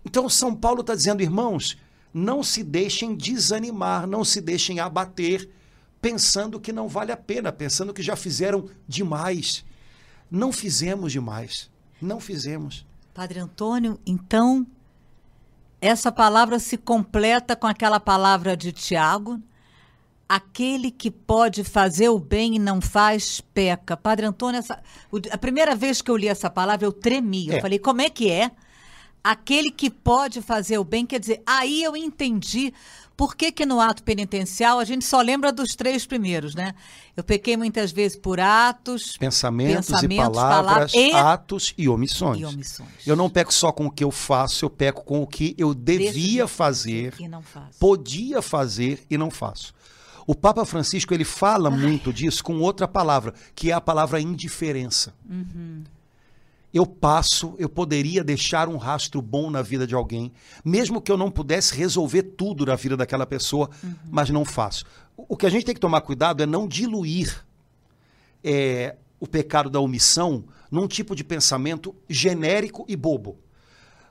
então, 0.04 0.28
São 0.28 0.54
Paulo 0.54 0.80
está 0.80 0.94
dizendo, 0.94 1.22
irmãos, 1.22 1.76
não 2.12 2.42
se 2.42 2.62
deixem 2.62 3.14
desanimar, 3.14 4.07
não 4.07 4.24
se 4.24 4.40
deixem 4.40 4.80
abater, 4.80 5.48
pensando 6.11 6.61
que 6.61 6.72
não 6.72 6.86
vale 6.88 7.11
a 7.11 7.16
pena, 7.16 7.50
pensando 7.50 7.92
que 7.92 8.02
já 8.02 8.14
fizeram 8.14 8.68
demais. 8.86 9.64
Não 10.30 10.52
fizemos 10.52 11.11
demais. 11.12 11.68
Não 12.00 12.20
fizemos. 12.20 12.86
Padre 13.12 13.40
Antônio, 13.40 13.98
então, 14.07 14.66
essa 15.80 16.12
palavra 16.12 16.59
se 16.59 16.76
completa 16.76 17.57
com 17.57 17.66
aquela 17.66 17.98
palavra 17.98 18.57
de 18.57 18.70
Tiago. 18.70 19.40
Aquele 20.28 20.90
que 20.90 21.11
pode 21.11 21.64
fazer 21.64 22.09
o 22.09 22.18
bem 22.18 22.57
e 22.57 22.59
não 22.59 22.80
faz, 22.80 23.40
peca. 23.40 23.96
Padre 23.96 24.26
Antônio, 24.26 24.59
essa, 24.59 24.80
a 25.30 25.38
primeira 25.38 25.74
vez 25.74 26.02
que 26.02 26.11
eu 26.11 26.16
li 26.16 26.28
essa 26.28 26.50
palavra, 26.50 26.86
eu 26.86 26.92
tremi. 26.92 27.48
Eu 27.48 27.54
É. 27.57 27.61
falei, 27.61 27.78
como 27.78 28.00
é 28.00 28.11
que 28.11 28.30
é? 28.30 28.50
Aquele 29.24 29.70
que 29.70 29.90
pode 29.90 30.40
fazer 30.42 30.78
o 30.78 30.84
bem, 30.84 31.04
quer 31.07 31.18
dizer, 31.18 31.42
aí 31.46 31.82
eu 31.82 31.96
entendi 31.96 32.72
por 33.17 33.35
que, 33.35 33.51
que 33.51 33.64
no 33.64 33.81
ato 33.81 34.03
penitencial 34.03 34.79
a 34.79 34.85
gente 34.85 35.05
só 35.05 35.21
lembra 35.23 35.51
dos 35.53 35.75
três 35.75 36.05
primeiros, 36.05 36.55
né? 36.55 36.75
Eu 37.17 37.25
pequei 37.25 37.57
muitas 37.57 37.91
vezes 37.91 38.17
por 38.17 38.39
atos 38.39 39.17
Pensamentos, 39.17 39.87
Pensamentos, 39.87 40.27
e 40.27 40.31
palavras, 40.35 40.67
palavras 40.67 40.95
e- 40.95 41.12
atos 41.12 41.75
e 41.79 41.89
omissões. 41.89 42.41
e 42.41 42.45
omissões. 42.45 42.89
Eu 43.07 43.17
não 43.17 43.31
peco 43.31 43.55
só 43.55 43.73
com 43.73 43.87
o 43.87 43.91
que 43.91 44.05
eu 44.05 44.11
faço, 44.11 44.67
eu 44.67 44.71
peco 44.71 45.03
com 45.05 45.23
o 45.23 45.27
que 45.27 45.55
eu 45.57 45.73
devia 45.73 46.47
fazer, 46.47 47.14
E 47.19 47.27
não 47.27 47.41
faço. 47.43 47.79
podia 47.79 48.43
fazer 48.43 49.03
e 49.09 49.17
não 49.17 49.31
faço. 49.31 49.75
O 50.27 50.35
Papa 50.35 50.64
Francisco 50.67 51.14
ele 51.14 51.25
fala 51.25 51.71
muito 51.71 52.12
disso 52.12 52.43
com 52.45 52.59
outra 52.59 52.87
palavra, 52.89 53.33
que 53.55 53.71
é 53.71 53.75
a 53.75 53.81
palavra 53.81 54.21
indiferença. 54.21 55.14
Eu 56.73 56.85
passo, 56.85 57.55
eu 57.59 57.69
poderia 57.69 58.23
deixar 58.23 58.69
um 58.69 58.77
rastro 58.77 59.23
bom 59.23 59.51
na 59.51 59.62
vida 59.62 59.87
de 59.87 59.95
alguém, 59.95 60.33
mesmo 60.64 61.01
que 61.01 61.11
eu 61.11 61.17
não 61.17 61.31
pudesse 61.31 61.75
resolver 61.75 62.23
tudo 62.23 62.67
na 62.67 62.75
vida 62.75 62.97
daquela 62.97 63.25
pessoa, 63.25 63.71
mas 64.11 64.29
não 64.31 64.45
faço. 64.45 64.85
O 65.17 65.37
que 65.37 65.47
a 65.47 65.51
gente 65.51 65.64
tem 65.64 65.75
que 65.75 65.81
tomar 65.81 66.03
cuidado 66.03 66.43
é 66.43 66.47
não 66.47 66.69
diluir 66.69 67.45
é, 68.45 68.97
o 69.19 69.27
pecado 69.27 69.71
da 69.71 69.81
omissão 69.81 70.45
num 70.71 70.87
tipo 70.87 71.17
de 71.17 71.25
pensamento 71.25 71.95
genérico 72.09 72.85
e 72.89 72.95
bobo. 72.95 73.39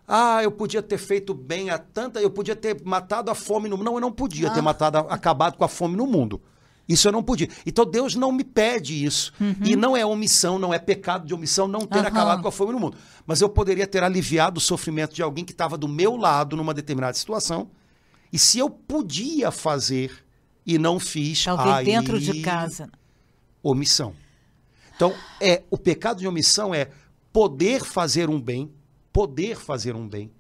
Ah, 0.07 0.43
eu 0.43 0.51
podia 0.51 0.83
ter 0.83 0.97
feito 0.97 1.33
bem 1.33 1.69
a 1.69 1.77
tanta, 1.77 2.21
eu 2.21 2.29
podia 2.29 2.55
ter 2.55 2.79
matado 2.83 3.31
a 3.31 3.35
fome 3.35 3.67
no 3.67 3.77
mundo. 3.77 3.85
Não, 3.85 3.95
eu 3.95 4.01
não 4.01 4.11
podia 4.11 4.51
ter 4.51 4.61
matado, 4.61 4.99
acabado 5.09 5.57
com 5.57 5.63
a 5.63 5.67
fome 5.67 5.95
no 5.95 6.05
mundo. 6.05 6.41
Isso 6.87 7.07
eu 7.07 7.11
não 7.11 7.23
podia. 7.23 7.49
Então 7.65 7.85
Deus 7.85 8.15
não 8.15 8.31
me 8.31 8.43
pede 8.43 9.03
isso. 9.03 9.33
E 9.63 9.75
não 9.75 9.97
é 9.97 10.05
omissão, 10.05 10.59
não 10.59 10.73
é 10.73 10.77
pecado 10.79 11.25
de 11.25 11.33
omissão 11.33 11.67
não 11.67 11.81
ter 11.81 12.05
acabado 12.05 12.41
com 12.41 12.47
a 12.47 12.51
fome 12.51 12.73
no 12.73 12.79
mundo. 12.79 12.97
Mas 13.25 13.41
eu 13.41 13.49
poderia 13.49 13.87
ter 13.87 14.03
aliviado 14.03 14.59
o 14.59 14.61
sofrimento 14.61 15.13
de 15.15 15.23
alguém 15.23 15.43
que 15.43 15.51
estava 15.51 15.77
do 15.77 15.87
meu 15.87 16.15
lado 16.15 16.55
numa 16.55 16.73
determinada 16.73 17.13
situação. 17.15 17.69
E 18.31 18.37
se 18.37 18.59
eu 18.59 18.69
podia 18.69 19.49
fazer 19.51 20.11
e 20.65 20.77
não 20.77 20.99
fiz, 20.99 21.43
Talvez 21.43 21.75
aí 21.75 21.85
dentro 21.85 22.19
de 22.19 22.41
casa. 22.41 22.89
omissão. 23.63 24.13
Então, 24.95 25.13
é 25.41 25.63
o 25.69 25.77
pecado 25.77 26.19
de 26.19 26.27
omissão 26.27 26.73
é 26.73 26.89
poder 27.33 27.83
fazer 27.83 28.29
um 28.29 28.39
bem, 28.39 28.71
poder 29.11 29.57
fazer 29.57 29.95
um 29.95 30.07
bem 30.07 30.31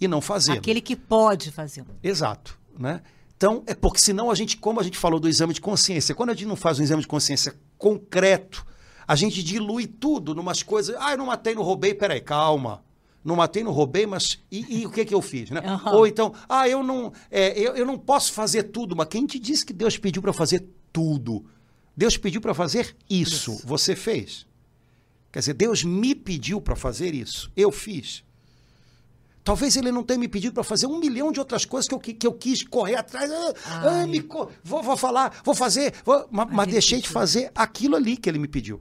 e 0.00 0.06
não 0.06 0.20
fazer. 0.20 0.52
Aquele 0.52 0.80
que 0.80 0.94
pode 0.94 1.50
fazer. 1.50 1.82
um 1.82 1.86
Exato, 2.02 2.58
né? 2.78 3.02
Então, 3.44 3.62
é 3.66 3.74
porque 3.74 3.98
senão 3.98 4.30
a 4.30 4.34
gente, 4.34 4.56
como 4.56 4.80
a 4.80 4.82
gente 4.82 4.96
falou 4.96 5.20
do 5.20 5.28
exame 5.28 5.52
de 5.52 5.60
consciência, 5.60 6.14
quando 6.14 6.30
a 6.30 6.32
gente 6.32 6.46
não 6.46 6.56
faz 6.56 6.78
um 6.78 6.82
exame 6.82 7.02
de 7.02 7.06
consciência 7.06 7.54
concreto, 7.76 8.64
a 9.06 9.14
gente 9.14 9.42
dilui 9.42 9.86
tudo 9.86 10.34
numas 10.34 10.62
coisas. 10.62 10.96
Ah, 10.98 11.12
eu 11.12 11.18
não 11.18 11.26
matei, 11.26 11.54
não 11.54 11.62
roubei, 11.62 11.92
peraí, 11.92 12.22
calma. 12.22 12.82
Não 13.22 13.36
matei, 13.36 13.62
não 13.62 13.70
roubei, 13.70 14.06
mas 14.06 14.42
e, 14.50 14.80
e 14.80 14.86
o 14.86 14.90
que 14.90 15.04
que 15.04 15.12
eu 15.12 15.20
fiz, 15.20 15.50
né? 15.50 15.60
Aham. 15.62 15.92
Ou 15.92 16.06
então, 16.06 16.32
ah, 16.48 16.66
eu 16.66 16.82
não, 16.82 17.12
é, 17.30 17.52
eu, 17.60 17.76
eu 17.76 17.84
não 17.84 17.98
posso 17.98 18.32
fazer 18.32 18.62
tudo, 18.62 18.96
mas 18.96 19.08
quem 19.08 19.26
te 19.26 19.38
disse 19.38 19.66
que 19.66 19.74
Deus 19.74 19.98
pediu 19.98 20.22
para 20.22 20.32
fazer 20.32 20.66
tudo? 20.90 21.44
Deus 21.94 22.16
pediu 22.16 22.40
para 22.40 22.54
fazer 22.54 22.96
isso, 23.10 23.52
Isso. 23.52 23.66
você 23.66 23.94
fez. 23.94 24.46
Quer 25.30 25.40
dizer, 25.40 25.52
Deus 25.52 25.84
me 25.84 26.14
pediu 26.14 26.62
para 26.62 26.74
fazer 26.74 27.12
isso, 27.12 27.52
eu 27.54 27.70
fiz. 27.70 28.24
Talvez 29.44 29.76
ele 29.76 29.92
não 29.92 30.02
tenha 30.02 30.18
me 30.18 30.26
pedido 30.26 30.54
para 30.54 30.64
fazer 30.64 30.86
um 30.86 30.98
milhão 30.98 31.30
de 31.30 31.38
outras 31.38 31.66
coisas 31.66 31.86
que 31.86 31.94
eu, 31.94 31.98
que 32.00 32.26
eu 32.26 32.32
quis 32.32 32.62
correr 32.62 32.96
atrás. 32.96 33.30
Ah, 33.30 34.00
ah, 34.02 34.06
me 34.06 34.20
co- 34.22 34.48
vou, 34.64 34.82
vou 34.82 34.96
falar, 34.96 35.40
vou 35.44 35.54
fazer, 35.54 35.92
vou- 36.04 36.26
ma- 36.30 36.46
mas, 36.46 36.64
ele 36.64 36.72
deixei 36.72 37.00
de 37.02 37.08
fazer 37.08 37.50
aquilo 37.54 37.94
ali 37.94 38.16
que 38.16 38.28
ele 38.28 38.38
me 38.38 38.48
pediu. 38.48 38.80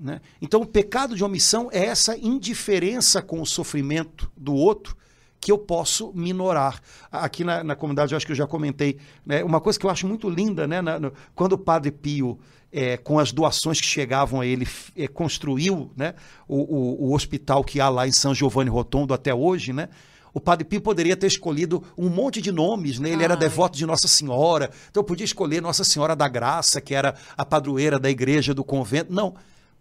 né? 0.00 0.20
Então, 0.40 0.62
o 0.62 0.66
pecado 0.66 1.14
de 1.14 1.22
omissão 1.22 1.68
é 1.70 1.84
essa 1.86 2.16
indiferença 2.16 3.22
com 3.22 3.40
o 3.40 3.46
sofrimento 3.46 4.32
do 4.36 4.54
outro 4.54 4.96
que 5.40 5.52
eu 5.52 5.58
posso 5.58 6.12
minorar. 6.14 6.80
Aqui 7.10 7.44
na, 7.44 7.62
na 7.62 7.76
comunidade, 7.76 8.12
eu 8.12 8.16
acho 8.16 8.24
que 8.26 8.32
eu 8.32 8.36
já 8.36 8.46
comentei, 8.46 8.98
né, 9.26 9.44
uma 9.44 9.60
coisa 9.60 9.78
que 9.78 9.84
eu 9.86 9.90
acho 9.90 10.06
muito 10.06 10.28
linda, 10.30 10.66
né, 10.66 10.80
na- 10.80 10.98
no- 10.98 11.12
quando 11.34 11.52
o 11.52 11.58
Padre 11.58 11.90
Pio, 11.92 12.38
é, 12.72 12.96
com 12.96 13.18
as 13.18 13.32
doações 13.32 13.80
que 13.80 13.86
chegavam 13.86 14.40
a 14.40 14.46
ele, 14.46 14.66
é, 14.96 15.06
construiu 15.06 15.90
né, 15.96 16.14
o, 16.48 16.56
o- 16.56 17.08
o 17.10 17.14
hospital 17.14 17.62
que 17.62 17.80
há 17.80 17.88
lá 17.88 18.08
em 18.08 18.12
São 18.12 18.34
Giovanni 18.34 18.70
Rotondo 18.70 19.12
até 19.12 19.34
hoje, 19.34 19.72
né? 19.72 19.88
O 20.34 20.40
Padre 20.40 20.64
Pio 20.64 20.80
poderia 20.80 21.14
ter 21.14 21.26
escolhido 21.26 21.82
um 21.98 22.08
monte 22.08 22.40
de 22.40 22.50
nomes, 22.50 22.98
né? 22.98 23.10
Ele 23.10 23.22
era 23.22 23.34
Ai. 23.34 23.40
devoto 23.40 23.76
de 23.76 23.84
Nossa 23.84 24.08
Senhora, 24.08 24.70
então 24.90 25.04
podia 25.04 25.26
escolher 25.26 25.60
Nossa 25.60 25.84
Senhora 25.84 26.16
da 26.16 26.26
Graça, 26.26 26.80
que 26.80 26.94
era 26.94 27.14
a 27.36 27.44
padroeira 27.44 27.98
da 27.98 28.08
igreja 28.10 28.54
do 28.54 28.64
convento. 28.64 29.12
Não, 29.12 29.34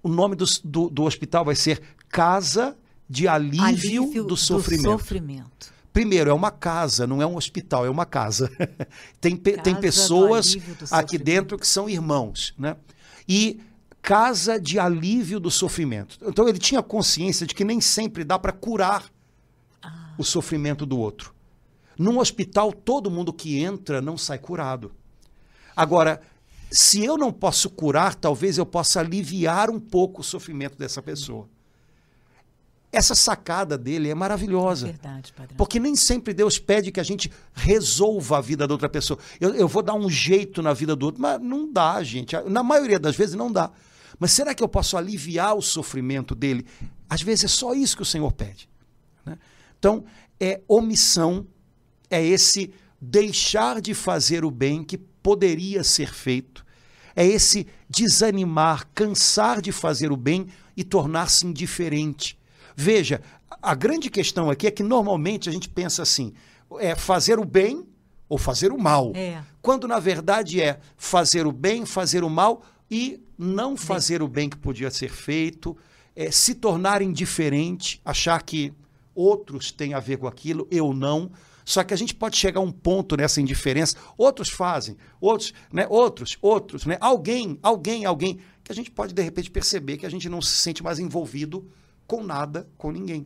o 0.04 0.10
nome 0.10 0.36
do, 0.36 0.44
do, 0.66 0.89
do 0.89 1.04
hospital 1.04 1.46
vai 1.46 1.56
ser 1.56 1.82
Casa 2.10 2.76
de 3.10 3.28
Alívio, 3.30 4.26
do 4.26 4.36
Sofrimento. 4.36 4.92
sofrimento. 4.92 5.72
Primeiro, 5.94 6.30
é 6.30 6.34
uma 6.34 6.52
casa, 6.52 7.06
não 7.06 7.22
é 7.22 7.26
um 7.26 7.36
hospital, 7.36 7.86
é 7.86 7.89
uma 7.89 8.06
casa. 8.06 8.50
tem, 9.20 9.36
pe- 9.36 9.54
tem 9.54 9.74
Casa 9.74 9.76
do 9.76 9.82
pessoas 9.82 10.58
aqui 10.89 11.18
dentro 11.18 11.58
que 11.58 11.68
são 11.68 11.89
irmãos, 11.89 12.54
né? 12.58 12.78
E 13.28 13.60
casa 14.02 14.60
de 14.60 14.80
alívio 14.80 15.39
do 15.39 15.52
sofrimento. 15.52 16.18
Então 16.24 16.48
ele 16.48 16.58
tinha 16.60 16.82
consciência 16.82 17.46
de 17.46 17.54
que 17.54 17.64
nem 17.66 17.80
sempre 17.82 18.24
dá 18.24 18.39
para 18.39 18.52
curar 18.52 19.06
Ah. 19.84 20.14
o 20.18 20.24
sofrimento 20.24 20.86
do 20.86 20.98
outro. 20.98 21.34
Num 21.98 22.20
hospital, 22.20 22.72
todo 22.72 23.12
mundo 23.12 23.34
que 23.34 23.58
entra 23.60 24.02
não 24.02 24.18
sai 24.18 24.39
curado. 24.39 24.92
Agora, 25.76 26.22
se 26.72 27.04
eu 27.04 27.18
não 27.18 27.32
posso 27.34 27.70
curar, 27.70 28.16
talvez 28.16 28.58
eu 28.58 28.66
possa 28.66 29.02
aliviar 29.02 29.70
um 29.70 29.80
pouco 29.80 30.22
o 30.22 30.24
sofrimento 30.24 30.78
dessa 30.78 31.02
pessoa. 31.02 31.50
Essa 32.92 33.16
sacada 33.16 33.78
dele 33.78 34.10
é 34.10 34.16
maravilhosa. 34.16 34.88
Verdade, 34.88 35.32
padre. 35.32 35.56
Porque 35.56 35.80
nem 35.80 35.96
sempre 35.96 36.34
Deus 36.34 36.60
pede 36.60 36.92
que 36.92 37.00
a 37.00 37.04
gente 37.04 37.32
resolva 37.54 38.38
a 38.38 38.42
vida 38.42 38.68
da 38.68 38.74
outra 38.74 38.89
pessoa. 38.89 39.18
Eu, 39.39 39.54
eu 39.56 39.68
vou 39.68 39.82
dar 39.82 39.94
um 39.94 40.10
jeito 40.10 40.62
na 40.62 40.74
vida 40.74 40.94
do 40.96 41.06
outro, 41.06 41.22
mas 41.22 41.39
não 41.39 41.72
dá, 41.72 42.04
gente. 42.04 42.36
Na 42.50 42.62
maioria 42.62 43.00
das 43.00 43.16
vezes 43.16 43.34
não 43.36 43.50
dá. 43.52 43.72
Mas 44.20 44.32
será 44.34 44.54
que 44.54 44.62
eu 44.62 44.68
posso 44.68 44.98
aliviar 44.98 45.56
o 45.56 45.62
sofrimento 45.62 46.36
dele? 46.36 46.66
Às 47.10 47.22
vezes 47.22 47.46
é 47.46 47.48
só 47.48 47.74
isso 47.74 47.96
que 47.96 48.04
o 48.04 48.06
Senhor 48.06 48.32
pede. 48.34 48.70
né? 49.26 49.38
Então, 49.80 50.04
é 50.39 50.62
omissão, 50.68 51.48
é 52.10 52.24
esse 52.24 52.74
deixar 53.00 53.80
de 53.80 53.94
fazer 53.94 54.44
o 54.44 54.52
bem 54.52 54.84
que 54.84 54.98
poderia 54.98 55.84
ser 55.84 56.14
feito, 56.14 56.66
é 57.16 57.26
esse 57.26 57.68
desanimar, 57.89 58.88
cansar 58.94 59.62
de 59.62 59.72
fazer 59.72 60.12
o 60.12 60.18
bem 60.18 60.48
e 60.76 60.84
tornar-se 60.84 61.46
indiferente. 61.48 62.38
Veja, 62.76 63.22
a 63.61 63.76
grande 63.76 64.09
questão 64.09 64.49
aqui 64.49 64.67
é 64.67 64.72
que 64.72 64.84
normalmente 64.84 65.49
a 65.49 65.51
gente 65.51 65.69
pensa 65.69 66.01
assim: 66.01 66.34
é 66.80 66.95
fazer 66.95 67.39
o 67.39 67.45
bem 67.45 67.86
ou 68.28 68.38
fazer 68.38 68.72
o 68.72 68.78
mal. 68.78 69.11
É. 69.15 69.41
Quando 69.61 69.88
na 69.88 69.99
verdade 69.99 70.61
é 70.61 70.80
fazer 70.95 71.45
o 71.45 71.51
bem, 71.51 71.86
fazer 71.86 72.24
o 72.24 72.30
mal 72.30 72.63
e 72.89 73.22
não 73.38 73.76
fazer 73.76 74.22
o 74.22 74.28
bem 74.28 74.49
que 74.49 74.57
podia 74.57 74.89
ser 74.89 75.09
feito, 75.09 75.76
é, 76.15 76.32
se 76.32 76.55
tornar 76.55 77.01
indiferente, 77.01 78.01
achar 78.05 78.41
que 78.41 78.74
outros 79.13 79.72
têm 79.72 79.93
a 79.93 79.99
ver 79.99 80.17
com 80.17 80.28
aquilo, 80.28 80.67
eu 80.72 80.93
não. 80.93 81.32
Só 81.63 81.84
que 81.84 81.93
a 81.93 81.97
gente 81.97 82.15
pode 82.15 82.38
chegar 82.38 82.59
a 82.59 82.63
um 82.63 82.72
ponto 82.72 83.15
nessa 83.15 83.39
indiferença. 83.39 83.95
Outros 84.17 84.49
fazem, 84.49 84.97
outros, 85.19 85.53
né? 85.72 85.86
Outros, 85.89 86.38
outros, 86.41 86.86
né? 86.86 86.97
Alguém, 86.99 87.59
alguém, 87.61 88.05
alguém 88.05 88.39
que 88.63 88.72
a 88.72 88.76
gente 88.76 88.89
pode 88.91 89.13
de 89.13 89.22
repente 89.22 89.51
perceber 89.51 89.97
que 89.97 90.05
a 90.05 90.09
gente 90.09 90.28
não 90.28 90.41
se 90.41 90.51
sente 90.51 90.84
mais 90.84 90.99
envolvido 90.99 91.69
com 92.12 92.22
nada, 92.22 92.68
com 92.78 92.91
ninguém. 92.91 93.26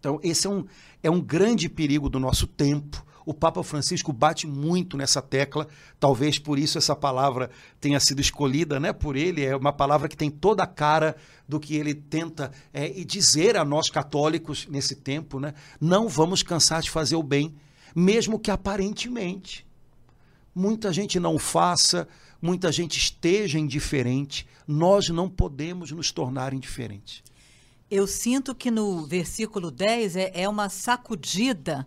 Então, 0.00 0.18
esse 0.20 0.48
é 0.48 0.50
um, 0.50 0.64
é 1.00 1.08
um 1.08 1.20
grande 1.20 1.68
perigo 1.68 2.08
do 2.08 2.18
nosso 2.18 2.44
tempo. 2.44 3.06
O 3.24 3.32
Papa 3.32 3.62
Francisco 3.62 4.12
bate 4.12 4.48
muito 4.48 4.96
nessa 4.96 5.22
tecla, 5.22 5.68
talvez 6.00 6.40
por 6.40 6.58
isso 6.58 6.76
essa 6.76 6.96
palavra 6.96 7.50
tenha 7.80 8.00
sido 8.00 8.20
escolhida 8.20 8.80
né, 8.80 8.92
por 8.92 9.14
ele. 9.14 9.44
É 9.44 9.54
uma 9.54 9.72
palavra 9.72 10.08
que 10.08 10.16
tem 10.16 10.28
toda 10.28 10.64
a 10.64 10.66
cara 10.66 11.14
do 11.46 11.60
que 11.60 11.76
ele 11.76 11.94
tenta 11.94 12.50
é, 12.72 12.88
dizer 13.04 13.56
a 13.56 13.64
nós 13.64 13.88
católicos 13.88 14.66
nesse 14.68 14.96
tempo. 14.96 15.38
Né? 15.38 15.54
Não 15.80 16.08
vamos 16.08 16.42
cansar 16.42 16.82
de 16.82 16.90
fazer 16.90 17.14
o 17.14 17.22
bem, 17.22 17.54
mesmo 17.94 18.40
que 18.40 18.50
aparentemente 18.50 19.64
muita 20.52 20.92
gente 20.92 21.20
não 21.20 21.38
faça, 21.38 22.08
muita 22.42 22.72
gente 22.72 22.98
esteja 22.98 23.56
indiferente. 23.56 24.48
Nós 24.66 25.10
não 25.10 25.28
podemos 25.28 25.92
nos 25.92 26.10
tornar 26.10 26.52
indiferentes. 26.52 27.22
Eu 27.90 28.06
sinto 28.06 28.54
que 28.54 28.70
no 28.70 29.06
versículo 29.06 29.70
10 29.70 30.16
é, 30.16 30.32
é 30.34 30.48
uma 30.48 30.68
sacudida 30.68 31.86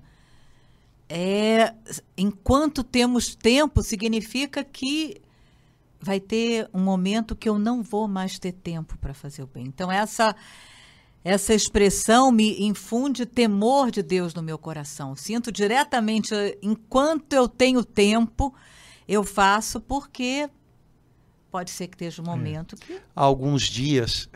é, 1.13 1.73
enquanto 2.17 2.85
temos 2.85 3.35
tempo, 3.35 3.83
significa 3.83 4.63
que 4.63 5.21
vai 5.99 6.21
ter 6.21 6.69
um 6.73 6.79
momento 6.79 7.35
que 7.35 7.49
eu 7.49 7.59
não 7.59 7.83
vou 7.83 8.07
mais 8.07 8.39
ter 8.39 8.53
tempo 8.53 8.97
para 8.97 9.13
fazer 9.13 9.43
o 9.43 9.47
bem. 9.47 9.65
Então, 9.65 9.91
essa, 9.91 10.33
essa 11.21 11.53
expressão 11.53 12.31
me 12.31 12.63
infunde 12.63 13.25
temor 13.25 13.91
de 13.91 14.01
Deus 14.01 14.33
no 14.33 14.41
meu 14.41 14.57
coração. 14.57 15.13
Sinto 15.13 15.51
diretamente, 15.51 16.33
enquanto 16.61 17.33
eu 17.33 17.45
tenho 17.45 17.83
tempo, 17.83 18.55
eu 19.05 19.21
faço 19.21 19.81
porque 19.81 20.49
pode 21.51 21.71
ser 21.71 21.87
que 21.87 21.95
esteja 21.95 22.21
um 22.21 22.25
momento 22.25 22.77
é. 22.83 22.85
que. 22.85 23.01
Há 23.13 23.21
alguns 23.21 23.63
dias, 23.63 24.29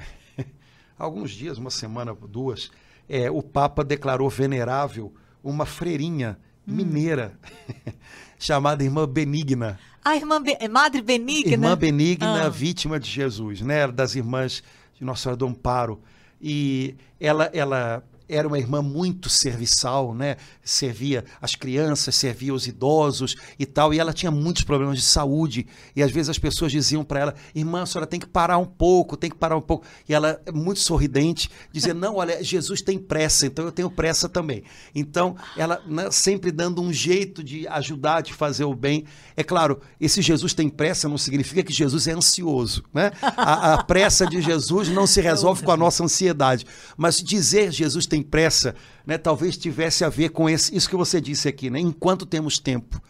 alguns 0.98 1.32
dias, 1.32 1.58
uma 1.58 1.70
semana, 1.70 2.14
duas, 2.14 2.72
é, 3.08 3.30
o 3.30 3.42
Papa 3.42 3.84
declarou 3.84 4.30
venerável 4.30 5.14
uma 5.44 5.66
freirinha 5.66 6.38
hum. 6.68 6.74
mineira 6.74 7.38
chamada 8.40 8.84
Irmã 8.84 9.08
Benigna. 9.08 9.80
A 10.04 10.16
irmã 10.16 10.42
Be 10.42 10.56
Madre 10.68 11.02
Benigna? 11.02 11.54
Irmã 11.54 11.76
Benigna, 11.76 12.46
ah. 12.46 12.50
vítima 12.50 13.00
de 13.00 13.10
Jesus, 13.10 13.62
né? 13.62 13.88
Das 13.88 14.16
irmãs 14.16 14.64
de 14.94 15.04
Nossa 15.04 15.24
Senhora 15.24 15.38
do 15.38 15.48
Amparo. 15.48 16.00
E 16.40 16.96
ela, 17.20 17.50
ela 17.54 18.04
era 18.28 18.48
uma 18.48 18.58
irmã 18.58 18.82
muito 18.82 19.30
serviçal, 19.30 20.14
né? 20.14 20.38
Servia 20.64 21.24
as 21.42 21.56
crianças, 21.56 22.16
servia 22.16 22.54
os 22.54 22.68
idosos 22.68 23.36
e 23.60 23.66
tal. 23.66 23.94
E 23.94 24.00
ela 24.00 24.14
tinha 24.14 24.32
muitos 24.32 24.64
problemas 24.64 24.98
de 24.98 25.04
saúde. 25.04 25.68
E 25.96 26.02
às 26.02 26.12
vezes 26.12 26.30
as 26.30 26.40
pessoas 26.40 26.72
diziam 26.72 27.04
para 27.04 27.20
ela: 27.20 27.36
Irmã, 27.54 27.84
a 27.84 27.86
senhora 27.86 28.08
tem 28.08 28.20
que 28.20 28.28
parar 28.28 28.58
um 28.58 28.66
pouco, 28.66 29.16
tem 29.16 29.30
que 29.30 29.36
parar 29.36 29.58
um 29.58 29.62
pouco. 29.62 29.86
E 30.08 30.14
ela, 30.14 30.42
muito 30.54 30.80
sorridente, 30.80 31.50
dizia: 31.72 31.94
Não, 31.94 32.16
olha, 32.16 32.44
Jesus 32.44 32.82
tem 32.82 32.98
pressa, 32.98 33.46
então 33.46 33.66
eu 33.66 33.72
tenho 33.72 33.90
pressa 33.90 34.28
também. 34.28 34.64
Então, 34.94 35.36
ela 35.56 35.82
né, 35.88 36.10
sempre 36.12 36.52
dando 36.52 36.82
um 36.82 36.92
jeito 36.92 37.44
de 37.44 37.68
ajudar, 37.68 38.22
de 38.22 38.34
fazer 38.34 38.66
o 38.66 38.76
bem. 38.76 39.06
É 39.36 39.44
claro, 39.44 39.80
esse 40.00 40.22
Jesus 40.22 40.54
tem 40.54 40.70
pressa 40.70 41.08
não 41.08 41.18
significa 41.18 41.64
que 41.64 41.74
Jesus 41.74 42.08
é 42.08 42.14
ansioso, 42.14 42.84
né? 42.94 43.12
A, 43.22 43.74
a 43.74 43.84
pressa 43.84 44.26
de 44.26 44.42
Jesus 44.42 44.90
não 44.90 45.06
se 45.06 45.22
resolve 45.22 45.64
com 45.64 45.72
a 45.72 45.78
nossa 45.78 46.04
ansiedade. 46.04 46.66
Mas 46.98 47.18
dizer 47.18 47.72
Jesus 47.72 48.06
tem 48.06 48.15
tem 48.16 48.24
pressa, 48.24 48.74
né, 49.06 49.18
talvez 49.18 49.58
tivesse 49.58 50.06
a 50.06 50.10
ver 50.10 50.30
com 50.30 50.50
esse, 50.50 50.74
isso 50.76 50.90
que 50.90 50.96
você 50.96 51.20
disse 51.20 51.50
aqui, 51.50 51.70
né, 51.70 51.80
enquanto 51.80 52.26
temos 52.26 52.58
tempo. 52.58 53.02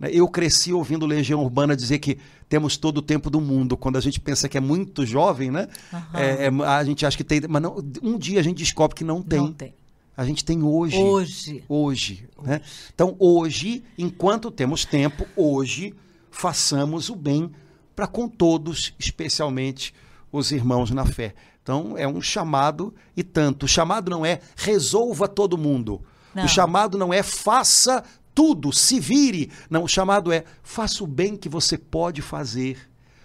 Né. 0.00 0.08
Eu 0.10 0.26
cresci 0.26 0.72
ouvindo 0.72 1.04
Legião 1.04 1.42
Urbana 1.42 1.76
dizer 1.76 1.98
que 1.98 2.18
temos 2.48 2.78
todo 2.78 2.98
o 2.98 3.02
tempo 3.02 3.28
do 3.28 3.40
mundo. 3.40 3.76
Quando 3.76 3.96
a 3.96 4.00
gente 4.00 4.18
pensa 4.20 4.48
que 4.48 4.56
é 4.56 4.60
muito 4.60 5.04
jovem, 5.04 5.50
né? 5.50 5.68
Uhum. 5.92 5.98
É, 6.14 6.48
a 6.66 6.84
gente 6.84 7.04
acha 7.06 7.16
que 7.16 7.24
tem. 7.24 7.40
Mas 7.48 7.62
não, 7.62 7.76
um 8.02 8.18
dia 8.18 8.40
a 8.40 8.42
gente 8.42 8.58
descobre 8.58 8.96
que 8.96 9.04
não 9.04 9.22
tem. 9.22 9.40
Não 9.40 9.52
tem. 9.52 9.74
A 10.16 10.24
gente 10.24 10.44
tem 10.44 10.62
hoje. 10.62 10.96
Hoje. 10.96 11.64
Hoje. 11.68 12.28
Né? 12.42 12.60
Então, 12.94 13.16
hoje, 13.18 13.82
enquanto 13.98 14.50
temos 14.50 14.84
tempo, 14.84 15.26
hoje, 15.36 15.94
façamos 16.30 17.08
o 17.08 17.16
bem 17.16 17.50
para 17.94 18.06
com 18.06 18.28
todos, 18.28 18.94
especialmente 18.98 19.94
os 20.30 20.52
irmãos 20.52 20.90
na 20.90 21.04
fé. 21.04 21.34
Então, 21.64 21.96
é 21.96 22.06
um 22.06 22.20
chamado 22.20 22.94
e 23.16 23.22
tanto. 23.22 23.64
O 23.64 23.68
chamado 23.68 24.10
não 24.10 24.24
é 24.24 24.40
resolva 24.54 25.26
todo 25.26 25.56
mundo. 25.56 26.02
Não. 26.34 26.44
O 26.44 26.48
chamado 26.48 26.98
não 26.98 27.10
é 27.10 27.22
faça 27.22 28.04
tudo, 28.34 28.70
se 28.70 29.00
vire. 29.00 29.50
Não, 29.70 29.84
o 29.84 29.88
chamado 29.88 30.30
é 30.30 30.44
faça 30.62 31.02
o 31.02 31.06
bem 31.06 31.34
que 31.38 31.48
você 31.48 31.78
pode 31.78 32.20
fazer. 32.20 32.76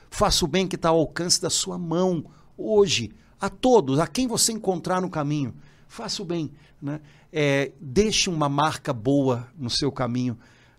Faça 0.09 0.45
o 0.45 0.47
bem 0.47 0.65
que 0.65 0.77
está 0.77 0.87
ao 0.87 0.99
alcance 0.99 1.41
da 1.41 1.49
sua 1.49 1.77
mão 1.77 2.23
hoje. 2.57 3.11
A 3.41 3.49
todos, 3.49 3.99
a 3.99 4.07
quem 4.07 4.25
você 4.25 4.53
encontrar 4.53 5.01
no 5.01 5.09
caminho. 5.09 5.53
Faça 5.89 6.21
o 6.21 6.25
bem. 6.25 6.49
Né? 6.81 7.01
É, 7.33 7.73
deixe 7.81 8.29
uma 8.29 8.47
marca 8.47 8.93
boa 8.93 9.49
no 9.57 9.69
seu 9.69 9.91
caminho. 9.91 10.37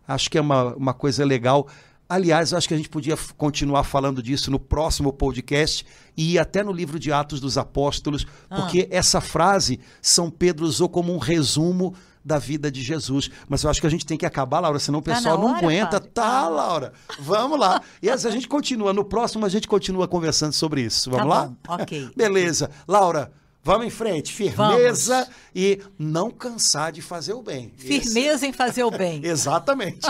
Acho 0.08 0.30
que 0.30 0.38
é 0.38 0.40
uma, 0.40 0.74
uma 0.76 0.94
coisa 0.94 1.26
legal. 1.26 1.68
Aliás, 2.10 2.52
acho 2.52 2.66
que 2.66 2.74
a 2.74 2.76
gente 2.76 2.88
podia 2.88 3.16
continuar 3.36 3.84
falando 3.84 4.20
disso 4.20 4.50
no 4.50 4.58
próximo 4.58 5.12
podcast 5.12 5.86
e 6.22 6.38
até 6.38 6.62
no 6.62 6.70
livro 6.70 6.98
de 6.98 7.10
Atos 7.10 7.40
dos 7.40 7.56
Apóstolos, 7.56 8.26
porque 8.50 8.86
ah. 8.92 8.94
essa 8.94 9.22
frase 9.22 9.80
São 10.02 10.30
Pedro 10.30 10.66
usou 10.66 10.86
como 10.86 11.14
um 11.14 11.18
resumo 11.18 11.94
da 12.22 12.38
vida 12.38 12.70
de 12.70 12.82
Jesus. 12.82 13.30
Mas 13.48 13.62
eu 13.62 13.70
acho 13.70 13.80
que 13.80 13.86
a 13.86 13.90
gente 13.90 14.04
tem 14.04 14.18
que 14.18 14.26
acabar, 14.26 14.60
Laura, 14.60 14.78
senão 14.78 14.98
o 14.98 15.02
tá 15.02 15.14
pessoal 15.14 15.36
tá 15.36 15.42
não 15.42 15.50
hora, 15.50 15.58
aguenta. 15.58 15.92
Padre? 15.92 16.10
Tá, 16.10 16.46
Laura. 16.46 16.92
Vamos 17.18 17.58
lá. 17.58 17.80
E 18.02 18.10
a 18.10 18.16
gente 18.18 18.46
continua. 18.46 18.92
No 18.92 19.02
próximo 19.02 19.46
a 19.46 19.48
gente 19.48 19.66
continua 19.66 20.06
conversando 20.06 20.52
sobre 20.52 20.82
isso. 20.82 21.10
Vamos 21.10 21.26
tá 21.26 21.40
lá? 21.40 21.80
Ok. 21.80 22.10
Beleza. 22.14 22.70
Laura, 22.86 23.32
Vamos 23.62 23.86
em 23.86 23.90
frente, 23.90 24.32
firmeza 24.32 25.16
Vamos. 25.16 25.30
e 25.54 25.82
não 25.98 26.30
cansar 26.30 26.92
de 26.92 27.02
fazer 27.02 27.34
o 27.34 27.42
bem. 27.42 27.70
Firmeza 27.76 28.36
Esse... 28.36 28.46
em 28.46 28.52
fazer 28.54 28.84
o 28.84 28.90
bem. 28.90 29.20
Exatamente. 29.24 30.06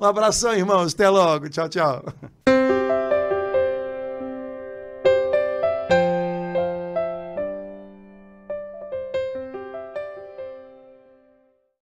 um 0.00 0.04
abração, 0.04 0.52
irmãos. 0.52 0.94
Até 0.94 1.08
logo. 1.08 1.48
Tchau, 1.48 1.68
tchau. 1.68 2.04